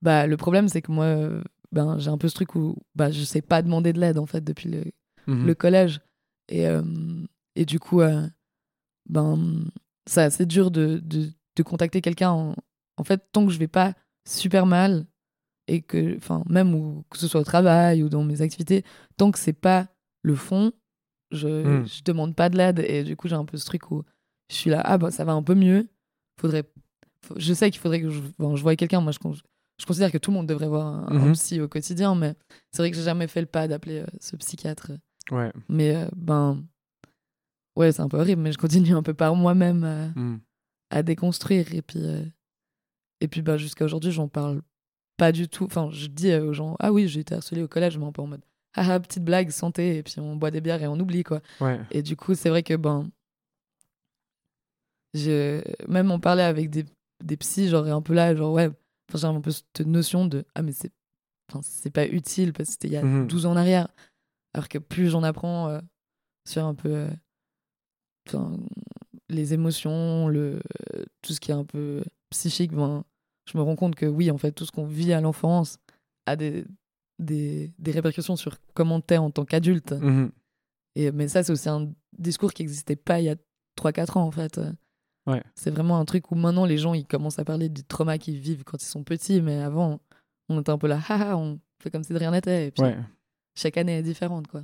bah, 0.04 0.28
le 0.28 0.38
problème, 0.38 0.68
c'est 0.70 0.84
que 0.84 0.91
moi, 0.91 1.06
euh, 1.06 1.41
ben, 1.72 1.98
j'ai 1.98 2.10
un 2.12 2.18
peu 2.20 2.28
ce 2.30 2.36
truc 2.36 2.54
où 2.54 2.76
bah, 2.94 3.10
je 3.10 3.24
sais 3.24 3.41
pas 3.41 3.63
demander 3.63 3.91
de 3.91 4.00
l'aide, 4.00 4.20
en 4.20 4.28
fait, 4.28 4.41
depuis 4.44 4.70
le, 4.70 4.84
Mhm. 5.26 5.48
le 5.48 5.56
collège. 5.56 6.02
Et, 6.50 6.68
euh, 6.68 6.84
et 7.56 7.65
du 7.65 7.80
coup, 7.80 8.02
euh, 8.02 8.28
ben, 9.10 9.65
c'est 10.06 10.22
assez 10.22 10.46
dur 10.46 10.70
de, 10.70 11.00
de, 11.04 11.30
de 11.56 11.63
contacter 11.63 12.02
quelqu'un. 12.02 12.30
En, 12.30 12.56
en 12.98 13.04
fait, 13.04 13.24
tant 13.32 13.46
que 13.48 13.52
je 13.52 13.58
vais 13.58 13.68
pas 13.68 13.94
super 14.28 14.68
mal, 14.68 15.08
et 15.67 15.82
que, 15.82 16.15
enfin, 16.17 16.43
même 16.49 16.73
où, 16.75 17.04
que 17.10 17.17
ce 17.17 17.28
soit 17.28 17.41
au 17.41 17.45
travail 17.45 18.04
ou 18.04 18.10
dans 18.10 18.23
mes 18.23 18.41
activités, 18.41 18.84
tant 19.17 19.32
que 19.32 19.39
c'est 19.39 19.54
pas 19.54 19.88
le 20.21 20.36
fond, 20.36 20.71
je, 21.32 21.47
Mm. 21.82 21.88
je 21.88 22.04
demande 22.04 22.36
pas 22.36 22.49
de 22.49 22.58
l'aide. 22.58 22.80
Et 22.88 23.04
du 23.04 23.15
coup, 23.15 23.28
j'ai 23.28 23.36
un 23.36 23.45
peu 23.45 23.58
ce 23.58 23.65
truc 23.65 23.89
où 23.91 24.04
je 24.49 24.56
suis 24.56 24.69
là, 24.69 24.82
ah 24.86 24.97
bah 24.97 25.12
ça 25.12 25.25
va 25.25 25.34
un 25.34 25.41
peu 25.43 25.56
mieux. 25.56 25.88
Faudrait, 26.39 26.63
faut- 27.23 27.36
je 27.38 27.54
sais 27.54 27.71
qu'il 27.71 27.80
faudrait 27.82 28.01
que 28.01 28.10
je, 28.10 28.21
bon, 28.38 28.56
je 28.56 28.62
voie 28.62 28.75
quelqu'un. 28.75 29.01
Moi, 29.01 29.12
je, 29.12 29.19
je 29.80 29.86
considère 29.86 30.12
que 30.12 30.17
tout 30.19 30.30
le 30.32 30.36
monde 30.38 30.47
devrait 30.47 30.67
voir 30.67 30.86
un, 30.86 31.08
un 31.08 31.25
Mhm. 31.28 31.34
psy 31.34 31.60
au 31.62 31.67
quotidien, 31.67 32.13
mais 32.15 32.36
c'est 32.71 32.82
vrai 32.84 32.91
que 32.91 32.97
j'ai 32.97 33.04
jamais 33.04 33.28
fait 33.28 33.41
le 33.41 33.47
pas 33.47 33.67
d'appeler 33.67 33.99
euh, 34.01 34.06
ce 34.19 34.36
psychiatre. 34.36 34.91
Ouais. 35.32 35.51
Mais 35.67 35.95
euh, 35.95 36.08
ben, 36.15 36.63
ouais, 37.75 37.91
c'est 37.91 38.01
un 38.01 38.08
peu 38.10 38.19
horrible, 38.19 38.41
mais 38.41 38.51
je 38.51 38.58
continue 38.60 38.93
un 38.93 39.04
peu 39.04 39.13
par 39.13 39.36
moi-même 39.36 39.84
à, 39.84 40.08
Hmm. 40.19 40.39
à 40.91 41.01
déconstruire. 41.04 41.73
Et 41.73 41.82
puis, 41.82 41.99
euh, 42.04 42.23
et 43.21 43.28
puis 43.28 43.41
ben, 43.41 43.58
jusqu'à 43.58 43.86
aujourd'hui, 43.86 44.12
j'en 44.12 44.28
parle 44.28 44.62
pas 45.17 45.32
du 45.32 45.47
tout. 45.47 45.65
Enfin, 45.65 45.89
je 45.91 46.08
dis 46.08 46.34
aux 46.36 46.54
gens, 46.54 46.75
ah 46.80 46.91
oui, 46.91 47.08
j'ai 47.08 47.21
été 47.21 47.36
harcelée 47.36 47.63
au 47.63 47.67
collège, 47.67 47.97
mais 47.97 48.06
un 48.06 48.12
peu 48.12 48.21
en 48.21 48.28
mode, 48.28 48.41
ah 48.73 48.86
ah, 48.93 48.99
petite 48.99 49.23
blague, 49.23 49.49
santé, 49.51 49.97
et 49.97 50.04
puis 50.04 50.15
on 50.19 50.36
boit 50.36 50.51
des 50.51 50.62
bières 50.62 50.82
et 50.84 50.88
on 50.88 50.99
oublie, 50.99 51.23
quoi. 51.23 51.41
Ouais. 51.62 51.80
Et 51.91 52.01
du 52.01 52.15
coup, 52.15 52.36
c'est 52.36 52.49
vrai 52.49 52.63
que, 52.63 52.73
ben, 52.75 53.10
je... 55.13 55.62
même 55.88 56.12
en 56.12 56.19
parler 56.19 56.43
avec 56.43 56.69
des, 56.69 56.86
des 57.23 57.38
psys, 57.38 57.69
genre, 57.69 57.86
un 57.88 58.01
peu 58.01 58.13
là, 58.13 58.36
genre, 58.36 58.54
ouais, 58.54 58.69
enfin, 59.10 59.17
j'ai 59.19 59.25
un 59.38 59.41
peu 59.41 59.51
cette 59.51 59.82
notion 59.88 60.25
de, 60.25 60.45
ah, 60.56 60.62
mais 60.62 60.73
c'est 60.73 60.91
enfin, 61.54 61.62
pas 61.93 62.08
utile 62.08 62.54
parce 62.54 62.67
que 62.69 62.71
c'était 62.73 62.88
il 62.88 62.93
y 62.93 62.97
a 62.97 63.04
Mhm. 63.04 63.28
12 63.28 63.45
ans 63.45 63.51
en 63.51 63.56
arrière. 63.58 63.88
Alors 64.54 64.69
que 64.69 64.78
plus 64.78 65.10
j'en 65.10 65.21
apprends 65.23 65.67
euh, 65.67 65.80
sur 66.47 66.63
un 66.65 66.75
peu 66.75 66.89
euh, 66.95 67.10
enfin, 68.28 68.58
les 69.30 69.54
émotions, 69.54 70.28
le, 70.28 70.62
tout 71.21 71.34
ce 71.34 71.39
qui 71.39 71.51
est 71.51 71.56
un 71.56 71.65
peu 71.65 72.04
psychique, 72.30 72.71
ben, 72.73 73.04
je 73.51 73.58
me 73.58 73.63
rends 73.63 73.75
compte 73.75 73.95
que 73.95 74.05
oui, 74.05 74.31
en 74.31 74.38
fait, 74.38 74.51
tout 74.51 74.65
ce 74.65 74.71
qu'on 74.71 74.86
vit 74.86 75.13
à 75.13 75.21
l'enfance 75.21 75.77
a 76.25 76.36
des, 76.36 76.65
des, 77.19 77.73
des 77.79 77.91
répercussions 77.91 78.36
sur 78.36 78.58
comment 78.73 79.01
t'es 79.01 79.17
en 79.17 79.31
tant 79.31 79.45
qu'adulte. 79.45 79.91
Mhm. 79.93 80.31
Et, 80.95 81.12
mais 81.12 81.27
ça, 81.27 81.43
c'est 81.43 81.51
aussi 81.51 81.69
un 81.69 81.91
discours 82.17 82.53
qui 82.53 82.63
n'existait 82.63 82.95
pas 82.95 83.19
il 83.19 83.25
y 83.25 83.29
a 83.29 83.36
3-4 83.77 84.17
ans, 84.17 84.23
en 84.25 84.31
fait. 84.31 84.60
Ouais. 85.27 85.43
C'est 85.55 85.71
vraiment 85.71 85.97
un 85.99 86.05
truc 86.05 86.31
où 86.31 86.36
maintenant, 86.36 86.65
les 86.65 86.77
gens, 86.77 86.93
ils 86.93 87.05
commencent 87.05 87.39
à 87.39 87.45
parler 87.45 87.67
du 87.69 87.84
trauma 87.84 88.17
qu'ils 88.17 88.39
vivent 88.39 88.63
quand 88.63 88.81
ils 88.81 88.86
sont 88.88 89.03
petits, 89.03 89.41
mais 89.41 89.58
avant, 89.62 89.99
on 90.49 90.62
était 90.62 90.71
un 90.71 90.77
peu 90.77 90.88
là, 90.88 90.99
haha, 91.10 91.36
on 91.38 91.60
fait 91.81 91.91
comme 91.91 92.03
si 92.03 92.13
de 92.13 92.17
rien 92.19 92.31
n'était. 92.31 92.67
Et 92.67 92.71
puis, 92.71 92.84
Ouais. 92.84 92.97
chaque 93.55 93.77
année 93.77 93.97
est 93.97 94.03
différente, 94.03 94.47
quoi. 94.47 94.63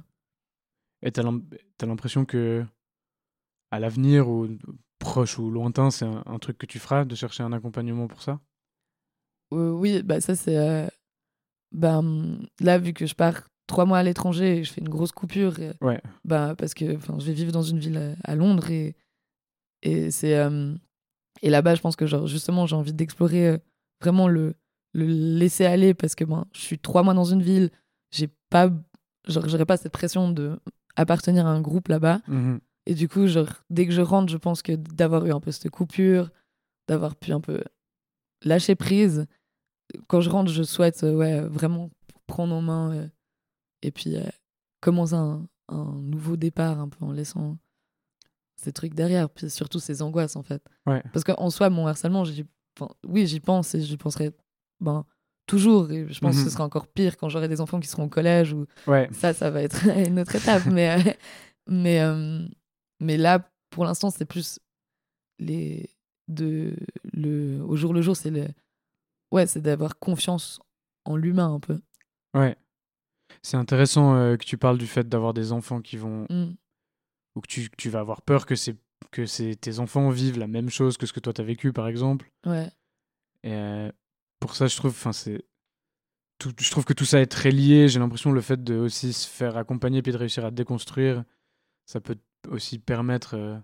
Et 1.04 1.12
t'as 1.12 1.24
l'im- 1.24 1.44
t'as 1.78 1.88
l'impression 1.88 2.26
que 2.26 2.64
à 3.72 3.80
l'avenir 3.80 4.30
ou 4.30 4.48
proche 5.00 5.40
ou 5.40 5.50
lointain, 5.50 5.90
c'est 5.92 6.06
un, 6.06 6.24
un 6.26 6.38
truc 6.40 6.58
que 6.60 6.66
tu 6.68 6.78
feras 6.78 7.06
de 7.06 7.16
chercher 7.16 7.42
un 7.44 7.52
accompagnement 7.54 8.08
pour 8.08 8.22
ça? 8.22 8.40
Oui, 9.52 10.02
bah 10.04 10.22
ça, 10.22 10.36
c'est. 10.36 10.58
euh, 10.58 10.88
ben, 11.72 12.40
là, 12.60 12.78
vu 12.78 12.94
que 12.94 13.06
je 13.06 13.16
pars 13.16 13.48
trois 13.68 13.86
mois 13.86 14.00
à 14.00 14.04
l'étranger 14.04 14.58
et 14.58 14.64
je 14.64 14.72
fais 14.74 14.82
une 14.82 14.90
grosse 14.90 15.12
coupure, 15.12 15.60
et, 15.60 15.72
Ouais. 15.82 16.02
bah, 16.26 16.56
parce 16.58 16.74
que 16.74 16.86
je 16.98 17.26
vais 17.26 17.34
vivre 17.34 17.52
dans 17.52 17.62
une 17.62 17.80
ville 17.80 17.98
à, 17.98 18.32
à 18.32 18.36
Londres 18.36 18.70
et, 18.72 18.96
et 19.84 20.12
c'est. 20.12 20.38
euh, 20.38 20.74
et 21.42 21.50
là-bas, 21.50 21.76
je 21.76 21.82
pense 21.82 21.96
que 21.96 22.06
genre, 22.06 22.28
justement, 22.28 22.66
j'ai 22.68 22.76
envie 22.76 22.94
d'explorer 22.94 23.48
euh, 23.50 23.58
vraiment 24.02 24.28
le, 24.28 24.54
le 24.94 25.06
laisser 25.06 25.66
aller 25.66 25.94
parce 25.94 26.14
que 26.16 26.24
ben, 26.26 26.46
je 26.54 26.60
suis 26.60 26.78
trois 26.80 27.04
mois 27.04 27.14
dans 27.14 27.24
une 27.26 27.42
ville, 27.42 27.70
j'ai 28.12 28.30
pas. 28.50 28.70
Genre, 29.28 29.48
j'aurais 29.48 29.66
pas 29.66 29.78
cette 29.78 29.92
pression 29.94 30.30
de 30.32 30.60
appartenir 30.96 31.46
à 31.48 31.52
un 31.52 31.62
groupe 31.62 31.88
là-bas. 31.88 32.20
Mhm. 32.28 32.60
Et 32.88 32.96
du 32.96 33.08
coup, 33.08 33.28
genre, 33.28 33.48
dès 33.70 33.86
que 33.86 33.92
je 33.94 34.02
rentre, 34.02 34.32
je 34.32 34.38
pense 34.38 34.62
que 34.62 34.74
d'avoir 34.74 35.26
eu 35.26 35.32
un 35.32 35.40
peu 35.40 35.52
cette 35.52 35.70
coupure, 35.70 36.30
d'avoir 36.88 37.16
pu 37.16 37.32
un 37.32 37.40
peu 37.40 37.64
lâcher 38.44 38.76
prise, 38.76 39.28
quand 40.08 40.22
je 40.22 40.30
rentre, 40.30 40.52
je 40.52 40.64
souhaite 40.64 41.04
euh, 41.04 41.14
ouais, 41.16 41.42
vraiment 41.42 41.90
prendre 42.28 42.54
en 42.56 42.62
main 42.62 42.94
euh, 42.96 43.08
et 43.82 43.92
puis 43.92 44.16
euh, 44.16 44.24
commencer 44.80 45.14
un, 45.16 45.48
un 45.70 46.00
nouveau 46.02 46.36
départ 46.38 46.80
un 46.80 46.90
peu 46.90 47.04
en 47.06 47.12
laissant 47.12 47.58
ces 48.56 48.72
trucs 48.72 48.94
derrière, 48.94 49.30
puis 49.30 49.50
surtout 49.50 49.80
ces 49.80 50.02
angoisses 50.02 50.36
en 50.36 50.44
fait. 50.44 50.64
Ouais. 50.86 51.02
Parce 51.14 51.24
qu'en 51.24 51.50
soi, 51.50 51.70
mon 51.70 51.88
harcèlement, 51.88 52.22
enfin, 52.80 52.94
oui, 53.08 53.26
j'y 53.28 53.40
pense 53.40 53.74
et 53.76 53.82
j'y 53.82 53.98
penserai 53.98 54.32
ben, 54.80 55.06
toujours. 55.48 55.92
Et 55.92 56.08
je 56.12 56.20
pense 56.20 56.36
que 56.36 56.40
Mhm. 56.42 56.46
ce 56.46 56.52
sera 56.52 56.64
encore 56.66 56.88
pire 56.88 57.18
quand 57.18 57.28
j'aurai 57.30 57.48
des 57.48 57.60
enfants 57.60 57.80
qui 57.80 57.88
seront 57.88 58.04
au 58.06 58.10
collège 58.10 58.54
ou 58.54 58.66
Ouais. 58.88 59.10
ça, 59.12 59.34
ça 59.34 59.50
va 59.50 59.64
être 59.64 59.86
une 60.08 60.20
autre 60.20 60.36
étape. 60.36 60.66
mais, 60.68 60.92
euh, 61.08 61.12
mais, 61.68 62.02
euh, 62.02 62.46
mais 63.00 63.18
là, 63.18 63.50
pour 63.72 63.84
l'instant, 63.86 64.10
c'est 64.12 64.26
plus 64.26 64.60
les. 65.40 65.90
De, 66.28 66.74
le, 67.14 67.60
au 67.64 67.76
jour 67.76 67.94
le 67.94 68.02
jour, 68.02 68.16
c'est 68.16 68.30
le. 68.30 68.48
Ouais, 69.32 69.48
c'est 69.48 69.62
d'avoir 69.62 69.98
confiance 70.00 70.60
en 71.06 71.16
l'humain 71.16 71.54
un 71.54 71.60
peu. 71.60 71.80
Ouais. 72.34 72.58
C'est 73.42 73.58
intéressant 73.58 74.16
euh, 74.16 74.36
que 74.38 74.44
tu 74.46 74.58
parles 74.58 74.78
du 74.78 74.88
fait 74.88 75.08
d'avoir 75.08 75.34
des 75.34 75.52
enfants 75.52 75.82
qui 75.82 75.98
vont 75.98 76.26
Mm. 76.30 76.54
ou 77.36 77.42
que 77.42 77.48
tu, 77.48 77.70
que 77.70 77.76
tu 77.78 77.90
vas 77.90 78.00
avoir 78.02 78.22
peur 78.22 78.46
que 78.46 78.56
que 79.12 79.26
c'est 79.26 79.56
tes 79.56 79.80
enfants 79.80 80.10
vivent 80.10 80.38
la 80.38 80.48
même 80.48 80.70
chose 80.70 80.96
que 80.98 81.06
ce 81.06 81.14
que 81.14 81.20
toi 81.20 81.34
t'as 81.34 81.44
vécu, 81.44 81.74
par 81.74 81.88
exemple. 81.88 82.32
Ouais. 82.46 82.70
Et 83.44 83.54
euh, 83.54 83.92
pour 84.40 84.56
ça, 84.56 84.68
je 84.68 84.76
trouve, 84.76 84.92
enfin, 84.92 85.12
c'est. 85.14 85.44
Tout, 86.38 86.54
je 86.60 86.70
trouve 86.72 86.86
que 86.86 86.94
tout 86.94 87.06
ça 87.06 87.20
est 87.22 87.26
très 87.28 87.52
lié. 87.52 87.88
J'ai 87.88 88.00
l'impression 88.00 88.32
le 88.32 88.42
fait 88.42 88.64
de 88.64 88.76
aussi 88.76 89.14
se 89.14 89.28
faire 89.28 89.58
accompagner 89.58 90.02
puis 90.02 90.12
de 90.12 90.18
réussir 90.18 90.44
à 90.46 90.52
déconstruire, 90.52 91.24
ça 91.86 92.00
peut 92.02 92.18
aussi 92.50 92.80
permettre. 92.80 93.36
euh, 93.36 93.58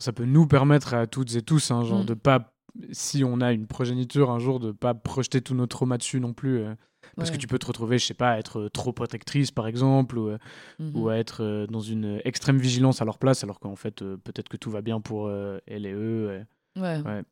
ça 0.00 0.12
peut 0.12 0.24
nous 0.24 0.46
permettre 0.46 0.94
à 0.94 1.06
toutes 1.06 1.34
et 1.36 1.42
tous, 1.42 1.70
hein, 1.70 1.84
genre 1.84 2.02
Mm. 2.02 2.06
de 2.06 2.14
pas. 2.14 2.53
Si 2.92 3.22
on 3.24 3.40
a 3.40 3.52
une 3.52 3.66
progéniture 3.66 4.30
un 4.30 4.38
jour, 4.38 4.58
de 4.60 4.72
pas 4.72 4.94
projeter 4.94 5.40
tous 5.40 5.54
nos 5.54 5.66
traumas 5.66 5.98
dessus 5.98 6.20
non 6.20 6.32
plus. 6.32 6.58
euh, 6.58 6.74
parce 7.16 7.30
que 7.30 7.36
tu 7.36 7.46
peux 7.46 7.58
te 7.58 7.66
retrouver, 7.66 7.98
je 7.98 8.06
sais 8.06 8.14
pas, 8.14 8.30
à 8.32 8.38
être 8.38 8.68
trop 8.68 8.92
protectrice, 8.92 9.50
par 9.52 9.66
exemple, 9.68 10.18
ou, 10.18 10.28
euh, 10.30 10.38
Mhm. 10.80 10.96
ou 10.96 11.08
à 11.10 11.16
être 11.18 11.42
euh, 11.44 11.66
dans 11.68 11.80
une 11.80 12.20
extrême 12.24 12.58
vigilance 12.58 13.02
à 13.02 13.04
leur 13.04 13.18
place, 13.18 13.44
alors 13.44 13.60
qu'en 13.60 13.76
fait, 13.76 14.02
euh, 14.02 14.16
peut-être 14.16 14.48
que 14.48 14.56
tout 14.56 14.70
va 14.70 14.80
bien 14.82 15.00
pour 15.00 15.26
euh, 15.28 15.58
elle 15.66 15.86
et 15.86 15.92
eux. 15.92 16.42
Ouais. 16.76 17.00
Ouais. 17.02 17.22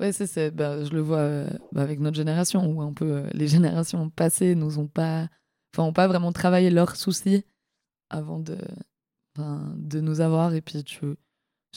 Ouais, 0.00 0.10
c'est, 0.12 0.26
c'est, 0.26 0.50
bah, 0.50 0.82
je 0.82 0.90
le 0.90 1.00
vois 1.00 1.18
euh, 1.18 1.50
bah, 1.72 1.82
avec 1.82 2.00
notre 2.00 2.16
génération, 2.16 2.66
où 2.66 2.80
un 2.82 2.92
peu 2.92 3.12
euh, 3.18 3.30
les 3.34 3.46
générations 3.86 4.10
passées 4.10 4.54
nous 4.56 4.78
ont 4.80 4.88
pas, 4.88 5.28
enfin, 5.74 5.84
ont 5.86 5.92
pas 5.92 6.08
vraiment 6.08 6.32
travaillé 6.32 6.70
leurs 6.70 6.96
soucis 6.96 7.44
avant 8.10 8.40
de, 8.40 8.56
de 9.38 10.00
nous 10.00 10.20
avoir. 10.20 10.54
Et 10.54 10.60
puis, 10.62 10.82
tu, 10.82 10.98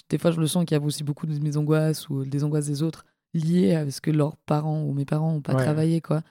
des 0.10 0.18
fois, 0.18 0.32
je 0.32 0.40
le 0.40 0.48
sens 0.48 0.66
qu'il 0.66 0.78
y 0.78 0.80
a 0.80 0.84
aussi 0.84 1.04
beaucoup 1.04 1.26
de 1.26 1.38
mes 1.40 1.58
angoisses 1.58 2.10
ou 2.10 2.26
des 2.26 2.44
angoisses 2.44 2.68
des 2.68 2.84
autres 2.84 3.06
liées 3.34 3.74
à 3.76 3.90
ce 3.92 4.02
que 4.02 4.12
leurs 4.12 4.38
parents 4.38 4.84
ou 4.84 4.94
mes 4.94 5.06
parents 5.06 5.34
ont 5.36 5.42
pas 5.42 5.56
Ouais. 5.56 5.64
travaillé, 5.64 6.02
quoi. 6.02 6.22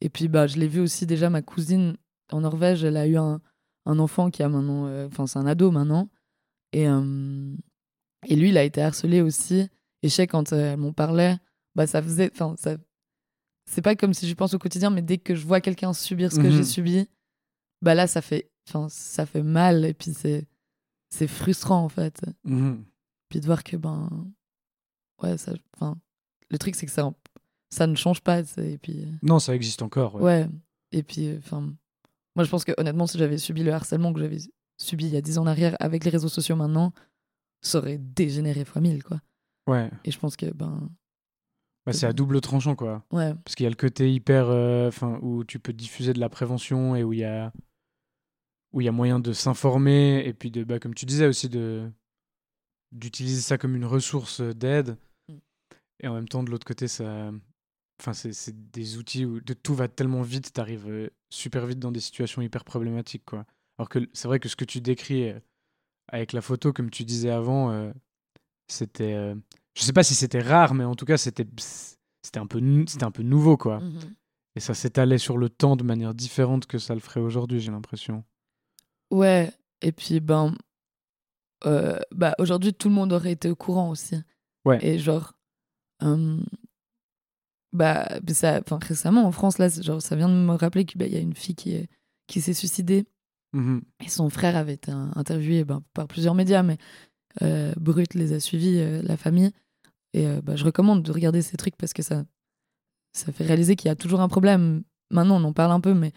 Et 0.00 0.08
puis, 0.08 0.28
bah, 0.28 0.46
je 0.46 0.56
l'ai 0.58 0.68
vu 0.68 0.80
aussi 0.80 1.06
déjà, 1.06 1.30
ma 1.30 1.42
cousine 1.42 1.96
en 2.32 2.40
Norvège, 2.40 2.84
elle 2.84 2.96
a 2.96 3.06
eu 3.06 3.16
un, 3.16 3.40
un 3.86 3.98
enfant 3.98 4.30
qui 4.30 4.42
a 4.42 4.48
maintenant, 4.48 4.86
euh, 4.86 5.06
enfin, 5.06 5.26
c'est 5.26 5.38
un 5.38 5.46
ado 5.46 5.70
maintenant. 5.70 6.08
Et, 6.72 6.88
euh, 6.88 7.54
et 8.26 8.36
lui, 8.36 8.48
il 8.50 8.58
a 8.58 8.64
été 8.64 8.82
harcelé 8.82 9.20
aussi. 9.20 9.68
Et 10.02 10.08
je 10.08 10.14
sais, 10.14 10.26
quand 10.26 10.52
euh, 10.52 10.72
elle 10.72 10.78
m'en 10.78 10.92
parlait, 10.92 11.36
bah, 11.74 11.86
ça 11.86 12.02
faisait. 12.02 12.30
Enfin, 12.32 12.54
ça. 12.58 12.76
C'est 13.70 13.80
pas 13.82 13.96
comme 13.96 14.12
si 14.12 14.28
je 14.28 14.34
pense 14.34 14.52
au 14.52 14.58
quotidien, 14.58 14.90
mais 14.90 15.00
dès 15.02 15.16
que 15.18 15.34
je 15.34 15.46
vois 15.46 15.60
quelqu'un 15.62 15.92
subir 15.94 16.30
ce 16.32 16.38
que 16.38 16.50
j'ai 16.50 16.64
subi, 16.64 17.08
bah 17.80 17.94
là, 17.94 18.06
ça 18.06 18.20
fait. 18.20 18.50
Enfin, 18.68 18.88
ça 18.90 19.24
fait 19.24 19.42
mal. 19.42 19.84
Et 19.84 19.94
puis, 19.94 20.12
c'est. 20.12 20.46
C'est 21.10 21.28
frustrant, 21.28 21.82
en 21.84 21.88
fait. 21.88 22.22
Mhm. 22.44 22.84
Puis 23.28 23.40
de 23.40 23.46
voir 23.46 23.64
que, 23.64 23.76
ben. 23.76 24.08
Ouais, 25.22 25.36
ça. 25.38 25.52
Enfin. 25.74 25.96
Le 26.50 26.58
truc, 26.58 26.74
c'est 26.74 26.86
que 26.86 26.92
ça. 26.92 27.12
Ça 27.70 27.86
ne 27.86 27.94
change 27.96 28.20
pas. 28.20 28.40
Et 28.58 28.78
puis. 28.78 29.02
euh, 29.02 29.06
Non, 29.22 29.38
ça 29.38 29.54
existe 29.54 29.82
encore. 29.82 30.14
ouais. 30.16 30.22
Ouais. 30.22 30.48
Et 30.92 31.02
puis, 31.02 31.26
euh, 31.28 31.38
enfin, 31.38 31.60
moi, 32.36 32.44
je 32.44 32.50
pense 32.50 32.64
que 32.64 32.72
honnêtement, 32.78 33.06
si 33.06 33.18
j'avais 33.18 33.38
subi 33.38 33.62
le 33.64 33.72
harcèlement 33.72 34.12
que 34.12 34.20
j'avais 34.20 34.38
subi 34.78 35.06
il 35.06 35.12
y 35.12 35.16
a 35.16 35.20
10 35.20 35.38
ans 35.38 35.42
en 35.42 35.46
arrière 35.46 35.76
avec 35.80 36.04
les 36.04 36.10
réseaux 36.10 36.28
sociaux 36.28 36.54
maintenant, 36.56 36.92
ça 37.62 37.78
aurait 37.78 37.98
dégénéré 37.98 38.64
fois 38.64 38.80
mille, 38.80 39.02
quoi. 39.02 39.20
Ouais. 39.66 39.90
Et 40.04 40.10
je 40.12 40.18
pense 40.18 40.36
que, 40.36 40.46
ben, 40.52 40.88
Bah, 41.86 41.92
c'est 41.92 42.06
à 42.06 42.12
double 42.12 42.40
tranchant, 42.40 42.76
quoi. 42.76 43.04
ouais, 43.10 43.34
Parce 43.44 43.54
qu'il 43.56 43.64
y 43.64 43.66
a 43.66 43.70
le 43.70 43.76
côté 43.76 44.12
hyper. 44.12 44.46
euh, 44.50 44.88
Enfin, 44.88 45.18
où 45.22 45.42
tu 45.44 45.58
peux 45.58 45.72
diffuser 45.72 46.12
de 46.12 46.20
la 46.20 46.28
prévention 46.28 46.94
et 46.94 47.02
où 47.02 47.12
il 47.12 47.20
y 47.20 47.24
a. 47.24 47.52
Où 48.72 48.80
il 48.80 48.84
y 48.84 48.88
a 48.88 48.92
moyen 48.92 49.18
de 49.20 49.32
s'informer 49.32 50.24
et 50.26 50.32
puis 50.34 50.50
de, 50.50 50.64
bah, 50.64 50.78
comme 50.80 50.94
tu 50.94 51.06
disais 51.06 51.26
aussi, 51.26 51.48
de 51.48 51.90
d'utiliser 52.94 53.42
ça 53.42 53.58
comme 53.58 53.76
une 53.76 53.84
ressource 53.84 54.40
d'aide. 54.40 54.96
Mm. 55.28 55.34
Et 56.00 56.08
en 56.08 56.14
même 56.14 56.28
temps, 56.28 56.42
de 56.42 56.50
l'autre 56.50 56.66
côté, 56.66 56.88
ça. 56.88 57.30
Enfin, 58.00 58.12
c'est 58.12 58.32
c'est 58.32 58.70
des 58.72 58.96
outils 58.96 59.24
où 59.24 59.40
de 59.40 59.54
tout 59.54 59.74
va 59.74 59.88
tellement 59.88 60.22
vite, 60.22 60.52
t'arrives 60.52 60.88
euh, 60.88 61.10
super 61.30 61.66
vite 61.66 61.78
dans 61.78 61.92
des 61.92 62.00
situations 62.00 62.42
hyper 62.42 62.64
problématiques, 62.64 63.24
quoi. 63.24 63.44
Alors 63.78 63.88
que 63.88 63.98
c'est 64.12 64.28
vrai 64.28 64.40
que 64.40 64.48
ce 64.48 64.56
que 64.56 64.64
tu 64.64 64.80
décris 64.80 65.30
euh, 65.30 65.38
avec 66.08 66.32
la 66.32 66.40
photo, 66.40 66.72
comme 66.72 66.90
tu 66.90 67.04
disais 67.04 67.30
avant, 67.30 67.70
euh, 67.70 67.92
c'était. 68.68 69.14
euh, 69.14 69.34
je 69.76 69.82
sais 69.82 69.92
pas 69.92 70.04
si 70.04 70.14
c'était 70.14 70.40
rare, 70.40 70.74
mais 70.74 70.84
en 70.84 70.94
tout 70.94 71.04
cas, 71.04 71.16
c'était 71.16 71.46
c'était 72.22 72.38
un 72.38 72.46
peu 72.46 72.60
c'était 72.86 73.04
un 73.04 73.10
peu 73.10 73.22
nouveau, 73.22 73.56
quoi. 73.56 73.80
Mhm. 73.80 74.14
Et 74.56 74.60
ça 74.60 74.74
s'étalait 74.74 75.18
sur 75.18 75.36
le 75.36 75.48
temps 75.48 75.74
de 75.74 75.82
manière 75.82 76.14
différente 76.14 76.66
que 76.66 76.78
ça 76.78 76.94
le 76.94 77.00
ferait 77.00 77.20
aujourd'hui, 77.20 77.60
j'ai 77.60 77.72
l'impression. 77.72 78.24
ouais. 79.10 79.52
Et 79.82 79.92
puis, 79.92 80.20
ben, 80.20 80.54
euh, 81.66 81.98
bah, 82.12 82.34
aujourd'hui, 82.38 82.74
tout 82.74 82.88
le 82.88 82.94
monde 82.94 83.12
aurait 83.12 83.32
été 83.32 83.48
au 83.50 83.56
courant 83.56 83.90
aussi. 83.90 84.16
Ouais. 84.64 84.78
Et 84.84 84.98
genre, 84.98 85.32
euh, 86.02 86.38
bah, 87.72 88.08
ça, 88.28 88.60
récemment 88.82 89.26
en 89.26 89.32
France, 89.32 89.58
là, 89.58 89.68
genre, 89.68 90.00
ça 90.00 90.16
vient 90.16 90.28
de 90.28 90.34
me 90.34 90.52
rappeler 90.54 90.84
qu'il 90.84 91.02
y 91.02 91.16
a 91.16 91.20
une 91.20 91.34
fille 91.34 91.54
qui, 91.54 91.74
est- 91.74 91.88
qui 92.26 92.40
s'est 92.40 92.54
suicidée. 92.54 93.06
Mhm. 93.52 93.82
Et 94.04 94.08
son 94.08 94.30
frère 94.30 94.56
avait 94.56 94.74
été 94.74 94.90
in- 94.90 95.12
interviewé 95.16 95.64
ben, 95.64 95.82
par 95.92 96.06
plusieurs 96.06 96.34
médias, 96.34 96.62
mais 96.62 96.78
euh, 97.42 97.72
Brut 97.76 98.14
les 98.14 98.32
a 98.32 98.40
suivis, 98.40 98.78
euh, 98.78 99.02
la 99.02 99.16
famille. 99.16 99.50
Et 100.12 100.26
bah, 100.42 100.54
je 100.54 100.64
recommande 100.64 101.02
de 101.02 101.10
regarder 101.10 101.42
ces 101.42 101.56
trucs 101.56 101.76
parce 101.76 101.92
que 101.92 102.02
ça, 102.02 102.24
ça 103.12 103.32
fait 103.32 103.44
réaliser 103.44 103.74
qu'il 103.74 103.88
y 103.88 103.90
a 103.90 103.96
toujours 103.96 104.20
un 104.20 104.28
problème. 104.28 104.84
Maintenant, 105.10 105.40
on 105.40 105.44
en 105.44 105.52
parle 105.52 105.72
un 105.72 105.80
peu, 105.80 105.92
mais 105.92 106.12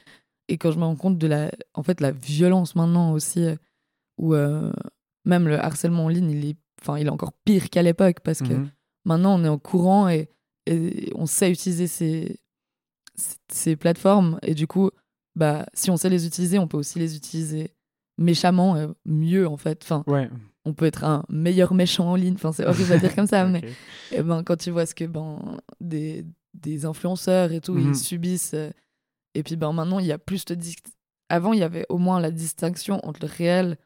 et 0.50 0.58
quand 0.60 0.72
je 0.72 0.78
me 0.78 0.84
rends 0.86 0.96
compte 0.96 1.18
de 1.18 1.26
la, 1.28 1.52
en 1.74 1.82
fait, 1.82 2.00
la 2.00 2.12
violence 2.12 2.76
maintenant 2.76 3.12
aussi, 3.14 3.44
où 4.20 4.36
même 5.28 5.48
le 5.48 5.60
harcèlement 5.64 6.06
en 6.06 6.10
ligne, 6.10 6.32
il 6.32 6.46
est, 6.50 6.58
enfin, 6.82 6.98
il 6.98 7.06
est 7.08 7.12
encore 7.12 7.34
pire 7.46 7.70
qu'à 7.70 7.84
l'époque 7.84 8.22
parce 8.24 8.40
que 8.42 8.54
Mhm. 8.54 8.72
maintenant 9.06 9.40
on 9.40 9.44
est 9.44 9.50
au 9.50 9.60
courant 9.60 10.08
et, 10.10 10.30
et 10.66 11.12
on 11.16 11.26
sait 11.26 11.52
utiliser 11.52 11.88
ces, 11.88 12.40
ces- 13.16 13.38
ces 13.52 13.76
plateformes 13.76 14.40
et 14.42 14.54
du 14.54 14.68
coup 14.68 14.90
bah 15.36 15.66
si 15.74 15.90
on 15.92 15.98
sait 15.98 16.10
les 16.10 16.26
utiliser 16.26 16.60
on 16.60 16.68
peut 16.68 16.78
aussi 16.78 16.98
les 17.00 17.16
utiliser 17.16 17.72
méchamment 18.18 18.76
euh, 18.76 18.88
mieux 19.06 19.48
en 19.48 19.58
fait 19.58 19.82
enfin 19.84 20.04
Ouais. 20.08 20.30
on 20.66 20.74
peut 20.74 20.86
être 20.86 21.04
un 21.04 21.24
meilleur 21.30 21.74
méchant 21.74 22.10
en 22.12 22.16
ligne 22.16 22.34
enfin 22.36 22.52
c'est 22.52 22.66
horrible 22.66 22.92
à 22.94 22.98
dire 22.98 23.16
comme 23.16 23.28
ça 23.28 23.46
mais 23.48 23.60
Ok. 23.60 23.76
eh 24.12 24.24
ben 24.24 24.44
quand 24.44 24.58
tu 24.58 24.72
vois 24.72 24.86
ce 24.86 24.96
que 24.96 25.06
ben 25.06 25.58
des, 25.80 26.26
des 26.54 26.86
influenceurs 26.86 27.52
et 27.52 27.62
tout 27.62 27.76
Mhm. 27.76 27.90
ils 27.92 27.96
subissent 27.96 28.54
euh, 28.56 28.72
et 29.36 29.44
puis 29.44 29.56
ben 29.56 29.72
maintenant 29.74 30.00
il 30.00 30.06
y 30.08 30.12
a 30.12 30.18
plus 30.18 30.44
de 30.46 30.58
avant 31.30 31.54
il 31.54 31.60
y 31.60 31.64
avait 31.64 31.86
au 31.90 31.98
moins 31.98 32.20
la 32.20 32.32
distinction 32.32 33.00
entre 33.06 33.20
le 33.22 33.28
réel 33.32 33.78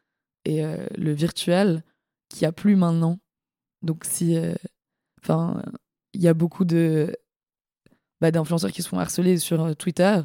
et 0.46 0.64
euh, 0.66 0.86
le 0.98 1.12
virtuel 1.12 1.84
qu'il 2.32 2.42
n'y 2.42 2.48
a 2.48 2.52
plus 2.52 2.76
maintenant. 2.76 3.20
Donc 3.82 4.06
si 4.06 4.38
euh, 4.38 4.54
enfin 5.22 5.62
il 6.14 6.22
y 6.22 6.28
a 6.28 6.34
beaucoup 6.34 6.66
de 6.66 7.16
bah, 8.20 8.32
d'influenceurs 8.32 8.72
qui 8.72 8.82
se 8.82 8.90
font 8.90 9.00
harceler 9.00 9.38
sur 9.38 9.62
euh, 9.64 9.74
Twitter. 9.74 10.20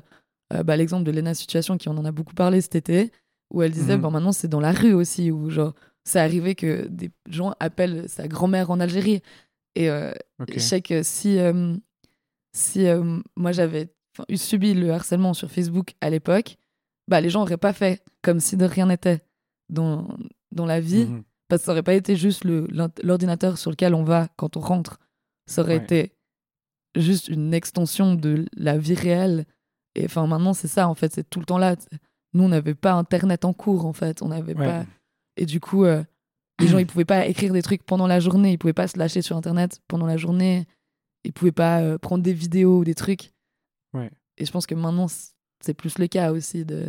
Euh, 0.52 0.62
bah, 0.62 0.76
l'exemple 0.76 1.04
de 1.04 1.10
Lena 1.10 1.34
Situation 1.34 1.76
qui 1.76 1.88
on 1.88 1.96
en 1.96 2.04
a 2.04 2.12
beaucoup 2.12 2.34
parlé 2.34 2.60
cet 2.60 2.76
été 2.76 3.10
où 3.52 3.62
elle 3.62 3.72
disait 3.72 3.96
bon 3.96 4.10
maintenant 4.10 4.32
c'est 4.32 4.48
dans 4.48 4.60
la 4.60 4.72
rue 4.72 4.92
aussi 4.92 5.30
où 5.30 5.50
genre 5.50 5.74
c'est 6.04 6.20
arrivé 6.20 6.54
que 6.54 6.86
des 6.88 7.10
gens 7.28 7.54
appellent 7.58 8.08
sa 8.08 8.28
grand-mère 8.28 8.70
en 8.70 8.78
Algérie. 8.78 9.22
Et 9.74 9.88
je 10.48 10.58
sais 10.58 10.80
que 10.80 11.02
si, 11.02 11.38
si 12.54 12.86
moi 13.34 13.50
j'avais 13.50 13.92
eu 14.28 14.36
subi 14.36 14.72
le 14.72 14.92
harcèlement 14.92 15.34
sur 15.34 15.50
Facebook 15.50 15.94
à 16.00 16.10
l'époque, 16.10 16.58
bah, 17.08 17.20
les 17.20 17.28
gens 17.28 17.40
n'auraient 17.40 17.56
pas 17.56 17.72
fait 17.72 18.04
comme 18.22 18.38
si 18.38 18.56
de 18.56 18.64
rien 18.64 18.86
n'était 18.86 19.25
dans, 19.68 20.08
dans 20.52 20.66
la 20.66 20.80
vie, 20.80 21.06
Mhm. 21.06 21.22
parce 21.48 21.62
que 21.62 21.66
ça 21.66 21.72
n'aurait 21.72 21.82
pas 21.82 21.94
été 21.94 22.16
juste 22.16 22.44
l'ordinateur 22.44 23.58
sur 23.58 23.70
lequel 23.70 23.94
on 23.94 24.04
va 24.04 24.28
quand 24.36 24.56
on 24.56 24.60
rentre. 24.60 24.98
Ça 25.46 25.62
aurait 25.62 25.78
Ouais. 25.78 25.82
été 25.84 26.12
juste 26.96 27.28
une 27.28 27.52
extension 27.54 28.14
de 28.14 28.46
la 28.56 28.78
vie 28.78 28.94
réelle. 28.94 29.46
Et 29.94 30.04
enfin, 30.06 30.26
maintenant, 30.26 30.54
c'est 30.54 30.68
ça, 30.68 30.88
en 30.88 30.94
fait, 30.94 31.12
c'est 31.12 31.28
tout 31.28 31.38
le 31.40 31.46
temps 31.46 31.58
là. 31.58 31.76
Nous, 32.34 32.42
on 32.44 32.48
n'avait 32.48 32.74
pas 32.74 32.92
Internet 32.92 33.44
en 33.44 33.52
cours, 33.52 33.86
en 33.86 33.92
fait. 33.92 34.22
On 34.22 34.28
n'avait 34.28 34.56
Ouais. 34.56 34.66
pas. 34.66 34.86
Et 35.36 35.46
du 35.46 35.60
coup, 35.60 35.84
euh, 35.84 36.02
les 36.60 36.66
gens, 36.68 36.78
ils 36.78 36.86
pouvaient 36.86 37.04
pas 37.04 37.26
écrire 37.26 37.52
des 37.52 37.62
trucs 37.62 37.82
pendant 37.84 38.06
la 38.06 38.20
journée. 38.20 38.52
Ils 38.52 38.58
pouvaient 38.58 38.72
pas 38.72 38.88
se 38.88 38.98
lâcher 38.98 39.22
sur 39.22 39.36
Internet 39.36 39.80
pendant 39.88 40.06
la 40.06 40.16
journée. 40.16 40.66
Ils 41.24 41.32
pouvaient 41.32 41.52
pas 41.52 41.80
euh, 41.80 41.98
prendre 41.98 42.22
des 42.22 42.32
vidéos 42.32 42.78
ou 42.78 42.84
des 42.84 42.94
trucs. 42.94 43.32
Ouais. 43.94 44.10
Et 44.38 44.44
je 44.44 44.52
pense 44.52 44.66
que 44.66 44.74
maintenant, 44.74 45.06
c'est 45.60 45.74
plus 45.74 45.98
le 45.98 46.06
cas 46.08 46.32
aussi 46.32 46.64
de. 46.64 46.88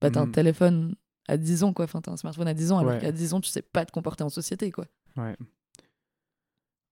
Bah, 0.00 0.10
t'as 0.10 0.20
un 0.20 0.26
Mhm. 0.26 0.32
téléphone 0.32 0.94
à 1.28 1.36
10 1.36 1.62
ans, 1.64 1.72
quoi. 1.72 1.84
Enfin, 1.86 2.00
t'as 2.00 2.12
un 2.12 2.16
smartphone 2.16 2.48
à 2.48 2.54
10 2.54 2.72
ans, 2.72 2.78
alors 2.78 2.92
Ouais. 2.92 3.00
qu'à 3.00 3.12
10 3.12 3.34
ans, 3.34 3.40
tu 3.40 3.50
sais 3.50 3.62
pas 3.62 3.84
te 3.84 3.92
comporter 3.92 4.22
en 4.24 4.28
société, 4.28 4.70
quoi. 4.70 4.86
Ouais. 5.16 5.36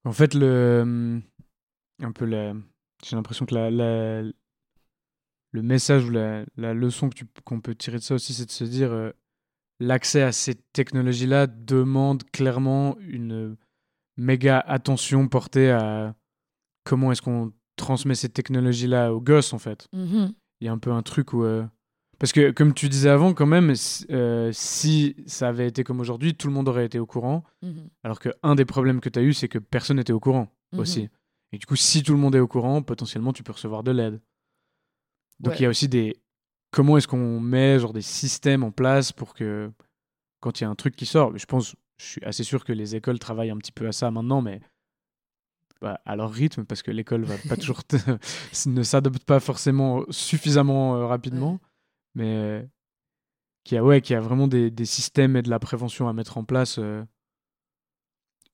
En 0.05 0.13
fait, 0.13 0.35
le. 0.35 1.21
Un 2.03 2.13
peu 2.13 2.25
la. 2.25 2.55
J'ai 3.05 3.17
l'impression 3.17 3.47
que 3.47 3.55
la, 3.55 3.71
la- 3.71 4.23
le 4.23 5.63
message 5.63 6.05
ou 6.07 6.11
la, 6.11 6.45
la 6.57 6.75
leçon 6.75 7.11
qu'on 7.45 7.61
peut 7.61 7.75
tirer 7.75 7.99
de 7.99 8.03
ça 8.03 8.15
aussi, 8.17 8.35
c'est 8.35 8.47
de 8.47 8.51
se 8.51 8.65
dire 8.65 8.91
euh, 8.93 9.11
l'accès 9.79 10.23
à 10.23 10.33
ces 10.33 10.55
technologies-là 10.55 11.47
demande 11.47 12.25
clairement 12.33 12.97
une 13.01 13.57
méga 14.17 14.59
attention 14.59 15.29
portée 15.29 15.71
à 15.71 16.15
comment 16.85 17.13
est-ce 17.13 17.23
qu'on 17.23 17.53
transmet 17.77 18.15
ces 18.15 18.29
technologies-là 18.29 19.13
aux 19.15 19.21
gosses, 19.21 19.53
en 19.53 19.59
fait. 19.59 19.87
Mhm. 19.93 20.33
Il 20.61 20.65
y 20.67 20.69
a 20.69 20.73
un 20.73 20.79
peu 20.79 20.91
un 20.93 21.03
truc 21.03 21.33
où. 21.33 21.45
euh, 21.45 21.65
Parce 22.25 22.33
que, 22.33 22.53
comme 22.53 22.73
tu 22.73 22.89
disais 22.89 23.11
avant, 23.11 23.35
quand 23.35 23.45
même, 23.45 23.75
si, 23.75 24.07
euh, 24.11 24.49
si 24.55 25.15
ça 25.27 25.49
avait 25.49 25.67
été 25.69 25.85
comme 25.85 26.01
aujourd'hui, 26.01 26.35
tout 26.35 26.47
le 26.49 26.55
monde 26.55 26.71
aurait 26.71 26.87
été 26.87 26.99
au 26.99 27.05
courant. 27.05 27.45
Mhm. 27.61 27.91
Alors 28.03 28.19
qu'un 28.19 28.55
des 28.55 28.65
problèmes 28.65 29.03
que 29.03 29.11
tu 29.11 29.19
as 29.19 29.23
eu, 29.23 29.35
c'est 29.35 29.47
que 29.47 29.59
personne 29.59 29.99
n'était 29.99 30.15
au 30.15 30.21
courant 30.21 30.49
Mhm. 30.73 30.79
aussi. 30.81 31.11
Et 31.53 31.59
du 31.59 31.67
coup, 31.67 31.77
si 31.77 32.03
tout 32.03 32.13
le 32.15 32.19
monde 32.19 32.35
est 32.35 32.41
au 32.41 32.49
courant, 32.49 32.81
potentiellement, 32.81 33.35
tu 33.35 33.43
peux 33.43 33.53
recevoir 33.53 33.83
de 33.83 33.91
l'aide. 33.91 34.23
Donc, 35.39 35.53
il 35.53 35.57
Ouais. 35.59 35.63
y 35.65 35.67
a 35.67 35.69
aussi 35.69 35.87
des. 35.87 36.17
Comment 36.71 36.97
est-ce 36.97 37.07
qu'on 37.09 37.41
met 37.41 37.79
genre 37.79 37.93
des 37.93 38.01
systèmes 38.01 38.65
en 38.65 38.71
place 38.71 39.13
pour 39.13 39.35
que 39.35 39.71
quand 40.41 40.59
il 40.61 40.65
y 40.65 40.67
a 40.67 40.71
un 40.71 40.75
truc 40.77 40.97
qui 40.97 41.05
sort, 41.05 41.37
je 41.37 41.45
pense 41.45 41.77
je 41.99 42.07
suis 42.07 42.25
assez 42.25 42.43
sûr 42.43 42.65
que 42.65 42.73
les 42.73 42.97
écoles 42.97 43.19
travaillent 43.19 43.51
un 43.51 43.59
petit 43.59 43.71
peu 43.71 43.87
à 43.87 43.93
ça 43.93 44.11
maintenant, 44.11 44.41
mais 44.41 44.63
bah, 45.83 46.01
à 46.07 46.17
leur 46.17 46.33
rythme, 46.33 46.65
parce 46.65 46.83
que 46.83 46.91
l'école 46.91 47.25
va 47.25 47.37
pas 47.51 47.57
toujours 47.59 47.83
ne 48.65 48.83
s'adopte 48.83 49.25
pas 49.25 49.41
forcément 49.41 50.05
suffisamment 50.09 50.97
euh, 50.97 51.07
rapidement, 51.07 51.61
mais 52.15 52.69
qui 53.65 53.77
a 53.77 53.85
ouais, 53.85 54.01
qui 54.01 54.15
a 54.15 54.21
vraiment 54.21 54.49
des, 54.49 54.71
des, 54.71 54.85
systèmes 54.85 55.37
et 55.37 55.43
de 55.43 55.51
la 55.51 55.59
prévention 55.59 56.09
à 56.09 56.13
mettre 56.13 56.39
en 56.39 56.45
place. 56.45 56.79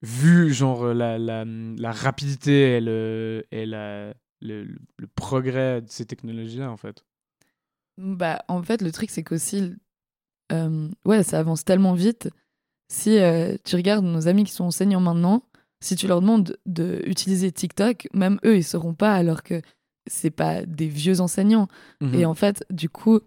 vu 0.02 0.52
genre 0.52 0.86
la, 0.94 1.18
la, 1.18 1.44
la, 1.44 1.92
rapidité 1.92 2.76
et 2.76 2.80
le, 2.80 3.44
et 3.50 3.66
la, 3.66 4.14
le, 4.40 4.64
le 4.96 5.06
progrès 5.14 5.82
de 5.82 5.88
ces 5.90 6.06
technologies-là, 6.06 6.70
en 6.70 6.76
fait. 6.76 7.04
Bah, 7.98 8.44
en 8.48 8.62
fait, 8.62 8.82
le 8.82 8.92
truc, 8.92 9.10
c'est 9.10 9.22
qu'aussi, 9.22 9.74
euh, 10.52 10.88
ouais, 11.04 11.22
ça 11.22 11.38
avance 11.38 11.64
tellement 11.64 11.94
vite. 11.94 12.30
Si 12.88 13.18
euh, 13.18 13.56
tu 13.64 13.76
regardes 13.76 14.04
nos 14.04 14.26
amis 14.26 14.44
qui 14.44 14.52
sont 14.52 14.64
enseignants 14.64 15.00
maintenant, 15.00 15.44
si 15.80 15.96
tu 15.96 16.06
leur 16.06 16.20
demandes 16.20 16.58
d'utiliser 16.66 17.52
TikTok, 17.52 18.08
même 18.12 18.38
eux, 18.44 18.56
ils 18.56 18.64
sauront 18.64 18.94
pas, 18.94 19.14
alors 19.14 19.42
que 19.42 19.60
c'est 20.06 20.30
pas 20.30 20.64
des 20.64 20.88
vieux 20.88 21.20
enseignants. 21.20 21.68
Mhm. 22.00 22.14
Et 22.14 22.24
en 22.24 22.34
fait, 22.34 22.64
du 22.70 22.88
coup, 22.88 23.20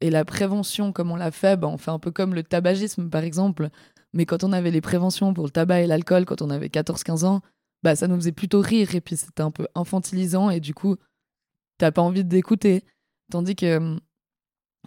et 0.00 0.10
la 0.10 0.24
prévention, 0.24 0.92
comme 0.92 1.10
on 1.10 1.16
l'a 1.16 1.30
fait, 1.30 1.56
bah, 1.56 1.68
on 1.68 1.76
fait 1.78 1.90
un 1.90 1.98
peu 1.98 2.10
comme 2.10 2.34
le 2.34 2.42
tabagisme, 2.42 3.08
par 3.10 3.22
exemple. 3.22 3.68
Mais 4.12 4.26
quand 4.26 4.42
on 4.44 4.52
avait 4.52 4.70
les 4.70 4.80
préventions 4.80 5.32
pour 5.34 5.44
le 5.44 5.50
tabac 5.50 5.82
et 5.82 5.86
l'alcool, 5.86 6.24
quand 6.24 6.42
on 6.42 6.50
avait 6.50 6.68
14-15 6.68 7.24
ans, 7.24 7.42
bah, 7.82 7.94
ça 7.96 8.08
nous 8.08 8.16
faisait 8.16 8.32
plutôt 8.32 8.60
rire. 8.60 8.94
Et 8.94 9.00
puis, 9.00 9.16
c'était 9.16 9.42
un 9.42 9.50
peu 9.50 9.66
infantilisant. 9.74 10.50
Et 10.50 10.60
du 10.60 10.74
coup, 10.74 10.96
t'as 11.78 11.90
pas 11.92 12.02
envie 12.02 12.24
d'écouter. 12.24 12.84
Tandis 13.30 13.54
que 13.56 13.76
hum, 13.76 14.00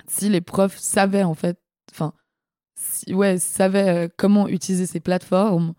si 0.08 0.30
les 0.30 0.42
profs 0.42 0.78
savaient 0.78 1.24
en 1.24 1.36
fait, 1.36 1.60
enfin, 1.92 2.14
si, 2.76 3.14
ouais, 3.14 3.38
savaient 3.38 4.06
euh, 4.06 4.10
comment 4.18 4.48
utiliser 4.48 4.86
ces 4.88 5.00
plateformes 5.00 5.74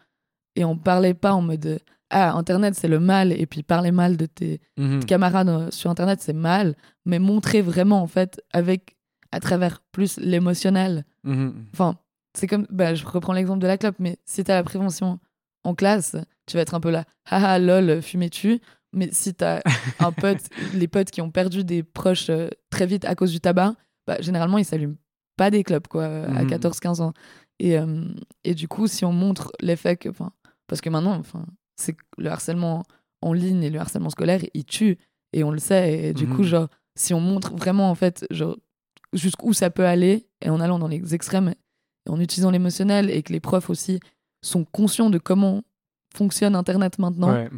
et 0.57 0.64
on 0.64 0.76
parlait 0.78 1.14
pas 1.14 1.32
en 1.35 1.43
mode 1.43 1.80
ah 2.11 2.32
internet 2.35 2.74
c'est 2.76 2.87
le 2.87 3.01
mal 3.01 3.32
et 3.32 3.45
puis 3.47 3.62
parler 3.64 3.91
mal 3.91 4.16
de 4.16 4.26
tes, 4.26 4.61
Mhm. 4.78 5.05
camarades 5.05 5.49
euh, 5.49 5.70
sur 5.72 5.91
internet 5.91 6.20
c'est 6.22 6.32
mal, 6.32 6.76
mais 7.05 7.18
montrer 7.18 7.61
vraiment 7.61 8.01
en 8.01 8.07
fait 8.07 8.41
avec 8.53 8.93
à 9.35 9.41
travers 9.41 9.80
plus 9.93 10.18
l'émotionnel. 10.18 11.05
Mhm. 11.24 11.66
Enfin, 11.72 11.99
c'est 12.37 12.47
comme 12.47 12.66
bah, 12.70 12.95
je 12.95 13.05
reprends 13.07 13.32
l'exemple 13.32 13.61
de 13.61 13.66
la 13.66 13.78
clope, 13.78 13.97
mais 13.99 14.18
si 14.24 14.45
t'as 14.45 14.55
la 14.55 14.62
prévention 14.64 15.18
en 15.64 15.74
classe, 15.74 16.16
tu 16.47 16.57
vas 16.57 16.62
être 16.62 16.74
un 16.74 16.80
peu 16.80 16.91
là, 16.91 17.05
haha 17.30 17.59
lol, 17.59 18.03
fumais-tu. 18.03 18.61
Mais 18.93 19.09
si 19.12 19.35
t'as 19.35 19.61
un 19.99 20.12
pote, 20.12 20.41
les 20.74 20.87
potes 20.89 21.11
qui 21.11 21.20
ont 21.20 21.30
perdu 21.30 21.64
des 21.64 21.82
proches 21.82 22.30
euh, 22.30 22.49
très 22.70 22.87
vite 22.87 23.05
à 23.05 23.14
cause 23.14 23.32
du 23.32 23.41
tabac, 23.41 23.74
bah, 24.07 24.16
généralement, 24.20 24.59
ils 24.59 24.64
s'allument 24.64 24.97
pas 25.37 25.51
des 25.51 25.64
clubs 25.64 25.87
quoi, 25.89 26.05
à 26.07 26.43
Mhm. 26.45 26.49
14-15 26.49 27.01
ans. 27.01 27.12
Et, 27.59 27.76
euh, 27.78 28.05
et 28.45 28.55
du 28.55 28.68
coup, 28.68 28.87
si 28.87 29.05
on 29.05 29.12
montre 29.12 29.51
l'effet 29.61 29.97
que. 29.97 30.09
enfin, 30.09 30.30
Parce 30.68 30.80
que 30.80 30.91
maintenant, 30.91 31.14
enfin, 31.16 31.45
c'est 31.76 31.97
le 32.18 32.30
harcèlement 32.30 32.85
en 33.22 33.32
ligne 33.32 33.62
et 33.64 33.70
le 33.70 33.80
harcèlement 33.80 34.11
scolaire, 34.11 34.41
il 34.55 34.64
tue. 34.64 34.99
Et 35.32 35.43
on 35.45 35.51
le 35.51 35.59
sait. 35.59 36.05
Et 36.05 36.12
du 36.14 36.26
coup, 36.28 36.43
genre, 36.45 36.68
si 36.95 37.14
on 37.14 37.20
montre 37.20 37.55
vraiment, 37.57 37.91
en 37.91 37.95
fait, 37.97 38.24
genre, 38.30 38.57
jusqu'où 39.14 39.52
ça 39.52 39.70
peut 39.70 39.86
aller, 39.86 40.26
et 40.40 40.50
en 40.50 40.60
allant 40.60 40.78
dans 40.78 40.88
les 40.88 41.14
extrêmes, 41.14 41.54
et 42.06 42.10
en 42.10 42.20
utilisant 42.20 42.50
l'émotionnel, 42.50 43.10
et 43.10 43.22
que 43.22 43.32
les 43.32 43.40
profs 43.40 43.70
aussi 43.70 44.00
sont 44.44 44.64
conscients 44.64 45.10
de 45.10 45.18
comment 45.18 45.62
fonctionne 46.14 46.54
Internet 46.54 46.98
maintenant, 46.98 47.32
Ouais. 47.32 47.50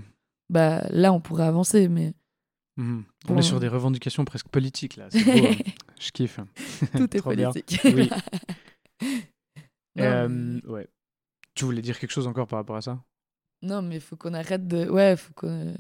bah 0.50 0.86
là, 0.90 1.12
on 1.12 1.20
pourrait 1.20 1.44
avancer. 1.46 1.88
Mais 1.88 2.14
Mhm. 2.78 3.04
On 3.28 3.32
Bon. 3.32 3.38
est 3.38 3.42
sur 3.42 3.58
des 3.58 3.68
revendications 3.68 4.24
presque 4.26 4.48
politiques 4.48 4.96
là. 4.96 5.08
C'est 5.10 5.24
beau, 5.24 5.46
hein. 5.46 5.72
Je 5.98 6.10
kiffe. 6.10 6.38
tout 6.96 7.16
est 7.16 7.22
politique. 7.22 7.80
Oui. 7.84 8.10
Euh, 9.98 10.60
ouais. 10.66 10.86
Tu 11.54 11.64
voulais 11.64 11.80
dire 11.80 11.98
quelque 11.98 12.10
chose 12.10 12.26
encore 12.26 12.46
par 12.46 12.58
rapport 12.58 12.76
à 12.76 12.82
ça? 12.82 13.02
Non, 13.62 13.80
mais 13.80 13.98
faut 13.98 14.16
qu'on 14.16 14.34
arrête 14.34 14.68
de. 14.68 14.88
Ouais, 14.90 15.16
faut 15.16 15.32
qu'on. 15.34 15.74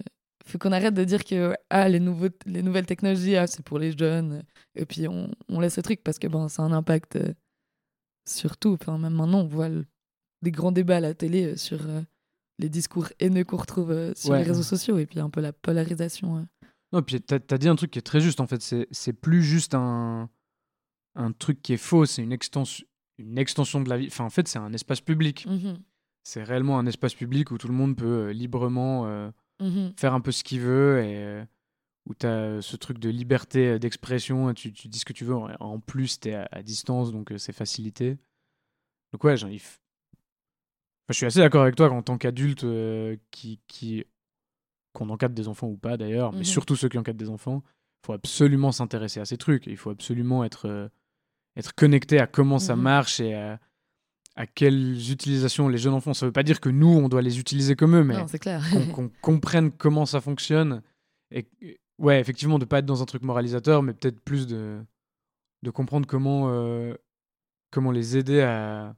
Faut 0.48 0.58
qu'on 0.58 0.72
arrête 0.72 0.94
de 0.94 1.04
dire 1.04 1.24
que 1.24 1.54
ah, 1.70 1.88
les, 1.88 1.98
nouveaux, 2.00 2.28
les 2.46 2.62
nouvelles 2.62 2.86
technologies, 2.86 3.36
ah, 3.36 3.46
c'est 3.46 3.64
pour 3.64 3.78
les 3.78 3.96
jeunes. 3.96 4.42
Et 4.74 4.86
puis 4.86 5.08
on, 5.08 5.30
on 5.48 5.60
laisse 5.60 5.76
le 5.76 5.82
truc 5.82 6.02
parce 6.04 6.18
que 6.18 6.28
ben, 6.28 6.48
ça 6.48 6.62
a 6.62 6.66
un 6.66 6.72
impact 6.72 7.16
euh, 7.16 7.32
sur 8.28 8.56
tout. 8.56 8.76
Enfin, 8.80 8.98
même 8.98 9.14
maintenant, 9.14 9.40
on 9.40 9.46
voit 9.48 9.68
le- 9.68 9.86
des 10.42 10.50
grands 10.50 10.72
débats 10.72 10.98
à 10.98 11.00
la 11.00 11.14
télé 11.14 11.44
euh, 11.52 11.56
sur 11.56 11.78
euh, 11.88 12.00
les 12.58 12.68
discours 12.68 13.08
haineux 13.20 13.44
qu'on 13.44 13.56
retrouve 13.56 13.90
euh, 13.90 14.12
sur 14.14 14.30
Ouais. 14.30 14.38
les 14.38 14.44
réseaux 14.44 14.62
sociaux 14.62 14.98
et 14.98 15.06
puis 15.06 15.18
un 15.20 15.30
peu 15.30 15.40
la 15.40 15.52
polarisation. 15.52 16.38
euh. 16.38 16.42
Non, 16.92 17.02
puis 17.02 17.20
t'as 17.20 17.38
as 17.50 17.58
dit 17.58 17.68
un 17.68 17.74
truc 17.76 17.90
qui 17.90 17.98
est 17.98 18.02
très 18.02 18.20
juste 18.20 18.40
en 18.40 18.46
fait. 18.46 18.62
C'est 18.90 19.12
plus 19.12 19.42
juste 19.42 19.74
un, 19.74 20.30
un 21.16 21.32
truc 21.32 21.60
qui 21.60 21.72
est 21.72 21.76
faux, 21.78 22.06
c'est 22.06 22.22
une 22.22 22.32
extension, 22.32 22.86
une 23.18 23.38
extension 23.38 23.80
de 23.80 23.88
la 23.88 23.98
vie. 23.98 24.06
Enfin, 24.06 24.24
en 24.24 24.30
fait, 24.30 24.46
c'est 24.46 24.58
un 24.60 24.72
espace 24.72 25.00
public. 25.00 25.44
Mhm, 25.46 25.78
C'est 26.22 26.44
réellement 26.44 26.78
un 26.78 26.86
espace 26.86 27.14
public 27.14 27.50
où 27.50 27.58
tout 27.58 27.66
le 27.66 27.74
monde 27.74 27.96
peut 27.96 28.28
euh, 28.28 28.32
librement 28.32 29.06
euh, 29.60 29.64
mhm. 29.64 29.92
faire 29.96 30.14
un 30.14 30.20
peu 30.20 30.32
ce 30.32 30.44
qu'il 30.44 30.60
veut 30.60 31.02
et 31.04 31.16
euh, 31.18 31.44
où 32.06 32.14
tu 32.14 32.26
as 32.26 32.60
ce 32.62 32.76
truc 32.76 32.98
de 32.98 33.08
liberté 33.10 33.68
euh, 33.70 33.78
d'expression. 33.78 34.52
Tu, 34.54 34.72
tu 34.72 34.88
dis 34.88 34.98
ce 34.98 35.04
que 35.04 35.12
tu 35.12 35.24
veux. 35.24 35.34
En, 35.34 35.80
plus, 35.80 36.20
tu 36.20 36.28
es 36.28 36.34
à, 36.34 36.48
à 36.52 36.62
distance, 36.62 37.12
donc 37.12 37.32
euh, 37.32 37.38
c'est 37.38 37.52
facilité. 37.52 38.18
Donc, 39.12 39.24
ouais, 39.24 39.34
f- 39.34 39.78
Enfin, 41.08 41.12
je 41.12 41.14
suis 41.14 41.26
assez 41.26 41.38
d'accord 41.38 41.62
avec 41.62 41.76
toi 41.76 41.88
qu'en 41.88 42.02
tant 42.02 42.18
qu'adulte 42.18 42.64
euh, 42.64 43.16
qui, 43.30 43.60
qui 43.68 44.04
qu'on 44.92 45.08
encadre 45.10 45.34
des 45.34 45.46
enfants 45.46 45.68
ou 45.68 45.76
pas 45.76 45.96
d'ailleurs, 45.96 46.32
mais 46.32 46.38
Mhm. 46.38 46.44
surtout 46.44 46.74
ceux 46.74 46.88
qui 46.88 46.98
encadrent 46.98 47.18
des 47.18 47.28
enfants, 47.30 47.62
il 47.66 48.06
faut 48.06 48.12
absolument 48.14 48.72
s'intéresser 48.72 49.20
à 49.20 49.24
ces 49.24 49.36
trucs. 49.36 49.66
Il 49.66 49.76
faut 49.76 49.90
absolument 49.90 50.42
être, 50.42 50.66
euh, 50.66 50.88
être 51.56 51.74
connecté 51.74 52.18
à 52.18 52.26
comment 52.26 52.58
ça 52.58 52.74
Mhm. 52.76 52.82
marche 52.82 53.20
et 53.20 53.34
à, 53.34 53.60
à 54.36 54.46
quelles 54.46 55.10
utilisations 55.10 55.68
les 55.68 55.78
jeunes 55.78 55.94
enfants. 55.94 56.12
Ça 56.14 56.26
veut 56.26 56.32
pas 56.32 56.42
dire 56.42 56.60
que 56.60 56.68
nous, 56.68 56.88
on 56.88 57.08
doit 57.08 57.22
les 57.22 57.38
utiliser 57.40 57.74
comme 57.74 57.96
eux, 57.96 58.04
mais 58.04 58.14
qu'on 58.92 59.10
comprenne 59.22 59.70
comment 59.72 60.04
ça 60.06 60.20
fonctionne. 60.20 60.82
Et 61.30 61.46
ouais, 61.98 62.20
effectivement, 62.20 62.58
de 62.58 62.64
pas 62.66 62.78
être 62.80 62.86
dans 62.86 63.02
un 63.02 63.06
truc 63.06 63.22
moralisateur, 63.22 63.82
mais 63.82 63.94
peut-être 63.94 64.20
plus 64.20 64.46
de, 64.46 64.78
de 65.62 65.70
comprendre 65.70 66.06
comment, 66.06 66.50
euh, 66.50 66.94
comment 67.70 67.90
les 67.92 68.16
aider 68.18 68.42
à, 68.42 68.94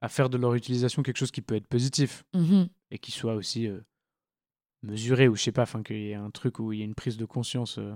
à 0.00 0.08
faire 0.08 0.28
de 0.28 0.36
leur 0.38 0.54
utilisation 0.54 1.02
quelque 1.02 1.18
chose 1.18 1.30
qui 1.30 1.40
peut 1.42 1.54
être 1.54 1.68
positif 1.68 2.24
Mhm. 2.34 2.68
et 2.90 2.98
qui 2.98 3.12
soit 3.12 3.34
aussi 3.34 3.68
euh, 3.68 3.80
mesuré 4.82 5.28
ou 5.28 5.36
je 5.36 5.42
sais 5.42 5.52
pas, 5.52 5.62
enfin 5.62 5.82
qu'il 5.82 5.96
y 6.00 6.10
ait 6.10 6.14
un 6.14 6.30
truc 6.30 6.58
où 6.58 6.72
il 6.72 6.78
y 6.80 6.82
a 6.82 6.84
une 6.84 6.94
prise 6.94 7.16
de 7.16 7.24
conscience 7.26 7.78
euh, 7.78 7.94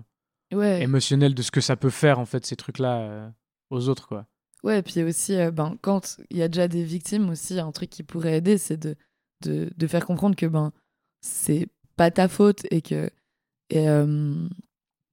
Ouais. 0.52 0.82
émotionnelle 0.82 1.34
de 1.34 1.42
ce 1.42 1.50
que 1.50 1.60
ça 1.60 1.74
peut 1.76 1.90
faire 1.90 2.18
en 2.20 2.26
fait 2.26 2.44
ces 2.46 2.54
trucs-là 2.54 3.32
aux 3.70 3.88
autres 3.88 4.06
quoi. 4.06 4.26
Ouais, 4.64 4.78
et 4.78 4.82
puis 4.82 5.02
aussi, 5.02 5.34
euh, 5.36 5.50
ben, 5.50 5.76
quand 5.82 6.16
il 6.30 6.38
y 6.38 6.42
a 6.42 6.48
déjà 6.48 6.66
des 6.68 6.82
victimes 6.84 7.28
aussi, 7.30 7.60
un 7.60 7.70
truc 7.70 7.90
qui 7.90 8.02
pourrait 8.02 8.38
aider, 8.38 8.56
c'est 8.58 8.78
de, 8.78 8.96
de, 9.44 9.70
de 9.76 9.86
faire 9.86 10.06
comprendre 10.06 10.34
que 10.36 10.46
ben, 10.46 10.72
c'est 11.20 11.68
pas 11.96 12.10
ta 12.10 12.28
faute 12.28 12.62
et 12.70 12.80
que 12.82 13.10
et, 13.70 13.88
euh, 13.88 14.48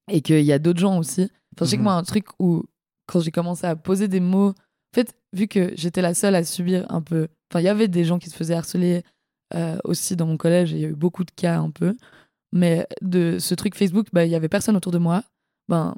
et 0.10 0.22
qu'il 0.22 0.42
y 0.42 0.52
a 0.54 0.60
d'autres 0.60 0.80
gens 0.80 0.98
aussi. 0.98 1.24
Enfin, 1.56 1.66
je 1.66 1.66
sais 1.66 1.76
que 1.76 1.82
Mhm. 1.82 1.84
moi, 1.86 1.94
un 1.94 2.04
truc 2.04 2.28
où, 2.40 2.64
quand 3.08 3.20
j'ai 3.20 3.32
commencé 3.32 3.66
à 3.68 3.76
poser 3.76 4.08
des 4.08 4.20
mots, 4.22 4.50
en 4.50 4.96
fait, 4.96 5.16
vu 5.34 5.48
que 5.48 5.74
j'étais 5.76 6.02
la 6.02 6.14
seule 6.14 6.36
à 6.36 6.44
subir 6.44 6.86
un 6.90 7.02
peu, 7.02 7.28
enfin, 7.52 7.60
il 7.62 7.66
y 7.66 7.70
avait 7.70 7.88
des 7.90 8.04
gens 8.06 8.20
qui 8.20 8.30
se 8.30 8.36
faisaient 8.36 8.54
harceler 8.56 9.04
euh, 9.54 9.78
aussi 9.84 10.16
dans 10.16 10.26
mon 10.28 10.38
collège, 10.38 10.74
et 10.74 10.78
il 10.78 10.82
y 10.82 10.86
a 10.86 10.90
eu 10.90 10.96
beaucoup 10.96 11.24
de 11.26 11.32
cas 11.32 11.60
un 11.60 11.72
peu, 11.72 11.96
mais 12.54 12.88
de 13.02 13.38
ce 13.40 13.54
truc 13.56 13.76
Facebook, 13.76 14.08
bah, 14.14 14.26
il 14.26 14.32
y 14.32 14.36
avait 14.36 14.50
personne 14.50 14.78
autour 14.78 14.92
de 14.94 14.98
moi. 14.98 15.24
Ben, 15.68 15.96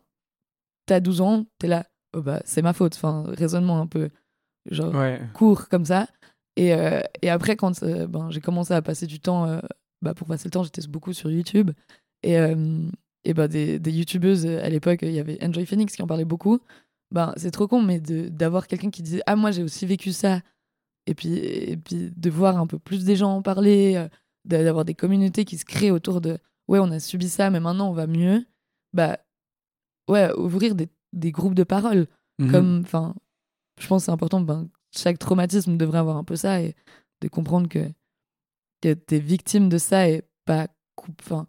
t'as 0.88 1.00
12 1.00 1.22
ans, 1.22 1.46
t'es 1.60 1.68
là, 1.68 1.86
oh, 2.14 2.22
bah, 2.22 2.42
c'est 2.46 2.62
ma 2.62 2.74
faute. 2.74 2.96
Enfin, 2.96 3.24
raisonnement 3.28 3.80
un 3.80 3.88
peu 3.88 4.10
genre 4.70 4.94
Ouais. 4.94 5.22
court 5.34 5.68
comme 5.70 5.86
ça. 5.86 6.08
Et, 6.56 6.74
euh, 6.74 7.02
et 7.22 7.30
après, 7.30 7.56
quand 7.56 7.82
euh, 7.84 8.08
ben, 8.08 8.30
j'ai 8.30 8.42
commencé 8.42 8.74
à 8.74 8.82
passer 8.82 9.08
du 9.08 9.20
temps, 9.20 9.46
euh, 9.46 9.60
bah, 10.02 10.14
pour 10.14 10.28
passer 10.28 10.46
le 10.46 10.52
temps, 10.52 10.64
j'étais 10.64 10.86
beaucoup 10.88 11.14
sur 11.14 11.30
YouTube. 11.32 11.72
Et, 12.24 12.38
et 13.26 13.34
bah, 13.34 13.48
des, 13.50 13.80
des 13.80 13.92
YouTubeuses, 13.92 14.46
à 14.46 14.70
l'époque, 14.70 15.00
il 15.02 15.12
y 15.12 15.20
avait 15.20 15.38
Enjoy 15.44 15.66
Phoenix 15.66 15.94
qui 15.96 16.02
en 16.02 16.08
parlait 16.08 16.24
beaucoup. 16.26 16.60
Ben, 17.12 17.34
c'est 17.36 17.52
trop 17.52 17.68
con, 17.68 17.82
mais 17.82 18.00
d'avoir 18.00 18.68
quelqu'un 18.68 18.90
qui 18.90 19.04
disait 19.04 19.22
Ah, 19.26 19.36
moi, 19.36 19.52
j'ai 19.52 19.62
aussi 19.64 19.86
vécu 19.86 20.12
ça. 20.14 20.42
Et 21.06 21.16
puis, 21.16 21.34
et 21.36 21.76
puis 21.76 22.12
de 22.16 22.30
voir 22.30 22.58
un 22.58 22.66
peu 22.66 22.80
plus 22.80 23.04
des 23.04 23.18
gens 23.18 23.36
en 23.36 23.42
parler, 23.42 24.08
d'a- 24.46 24.64
d'avoir 24.64 24.86
des 24.86 24.94
communautés 24.94 25.44
qui 25.44 25.58
se 25.58 25.66
créent 25.66 25.92
autour 25.92 26.22
de 26.22 26.38
Ouais, 26.70 26.80
on 26.80 26.92
a 26.92 27.00
subi 27.00 27.28
ça, 27.28 27.50
mais 27.50 27.60
maintenant, 27.60 27.90
on 27.90 27.94
va 27.94 28.08
mieux. 28.08 28.46
Bah, 28.94 29.18
ouais, 30.10 30.32
ouvrir 30.38 30.76
des, 30.76 30.88
des 31.14 31.32
groupes 31.32 31.56
de 31.56 31.64
parole 31.64 32.08
Mhm. 32.40 32.52
comme 32.52 32.80
enfin 32.84 33.14
je 33.80 33.88
pense 33.88 34.02
que 34.02 34.06
c'est 34.06 34.12
important 34.12 34.42
ben, 34.42 34.68
chaque 34.96 35.20
traumatisme 35.20 35.78
devrait 35.78 36.00
avoir 36.00 36.18
un 36.18 36.24
peu 36.24 36.36
ça 36.36 36.62
et 36.62 36.76
de 37.22 37.28
comprendre 37.28 37.70
que 37.70 37.88
que 38.82 38.94
t'es 38.94 39.20
victime 39.20 39.70
de 39.70 39.78
ça 39.78 40.10
et 40.10 40.24
pas 40.46 40.68
enfin 41.22 41.48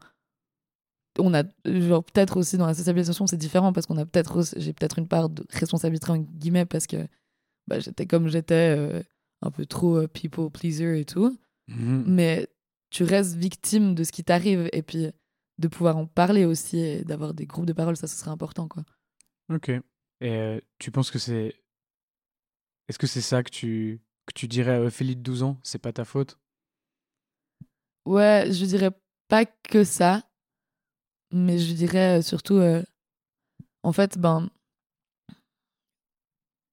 on 1.19 1.33
a 1.33 1.45
genre 1.65 2.03
peut-être 2.05 2.37
aussi 2.39 2.57
dans 2.59 2.67
la 2.67 2.75
sensibilisation 2.75 3.27
c'est 3.27 3.37
différent 3.37 3.73
parce 3.73 3.87
qu'on 3.87 3.97
a 3.97 4.05
peut-être 4.07 4.43
j'ai 4.57 4.73
peut-être 4.73 4.99
une 4.99 5.09
part 5.09 5.29
de 5.31 5.45
responsabilité 5.51 6.11
en 6.11 6.19
guillemets 6.19 6.65
parce 6.67 6.87
que 6.87 6.97
bah, 7.69 7.79
j'étais 7.79 8.07
comme 8.07 8.29
j'étais 8.29 8.75
euh, 8.77 9.01
un 9.43 9.51
peu 9.51 9.65
trop 9.65 9.97
euh, 9.99 10.09
people 10.09 10.51
pleaser 10.51 11.01
et 11.01 11.05
tout 11.05 11.37
Mhm. 11.67 12.05
mais 12.07 12.47
tu 12.91 13.05
restes 13.05 13.37
victime 13.37 13.95
de 13.95 14.05
ce 14.05 14.13
qui 14.13 14.23
t'arrive 14.23 14.69
et 14.75 14.83
puis 14.83 15.07
de 15.59 15.69
pouvoir 15.69 15.97
en 15.97 16.05
parler 16.07 16.45
aussi 16.45 16.79
et 16.79 17.05
d'avoir 17.05 17.33
des 17.33 17.47
groupes 17.47 17.65
de 17.65 17.73
parole 17.73 17.97
ça 17.97 18.07
ce 18.07 18.17
serait 18.17 18.31
important 18.31 18.69
quoi 18.69 18.85
Ok. 19.51 19.69
Et 19.69 19.83
euh, 20.23 20.61
tu 20.79 20.91
penses 20.91 21.11
que 21.11 21.19
c'est. 21.19 21.55
Est-ce 22.89 22.99
que 22.99 23.07
c'est 23.07 23.21
ça 23.21 23.43
que 23.43 23.51
tu 23.51 24.01
que 24.27 24.33
tu 24.35 24.49
dirais 24.49 24.77
à 24.77 24.81
Ophélie 24.83 25.17
de 25.17 25.23
12 25.23 25.43
ans, 25.43 25.59
c'est 25.63 25.79
pas 25.79 25.93
ta 25.93 26.05
faute? 26.05 26.39
Ouais, 28.07 28.47
je 28.51 28.65
dirais 28.65 28.91
pas 29.29 29.45
que 29.47 29.85
ça, 29.85 30.23
mais 31.31 31.59
je 31.59 31.73
dirais 31.75 32.23
surtout, 32.23 32.55
euh, 32.57 32.83
en 33.83 33.93
fait, 33.93 34.19
ben, 34.19 34.49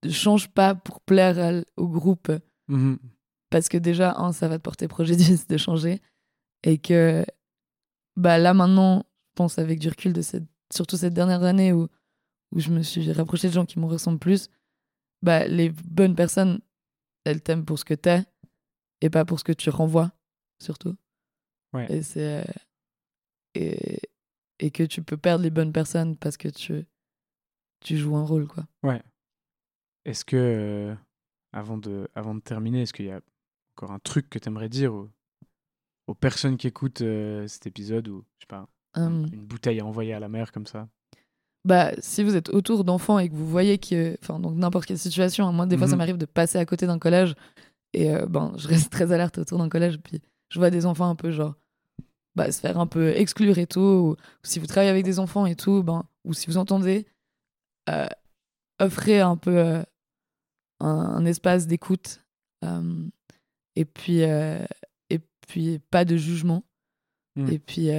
change 0.10 0.50
pas 0.50 0.76
pour 0.76 1.02
plaire 1.02 1.40
à- 1.40 1.62
au 1.78 1.88
groupe, 1.88 2.32
Mhm. 2.68 2.98
parce 3.50 3.70
que 3.70 3.78
déjà, 3.78 4.16
un, 4.18 4.32
ça 4.34 4.48
va 4.48 4.58
te 4.58 4.64
porter 4.64 4.88
préjudice 4.88 5.48
de 5.48 5.58
changer, 5.58 6.02
et 6.64 6.78
que, 6.78 7.26
bah 8.16 8.38
là 8.38 8.54
maintenant, 8.54 9.04
je 9.30 9.36
pense 9.36 9.60
avec 9.60 9.80
du 9.80 9.90
recul 9.90 10.14
de 10.14 10.22
cette, 10.22 10.46
surtout 10.74 10.98
cette 10.98 11.14
dernière 11.14 11.44
année 11.44 11.74
où, 11.74 11.88
où 12.52 12.60
je 12.60 12.70
me 12.72 12.82
suis 12.84 13.12
rapproché 13.12 13.48
de 13.48 13.54
gens 13.54 13.66
qui 13.66 13.80
me 13.80 13.86
ressemblent 13.86 14.20
plus, 14.20 14.50
bah 15.22 15.48
les 15.48 15.70
bonnes 15.70 16.16
personnes, 16.16 16.62
elles 17.24 17.42
t'aiment 17.42 17.66
pour 17.66 17.78
ce 17.80 17.86
que 17.86 17.94
t'es, 17.94 18.24
et 19.02 19.10
pas 19.10 19.26
pour 19.26 19.40
ce 19.40 19.44
que 19.44 19.54
tu 19.54 19.70
renvoies, 19.70 20.12
surtout. 20.62 20.96
Ouais. 21.74 21.92
Et 21.92 22.02
c'est. 22.04 22.42
euh, 22.42 22.54
Et, 23.56 24.00
et 24.60 24.72
que 24.72 24.84
tu 24.84 25.02
peux 25.04 25.18
perdre 25.18 25.44
les 25.44 25.50
bonnes 25.50 25.74
personnes 25.74 26.16
parce 26.16 26.38
que 26.38 26.48
tu, 26.48 26.86
tu 27.84 27.98
joues 27.98 28.16
un 28.16 28.24
rôle, 28.26 28.48
quoi. 28.48 28.66
Est-ce 30.06 30.26
que, 30.26 30.36
euh, 30.38 30.96
avant, 31.52 31.78
de, 31.78 32.08
avant 32.16 32.34
de 32.36 32.40
terminer, 32.40 32.82
est-ce 32.84 32.94
qu'il 32.94 33.06
y 33.06 33.12
a 33.12 33.22
encore 33.76 33.92
un 33.92 34.00
truc 34.00 34.30
que 34.30 34.40
tu 34.40 34.48
aimerais 34.48 34.70
dire 34.70 34.94
aux, 34.94 35.10
aux 36.08 36.16
personnes 36.16 36.58
qui 36.58 36.68
écoutent 36.68 37.02
euh, 37.02 37.48
cet 37.48 37.68
épisode 37.68 38.08
ou, 38.08 38.24
je 38.40 38.44
sais 38.44 38.48
pas, 38.48 38.68
Hum, 38.96 39.26
une 39.32 39.46
bouteille 39.46 39.80
à 39.80 39.86
envoyer 39.86 40.14
à 40.14 40.20
la 40.20 40.28
mer 40.28 40.52
comme 40.52 40.66
ça? 40.66 40.90
Bah, 41.66 41.92
si 42.00 42.24
vous 42.24 42.36
êtes 42.36 42.50
autour 42.50 42.84
d'enfants 42.84 43.20
et 43.20 43.30
que 43.30 43.36
vous 43.36 43.48
voyez 43.48 43.78
que. 43.78 44.18
Enfin, 44.22 44.40
donc 44.40 44.56
n'importe 44.56 44.86
quelle 44.86 44.98
situation. 45.00 45.46
hein. 45.48 45.52
Moi, 45.52 45.66
des 45.68 45.78
fois, 45.78 45.88
ça 45.88 45.94
Mhm. 45.94 45.98
m'arrive 46.00 46.18
de 46.18 46.26
passer 46.26 46.58
à 46.58 46.66
côté 46.66 46.88
d'un 46.88 47.00
collège 47.00 47.36
et 47.94 48.10
euh, 48.12 48.26
ben, 48.26 48.54
je 48.58 48.68
reste 48.68 48.92
très 48.92 49.12
alerte 49.12 49.38
autour 49.38 49.58
d'un 49.60 49.70
collège. 49.70 50.00
Puis 50.00 50.22
je 50.50 50.60
vois 50.60 50.70
des 50.72 50.86
enfants 50.86 51.10
un 51.10 51.16
peu 51.16 51.32
genre. 51.32 51.56
Bah, 52.36 52.50
se 52.52 52.62
faire 52.62 52.80
un 52.80 52.88
peu 52.88 53.10
exclure 53.10 53.58
et 53.58 53.68
tout. 53.68 53.80
Ou, 53.82 54.10
ou 54.12 54.16
si 54.44 54.60
vous 54.60 54.66
travaillez 54.66 54.90
avec 54.90 55.04
des 55.04 55.20
enfants 55.20 55.46
et 55.46 55.56
tout, 55.56 55.84
ben, 55.84 56.06
ou 56.24 56.34
si 56.34 56.48
vous 56.48 56.58
entendez, 56.58 57.06
euh, 57.90 58.08
offrez 58.80 59.20
un 59.20 59.36
peu 59.36 59.58
euh, 59.58 59.84
un, 60.80 60.88
un 60.88 61.26
espace 61.26 61.68
d'écoute. 61.68 62.24
et 63.76 63.86
puis. 63.86 64.20
et 64.22 65.20
puis, 65.48 65.80
pas 65.92 66.06
de 66.06 66.16
jugement. 66.16 66.64
Mm. 67.36 67.50
Et 67.52 67.60
puis. 67.60 67.90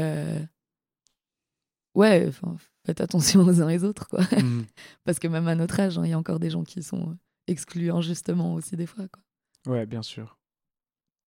ouais, 1.95 2.25
enfin, 2.29 2.57
faites 2.85 3.01
attention 3.01 3.41
aux 3.41 3.61
uns 3.63 3.69
et 3.69 3.79
aux 3.79 3.85
autres, 3.85 4.09
quoi. 4.09 4.23
Mhm. 4.33 4.67
Parce 5.05 5.19
que 5.19 5.29
même 5.29 5.49
à 5.49 5.55
notre 5.55 5.79
âge, 5.81 5.99
hein, 5.99 6.05
il 6.05 6.11
y 6.11 6.15
a 6.15 6.19
encore 6.19 6.41
des 6.41 6.51
gens 6.51 6.65
qui 6.65 6.83
sont 6.83 7.11
euh, 7.11 7.15
exclus 7.47 7.91
injustement 7.91 8.55
aussi 8.55 8.77
des 8.77 8.87
fois. 8.87 9.07
Quoi. 9.09 9.73
Ouais, 9.73 9.87
bien 9.87 10.03
sûr. 10.03 10.39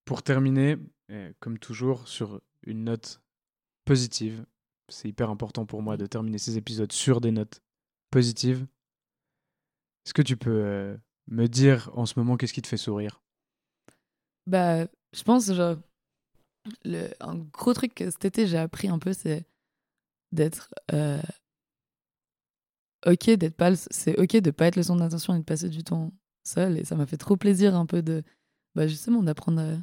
Pour 0.06 0.22
terminer, 0.22 0.78
comme 1.40 1.58
toujours, 1.58 2.08
sur 2.08 2.40
une 2.64 2.84
note 2.84 3.22
positive, 3.86 4.46
c'est 4.90 5.10
hyper 5.10 5.30
important 5.30 5.66
pour 5.66 5.82
moi 5.82 5.98
de 5.98 6.06
terminer 6.06 6.38
ces 6.38 6.58
épisodes 6.58 6.92
sur 6.92 7.22
des 7.22 7.32
notes 7.32 7.62
positives. 8.12 8.68
Est-ce 10.06 10.14
que 10.14 10.22
tu 10.22 10.38
peux 10.38 10.64
euh, 10.64 10.98
me 11.28 11.48
dire 11.48 11.90
en 11.94 12.06
ce 12.06 12.20
moment 12.20 12.38
qu'est-ce 12.38 12.54
qui 12.54 12.62
te 12.62 12.68
fait 12.68 12.78
sourire? 12.78 13.22
Bah, 14.46 14.86
je 15.14 15.24
pense, 15.24 15.52
genre, 15.52 15.78
le, 16.84 17.10
un 17.20 17.36
gros 17.36 17.74
truc 17.74 17.96
que 17.96 18.10
cet 18.12 18.26
été 18.26 18.48
j'ai 18.48 18.58
appris 18.58 18.88
un 18.88 19.00
peu, 19.00 19.14
c'est 19.14 19.46
d'être 20.32 20.74
euh, 20.94 21.22
ok, 23.06 23.30
d'être 23.32 23.56
pas, 23.56 23.76
c'est 23.76 24.20
ok 24.20 24.38
de 24.38 24.52
pas 24.52 24.68
être 24.68 24.76
le 24.76 24.84
centre 24.84 25.00
d'attention 25.02 25.36
et 25.36 25.40
de 25.40 25.44
passer 25.44 25.70
du 25.70 25.84
temps 25.84 26.12
seul. 26.44 26.78
Et 26.78 26.86
ça 26.86 26.96
m'a 26.96 27.06
fait 27.06 27.18
trop 27.18 27.38
plaisir 27.38 27.76
un 27.76 27.86
peu 27.86 28.02
de, 28.02 28.24
bah 28.76 28.88
justement, 28.88 29.24
d'apprendre. 29.24 29.62
à- 29.62 29.78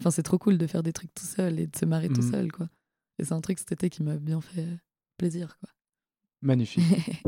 Enfin, 0.00 0.10
c'est 0.10 0.22
trop 0.24 0.38
cool 0.38 0.58
de 0.58 0.66
faire 0.66 0.82
des 0.82 0.92
trucs 0.92 1.14
tout 1.14 1.24
seul 1.24 1.58
et 1.60 1.66
de 1.68 1.76
se 1.76 1.84
marrer 1.84 2.08
tout 2.08 2.20
Mhm. 2.22 2.30
seul, 2.30 2.52
quoi. 2.52 2.68
Et 3.18 3.24
c'est 3.24 3.32
un 3.32 3.40
truc 3.40 3.58
cet 3.58 3.72
été 3.72 3.88
qui 3.90 4.02
m'a 4.02 4.16
bien 4.16 4.40
fait 4.40 4.62
euh, 4.64 4.76
plaisir, 5.18 5.56
quoi. 5.60 5.70
Magnifique. 6.42 6.82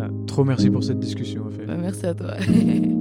Ah, 0.00 0.10
trop 0.28 0.44
merci 0.44 0.70
pour 0.70 0.84
cette 0.84 1.00
discussion, 1.00 1.46
Ophélie. 1.46 1.66
Bah, 1.66 1.76
merci 1.76 2.06
à 2.06 2.14
toi. 2.14 2.36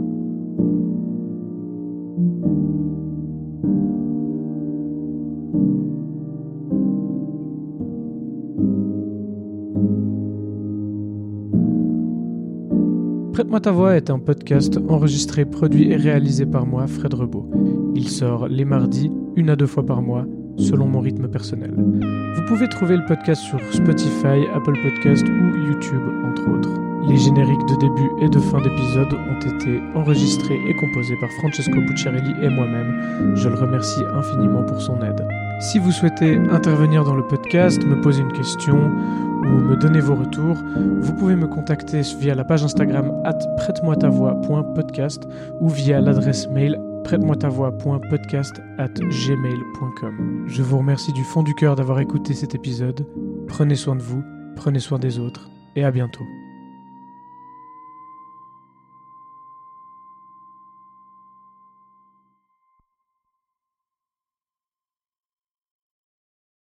Prête-moi 13.58 13.74
voix 13.74 13.95
est 13.95 14.12
un 14.12 14.20
podcast 14.20 14.80
enregistré, 14.88 15.43
produit 15.43 15.91
et 15.91 15.95
réalisé 15.95 16.45
par 16.45 16.68
moi, 16.68 16.86
Fred 16.86 17.16
Rebaud. 17.16 17.49
Il 17.95 18.08
sort 18.08 18.47
les 18.47 18.66
mardis, 18.66 19.10
une 19.36 19.49
à 19.49 19.55
deux 19.55 19.66
fois 19.66 19.84
par 19.84 20.03
mois, 20.03 20.26
selon 20.60 20.86
mon 20.86 20.99
rythme 20.99 21.28
personnel. 21.28 21.74
Vous 21.76 22.45
pouvez 22.47 22.70
trouver 22.70 22.97
le 22.97 23.05
podcast 23.05 23.41
sur 23.41 23.60
Spotify, 23.74 24.45
Apple 24.53 24.78
Podcast 24.84 25.26
ou 25.28 25.58
YouTube, 25.58 26.03
entre 26.30 26.47
autres. 26.51 26.70
Les 27.10 27.18
génériques 27.18 27.66
de 27.68 27.76
début 27.78 28.10
et 28.22 28.30
de 28.30 28.39
fin 28.39 28.62
d'épisode 28.62 29.14
ont 29.14 29.39
été 29.39 29.82
enregistrés 29.95 30.60
et 30.70 30.76
composés 30.76 31.16
par 31.20 31.30
Francesco 31.39 31.82
Bucciarelli 31.82 32.36
et 32.43 32.49
moi-même. 32.49 33.34
Je 33.36 33.49
le 33.49 33.55
remercie 33.55 34.03
infiniment 34.14 34.62
pour 34.64 34.80
son 34.80 35.01
aide. 35.01 35.28
Si 35.60 35.80
vous 35.80 35.91
souhaitez 35.91 36.38
intervenir 36.51 37.03
dans 37.03 37.16
le 37.16 37.26
podcast, 37.26 37.84
me 37.84 37.99
poser 37.99 38.22
une 38.22 38.34
question 38.34 38.91
ou 39.48 39.60
me 39.60 39.76
donner 39.76 40.00
vos 40.00 40.16
retours, 40.16 40.58
vous 41.02 41.14
pouvez 41.14 41.36
me 41.36 41.48
contacter 41.48 42.02
via 42.20 42.36
la 42.36 42.43
page 42.43 42.64
Instagram 42.64 43.12
at 43.26 43.38
prête-moi-ta-voix.podcast 43.58 45.24
ou 45.62 45.70
via 45.70 46.02
l'adresse 46.02 46.48
mail 46.50 46.80
prête-moi-ta-voix.podcast 47.04 48.62
at 48.78 48.93
gmail.com. 48.93 50.45
Je 50.48 50.62
vous 50.62 50.78
remercie 50.78 51.14
du 51.14 51.24
fond 51.24 51.43
du 51.43 51.54
cœur 51.56 51.76
d'avoir 51.76 52.00
écouté 52.00 52.34
cet 52.34 52.54
épisode. 52.54 53.06
Prenez 53.48 53.76
soin 53.76 53.95
de 53.95 54.02
vous, 54.02 54.24
prenez 54.56 54.80
soin 54.80 55.00
des 55.00 55.20
autres 55.20 55.50
et 55.76 55.86
à 55.86 55.91
bientôt. 55.91 56.26